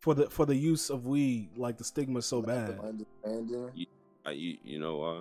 for 0.00 0.14
the 0.14 0.28
for 0.30 0.46
the 0.46 0.56
use 0.56 0.90
of 0.90 1.06
weed, 1.06 1.50
like 1.56 1.78
the 1.78 1.84
stigma 1.84 2.18
is 2.18 2.26
so 2.26 2.38
Lack 2.40 2.46
bad. 2.46 2.70
of 2.70 2.84
understanding. 2.84 3.86
I, 4.24 4.30
you, 4.32 4.56
you 4.64 4.80
know 4.80 4.96
why? 4.96 5.20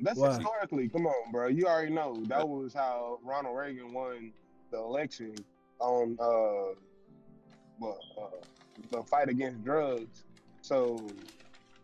That's 0.00 0.18
Why? 0.18 0.34
historically. 0.34 0.88
Come 0.88 1.06
on, 1.06 1.32
bro. 1.32 1.48
You 1.48 1.66
already 1.66 1.92
know 1.92 2.16
that 2.26 2.46
was 2.46 2.74
how 2.74 3.18
Ronald 3.24 3.56
Reagan 3.56 3.92
won 3.92 4.32
the 4.70 4.78
election 4.78 5.34
on 5.78 6.16
uh, 6.20 6.74
well, 7.78 7.98
uh 8.20 8.36
the 8.90 9.02
fight 9.02 9.28
against 9.28 9.64
drugs. 9.64 10.24
So 10.60 11.06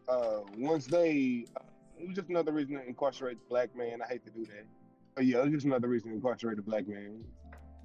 uh, 0.08 0.40
once 0.58 0.86
they, 0.86 1.46
uh, 1.56 1.60
it 1.98 2.06
was 2.08 2.16
just 2.16 2.28
another 2.28 2.52
reason 2.52 2.76
to 2.76 2.86
incarcerate 2.86 3.38
the 3.38 3.48
black 3.48 3.74
man. 3.76 4.02
I 4.02 4.06
hate 4.06 4.24
to 4.24 4.30
do 4.30 4.44
that, 4.46 4.64
but 4.64 4.81
yeah, 5.20 5.38
it 5.38 5.44
was 5.44 5.52
just 5.52 5.66
another 5.66 5.88
reason 5.88 6.10
to 6.10 6.16
incarcerate 6.16 6.56
the 6.56 6.62
black 6.62 6.88
man. 6.88 7.24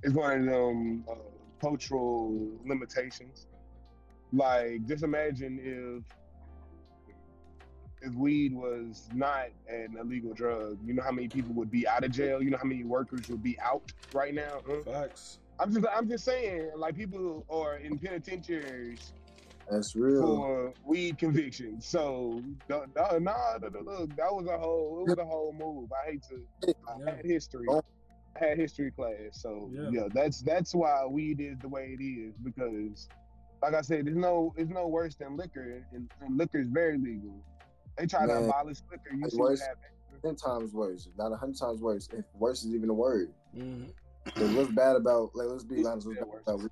It's 0.03 0.13
one 0.13 0.39
of 0.39 0.45
them 0.45 1.03
uh, 1.09 1.15
cultural 1.59 2.49
limitations. 2.65 3.47
Like, 4.32 4.86
just 4.86 5.03
imagine 5.03 5.59
if 5.61 6.03
if 8.01 8.13
weed 8.13 8.53
was 8.53 9.09
not 9.13 9.47
an 9.67 9.97
illegal 9.99 10.34
drug, 10.34 10.78
you 10.86 10.93
know 10.93 11.01
how 11.03 11.11
many 11.11 11.28
people 11.28 11.53
would 11.55 11.71
be 11.71 11.88
out 11.88 12.03
of 12.03 12.11
jail. 12.11 12.41
You 12.41 12.51
know 12.51 12.57
how 12.57 12.67
many 12.67 12.84
workers 12.84 13.28
would 13.30 13.41
be 13.41 13.59
out 13.59 13.91
right 14.13 14.34
now. 14.34 14.61
huh? 14.67 14.84
Facts. 14.86 15.39
I'm 15.59 15.73
just, 15.73 15.86
I'm 15.91 16.07
just 16.07 16.23
saying, 16.23 16.71
like 16.75 16.95
people 16.95 17.43
are 17.49 17.78
in 17.78 17.97
penitentiaries 17.97 19.13
That's 19.70 19.95
real. 19.95 20.22
for 20.22 20.74
weed 20.86 21.18
convictions. 21.18 21.86
So, 21.86 22.41
no, 22.70 22.86
no, 22.95 23.18
nah, 23.20 23.57
no, 23.61 23.68
no, 23.70 23.80
look, 23.82 24.15
that 24.15 24.34
was 24.34 24.47
a 24.47 24.57
whole, 24.57 25.01
it 25.01 25.09
was 25.09 25.18
a 25.18 25.26
whole 25.26 25.53
move. 25.53 25.89
I 25.91 26.11
hate 26.11 26.24
to, 26.30 26.74
I 26.88 26.97
Yeah. 26.99 27.15
had 27.15 27.26
history, 27.26 27.68
Oh. 27.70 27.82
I 28.39 28.45
had 28.45 28.57
history 28.57 28.91
class. 28.91 29.15
So, 29.34 29.70
Yeah. 29.74 29.89
yeah. 29.91 30.07
that's 30.13 30.41
that's 30.41 30.74
why 30.74 31.05
weed 31.05 31.41
is 31.41 31.57
the 31.59 31.68
way 31.68 31.95
it 31.99 32.03
is 32.03 32.34
because, 32.43 33.09
like 33.61 33.74
I 33.74 33.82
said, 33.82 34.05
there's 34.05 34.15
no, 34.15 34.53
it's 34.57 34.70
no 34.70 34.88
worse 34.88 35.15
than 35.15 35.36
liquor, 35.36 35.84
and, 35.91 36.09
and 36.22 36.38
liquor 36.38 36.59
is 36.59 36.70
very 36.70 36.97
legal. 36.97 37.43
They 37.97 38.05
try 38.05 38.26
to 38.28 38.38
abolish 38.45 38.78
liquor. 38.91 39.09
You 39.13 39.26
it's 39.26 39.34
see 39.34 39.39
what 39.39 39.49
worse. 39.51 39.63
Ten 40.24 40.36
times 40.36 40.74
worse, 40.74 41.05
if 41.07 41.15
not 41.18 41.32
a 41.32 41.36
hundred 41.36 41.59
times 41.59 41.80
worse. 41.82 42.07
If 42.11 42.26
worse 42.34 42.63
is 42.63 42.74
even 42.74 42.89
a 42.89 42.93
word. 42.93 43.34
hmm 43.53 43.86
'Cause 44.36 44.49
what's 44.51 44.72
bad 44.72 44.95
about? 44.95 45.36
Like, 45.36 45.47
let's 45.47 45.63
be 45.63 45.76
It's 45.80 45.88
honest. 45.88 46.07
What's 46.07 46.20
bad 46.20 46.28
worse. 46.28 46.43
about? 46.47 46.72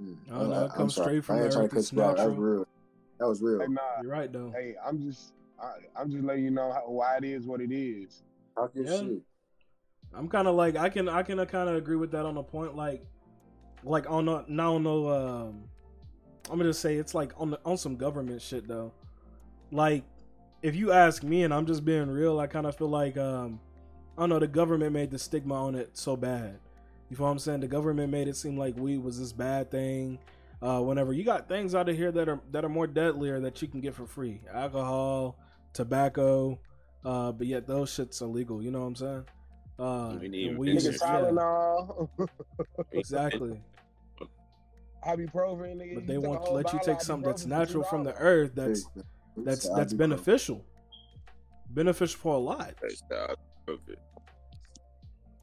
Mm, 0.00 0.16
I 0.30 0.38
don't 0.38 0.52
it 0.52 0.56
I'm 0.56 0.70
comes 0.70 0.96
straight 0.96 1.24
from 1.24 1.36
I 1.36 1.42
ain't 1.42 1.50
the 1.50 1.54
trying 1.54 1.68
to 1.68 1.74
cut 1.74 1.80
it's 1.80 1.92
you 1.92 2.02
out. 2.02 2.16
That 2.16 2.28
was 2.28 2.38
real. 2.38 2.66
That 3.20 3.28
was 3.28 3.42
real. 3.42 3.60
Hey, 3.60 3.66
nah, 3.68 3.80
You're 4.02 4.10
right 4.10 4.32
though. 4.32 4.52
hey, 4.54 4.74
I'm 4.84 5.00
just, 5.00 5.32
I, 5.62 6.00
I'm 6.00 6.10
just 6.10 6.24
letting 6.24 6.44
you 6.44 6.50
know 6.50 6.72
how, 6.72 6.82
why 6.86 7.16
it 7.18 7.24
is 7.24 7.46
what 7.46 7.60
it 7.60 7.72
is. 7.72 8.22
Talk 8.56 8.72
your 8.74 8.86
Yeah. 8.86 8.98
shit. 8.98 9.22
I'm 10.16 10.28
kind 10.28 10.46
of 10.46 10.54
like 10.54 10.76
I 10.76 10.88
can 10.88 11.08
I 11.08 11.22
can 11.22 11.44
kind 11.46 11.68
of 11.68 11.74
agree 11.74 11.96
with 11.96 12.12
that 12.12 12.24
on 12.24 12.34
the 12.34 12.42
point 12.42 12.76
like 12.76 13.04
like 13.82 14.08
on 14.08 14.28
a, 14.28 14.44
now 14.48 14.78
no 14.78 15.08
um 15.08 15.64
I'm 16.50 16.58
gonna 16.58 16.70
just 16.70 16.80
say 16.80 16.96
it's 16.96 17.14
like 17.14 17.32
on 17.36 17.50
the, 17.50 17.60
on 17.64 17.76
some 17.76 17.96
government 17.96 18.40
shit 18.40 18.68
though. 18.68 18.92
Like 19.72 20.04
if 20.62 20.76
you 20.76 20.92
ask 20.92 21.22
me 21.22 21.42
and 21.42 21.52
I'm 21.52 21.66
just 21.66 21.84
being 21.84 22.08
real, 22.08 22.38
I 22.38 22.46
kind 22.46 22.66
of 22.66 22.76
feel 22.76 22.88
like 22.88 23.16
um 23.16 23.60
I 24.16 24.22
don't 24.22 24.28
know 24.28 24.38
the 24.38 24.46
government 24.46 24.92
made 24.92 25.10
the 25.10 25.18
stigma 25.18 25.54
on 25.54 25.74
it 25.74 25.90
so 25.96 26.16
bad. 26.16 26.60
You 27.14 27.18
feel 27.18 27.26
what 27.26 27.32
I'm 27.32 27.38
saying? 27.38 27.60
The 27.60 27.68
government 27.68 28.10
made 28.10 28.26
it 28.26 28.34
seem 28.36 28.58
like 28.58 28.76
weed 28.76 28.98
was 28.98 29.20
this 29.20 29.32
bad 29.32 29.70
thing. 29.70 30.18
Uh, 30.60 30.80
whenever 30.80 31.12
you 31.12 31.22
got 31.22 31.46
things 31.46 31.72
out 31.72 31.88
of 31.88 31.96
here 31.96 32.10
that 32.10 32.28
are 32.28 32.40
that 32.50 32.64
are 32.64 32.68
more 32.68 32.88
deadlier 32.88 33.38
that 33.38 33.62
you 33.62 33.68
can 33.68 33.80
get 33.80 33.94
for 33.94 34.04
free, 34.04 34.40
alcohol, 34.52 35.38
tobacco, 35.72 36.58
uh, 37.04 37.30
but 37.30 37.46
yet 37.46 37.68
those 37.68 37.92
shits 37.92 38.20
illegal. 38.20 38.60
You 38.60 38.72
know 38.72 38.80
what 38.80 38.86
I'm 38.86 38.96
saying? 38.96 39.24
Uh, 39.78 40.18
We 40.20 40.26
need 40.28 40.46
and 40.48 40.56
to 40.56 40.60
weed 40.60 40.72
fix 40.72 40.82
Nigga 40.82 40.88
is- 40.88 40.94
it. 40.96 41.00
yeah, 41.04 41.20
Tylenol, 41.20 42.28
exactly. 42.90 43.60
ibuprofen. 45.06 45.76
Nigga, 45.76 45.94
But 45.94 46.06
they 46.08 46.14
you 46.14 46.20
take 46.20 46.28
want 46.28 46.44
to 46.46 46.50
let 46.50 46.72
you 46.72 46.80
take 46.84 47.00
something 47.00 47.30
that's 47.30 47.46
natural 47.46 47.84
from 47.84 48.02
the 48.02 48.16
earth 48.16 48.56
that's 48.56 48.86
Hey, 48.96 49.02
that's 49.36 49.68
that's 49.68 49.92
beneficial. 49.92 50.64
Beneficial 51.70 52.18
for 52.18 52.34
a 52.34 52.38
lot. 52.38 52.74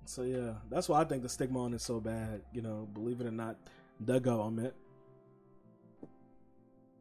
So 0.06 0.24
yeah, 0.24 0.54
that's 0.70 0.90
why 0.90 1.02
I 1.02 1.06
think 1.06 1.24
the 1.24 1.30
stigma 1.30 1.64
on 1.64 1.74
it 1.74 1.82
so 1.82 2.00
bad. 2.00 2.42
You 2.54 2.62
know, 2.62 2.88
believe 2.94 3.22
it 3.22 3.28
or 3.28 3.32
not, 3.32 3.58
the 4.00 4.20
government, 4.20 4.74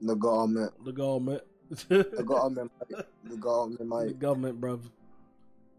The 0.00 0.14
government. 0.14 0.72
the 0.84 0.92
government, 0.92 1.42
The 1.68 2.22
government. 2.22 2.70
The 3.24 3.36
government. 3.36 4.08
the 4.08 4.14
government, 4.14 4.60
bro. 4.60 4.80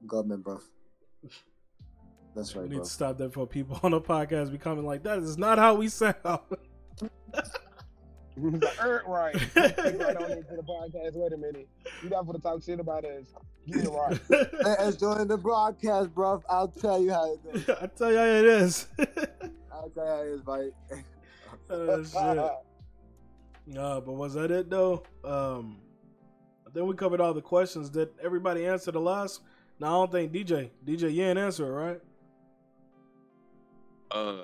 Government, 0.08 0.44
bro. 0.44 0.60
That's 2.36 2.56
right. 2.56 2.64
We 2.64 2.70
need 2.70 2.76
bro. 2.78 2.84
to 2.86 2.90
stop 2.90 3.18
that 3.18 3.34
for 3.34 3.46
people 3.46 3.80
on 3.84 3.92
the 3.92 4.02
podcast 4.02 4.52
becoming 4.52 4.86
like 4.86 5.04
that. 5.04 5.20
Is 5.20 5.38
not 5.38 5.58
how 5.60 5.76
we 5.76 5.90
sound. 5.90 6.16
the 8.38 8.72
earth 8.82 9.04
right. 9.08 9.34
Take 9.54 10.00
right 10.00 10.18
on 10.18 10.32
into 10.32 10.56
the 10.56 10.64
podcast. 10.64 11.14
Wait 11.14 11.34
a 11.34 11.38
minute. 11.38 11.68
You 12.04 12.10
got 12.10 12.26
for 12.26 12.34
to 12.34 12.40
talk 12.40 12.64
shit 12.64 12.80
about 12.80 13.06
us. 13.06 13.26
Get 13.68 13.86
it 13.86 13.90
right. 13.90 14.20
Let's 14.64 14.98
join 14.98 15.28
the 15.28 15.38
broadcast, 15.38 16.14
bro. 16.14 16.42
I'll 16.50 16.68
tell 16.68 17.02
you 17.02 17.12
how 17.12 17.34
it 17.34 17.44
goes. 17.44 17.78
I 17.82 17.88
tell 17.88 18.12
you 18.12 18.18
how 18.18 18.26
it 18.26 18.46
is. 18.46 18.88
I'll 19.72 19.90
tell 19.90 20.06
you 20.06 20.12
how 20.12 20.22
it 20.22 20.28
is, 20.28 20.42
Mike. 20.46 20.74
oh, 21.70 22.04
shit. 22.04 22.52
No, 23.68 24.02
but 24.02 24.14
was 24.14 24.34
that 24.34 24.52
it 24.52 24.70
though? 24.70 25.04
Um, 25.24 25.78
I 26.68 26.72
think 26.72 26.88
we 26.88 26.96
covered 26.96 27.22
all 27.22 27.34
the 27.34 27.42
questions. 27.42 27.90
Did 27.90 28.10
everybody 28.24 28.66
answer 28.66 28.92
the 28.92 29.00
last? 29.00 29.42
No, 29.80 29.88
I 29.88 29.90
don't 29.90 30.12
think 30.12 30.32
DJ. 30.32 30.70
DJ, 30.86 31.14
you 31.14 31.24
ain't 31.24 31.40
answer 31.40 31.68
it, 31.68 31.72
right? 31.72 32.02
Uh, 34.12 34.44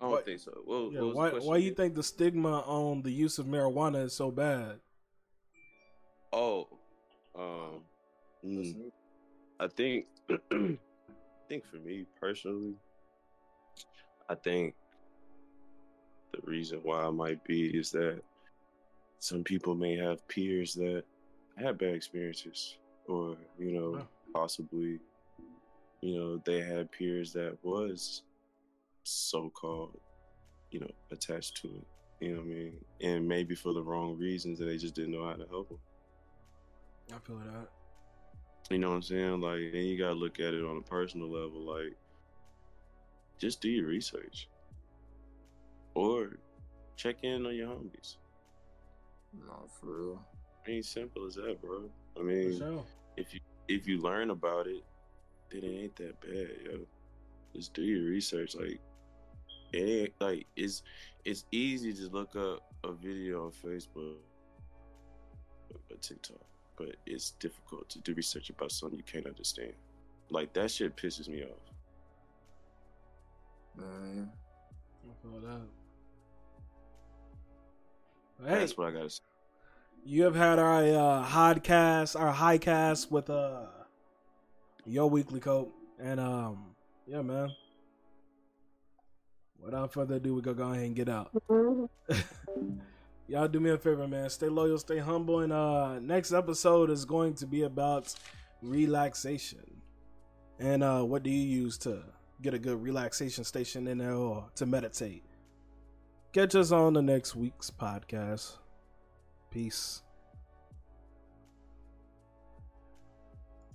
I 0.00 0.02
don't 0.02 0.10
What- 0.12 0.24
think 0.24 0.40
so. 0.40 0.52
What, 0.64 0.92
Yeah. 0.92 1.00
what 1.00 1.06
was 1.06 1.14
the 1.14 1.18
Why? 1.18 1.30
question 1.30 1.48
Why 1.50 1.56
you 1.58 1.74
think 1.74 1.94
the 1.94 2.02
stigma 2.02 2.60
on 2.60 3.02
the 3.02 3.10
use 3.10 3.38
of 3.38 3.46
marijuana 3.46 4.04
is 4.04 4.14
so 4.14 4.30
bad? 4.30 4.80
Oh, 6.32 6.68
um, 7.34 7.84
mm, 8.44 8.90
I 9.58 9.66
think, 9.68 10.06
I 10.30 10.78
think 11.48 11.64
for 11.64 11.76
me 11.78 12.06
personally, 12.20 12.74
I 14.28 14.34
think 14.34 14.74
the 16.32 16.40
reason 16.42 16.80
why 16.82 17.02
I 17.02 17.10
might 17.10 17.42
be 17.44 17.76
is 17.76 17.90
that 17.92 18.22
some 19.18 19.42
people 19.42 19.74
may 19.74 19.96
have 19.96 20.26
peers 20.28 20.74
that 20.74 21.04
had 21.56 21.78
bad 21.78 21.94
experiences, 21.94 22.78
or 23.08 23.36
you 23.58 23.72
know, 23.72 23.90
Wow. 23.92 24.08
possibly, 24.34 25.00
you 26.02 26.14
know, 26.18 26.36
they 26.44 26.60
had 26.60 26.92
peers 26.92 27.32
that 27.32 27.56
was 27.64 28.22
so-called, 29.08 29.98
you 30.70 30.80
know, 30.80 30.90
attached 31.10 31.56
to 31.62 31.68
it. 31.68 31.86
You 32.20 32.32
know 32.34 32.40
what 32.40 32.46
I 32.46 32.48
mean? 32.48 32.84
And 33.00 33.28
maybe 33.28 33.54
for 33.54 33.72
the 33.72 33.82
wrong 33.82 34.18
reasons, 34.18 34.60
and 34.60 34.68
they 34.68 34.76
just 34.76 34.94
didn't 34.94 35.12
know 35.12 35.24
how 35.24 35.34
to 35.34 35.46
help 35.48 35.68
them. 35.68 35.78
I 37.14 37.18
feel 37.26 37.36
that. 37.36 37.68
You 38.70 38.78
know 38.78 38.90
what 38.90 38.96
I'm 38.96 39.02
saying? 39.02 39.40
Like, 39.40 39.60
and 39.72 39.86
you 39.86 39.96
gotta 39.96 40.14
look 40.14 40.40
at 40.40 40.52
it 40.52 40.64
on 40.64 40.76
a 40.76 40.82
personal 40.82 41.30
level. 41.30 41.60
Like, 41.60 41.96
just 43.38 43.60
do 43.60 43.68
your 43.68 43.86
research, 43.86 44.48
or 45.94 46.36
check 46.96 47.16
in 47.22 47.46
on 47.46 47.54
your 47.54 47.68
homies. 47.68 48.16
No, 49.32 49.68
for 49.80 49.86
real. 49.86 50.22
I 50.66 50.70
mean, 50.70 50.82
simple 50.82 51.26
as 51.26 51.36
that, 51.36 51.62
bro. 51.62 51.88
I 52.18 52.22
mean, 52.22 52.58
sure. 52.58 52.84
if 53.16 53.32
you 53.32 53.40
if 53.68 53.86
you 53.86 54.02
learn 54.02 54.30
about 54.30 54.66
it, 54.66 54.82
then 55.50 55.62
it 55.62 55.82
ain't 55.84 55.96
that 55.96 56.20
bad, 56.20 56.50
yo. 56.64 56.80
Just 57.54 57.72
do 57.72 57.82
your 57.82 58.10
research. 58.10 58.54
Like, 58.54 58.80
it 59.72 59.78
ain't 59.78 60.12
like 60.20 60.46
it's 60.56 60.82
it's 61.24 61.44
easy 61.50 61.92
to 61.92 62.08
look 62.08 62.34
up 62.36 62.62
a 62.84 62.92
video 62.92 63.46
on 63.46 63.50
Facebook 63.52 64.16
or 65.70 65.96
TikTok, 66.00 66.36
but 66.76 66.96
it's 67.06 67.32
difficult 67.32 67.88
to 67.90 67.98
do 68.00 68.14
research 68.14 68.50
about 68.50 68.72
something 68.72 68.98
you 68.98 69.04
can't 69.04 69.26
understand. 69.26 69.72
Like 70.30 70.52
that 70.54 70.70
shit 70.70 70.96
pisses 70.96 71.28
me 71.28 71.42
off. 71.42 71.58
Man. 73.76 74.30
I 75.04 75.22
feel 75.22 75.40
that. 75.40 75.60
Hey, 78.48 78.60
That's 78.60 78.76
what 78.76 78.88
I 78.88 78.90
gotta 78.92 79.10
say. 79.10 79.22
you 80.04 80.22
have 80.24 80.36
had 80.36 80.58
our 80.58 80.82
uh, 80.82 81.24
podcast, 81.26 82.18
our 82.18 82.32
high 82.32 82.58
cast 82.58 83.10
with 83.10 83.28
uh 83.30 83.62
your 84.86 85.10
weekly 85.10 85.40
coat, 85.40 85.72
and 85.98 86.18
um, 86.20 86.74
yeah, 87.06 87.20
man. 87.22 87.50
Without 89.62 89.92
further 89.92 90.16
ado, 90.16 90.34
we 90.34 90.42
gonna 90.42 90.56
go 90.56 90.70
ahead 90.70 90.84
and 90.84 90.96
get 90.96 91.08
out. 91.08 91.30
Y'all 93.28 93.48
do 93.48 93.60
me 93.60 93.70
a 93.70 93.76
favor, 93.76 94.08
man. 94.08 94.30
Stay 94.30 94.48
loyal, 94.48 94.78
stay 94.78 94.98
humble, 94.98 95.40
and 95.40 95.52
uh, 95.52 95.98
next 95.98 96.32
episode 96.32 96.90
is 96.90 97.04
going 97.04 97.34
to 97.34 97.46
be 97.46 97.62
about 97.62 98.14
relaxation. 98.62 99.82
And 100.58 100.82
uh, 100.82 101.02
what 101.02 101.22
do 101.22 101.30
you 101.30 101.62
use 101.62 101.76
to 101.78 102.02
get 102.40 102.54
a 102.54 102.58
good 102.58 102.82
relaxation 102.82 103.44
station 103.44 103.86
in 103.86 103.98
there 103.98 104.14
or 104.14 104.46
to 104.54 104.64
meditate? 104.64 105.24
Catch 106.32 106.54
us 106.54 106.72
on 106.72 106.94
the 106.94 107.02
next 107.02 107.36
week's 107.36 107.70
podcast. 107.70 108.56
Peace. 109.50 110.02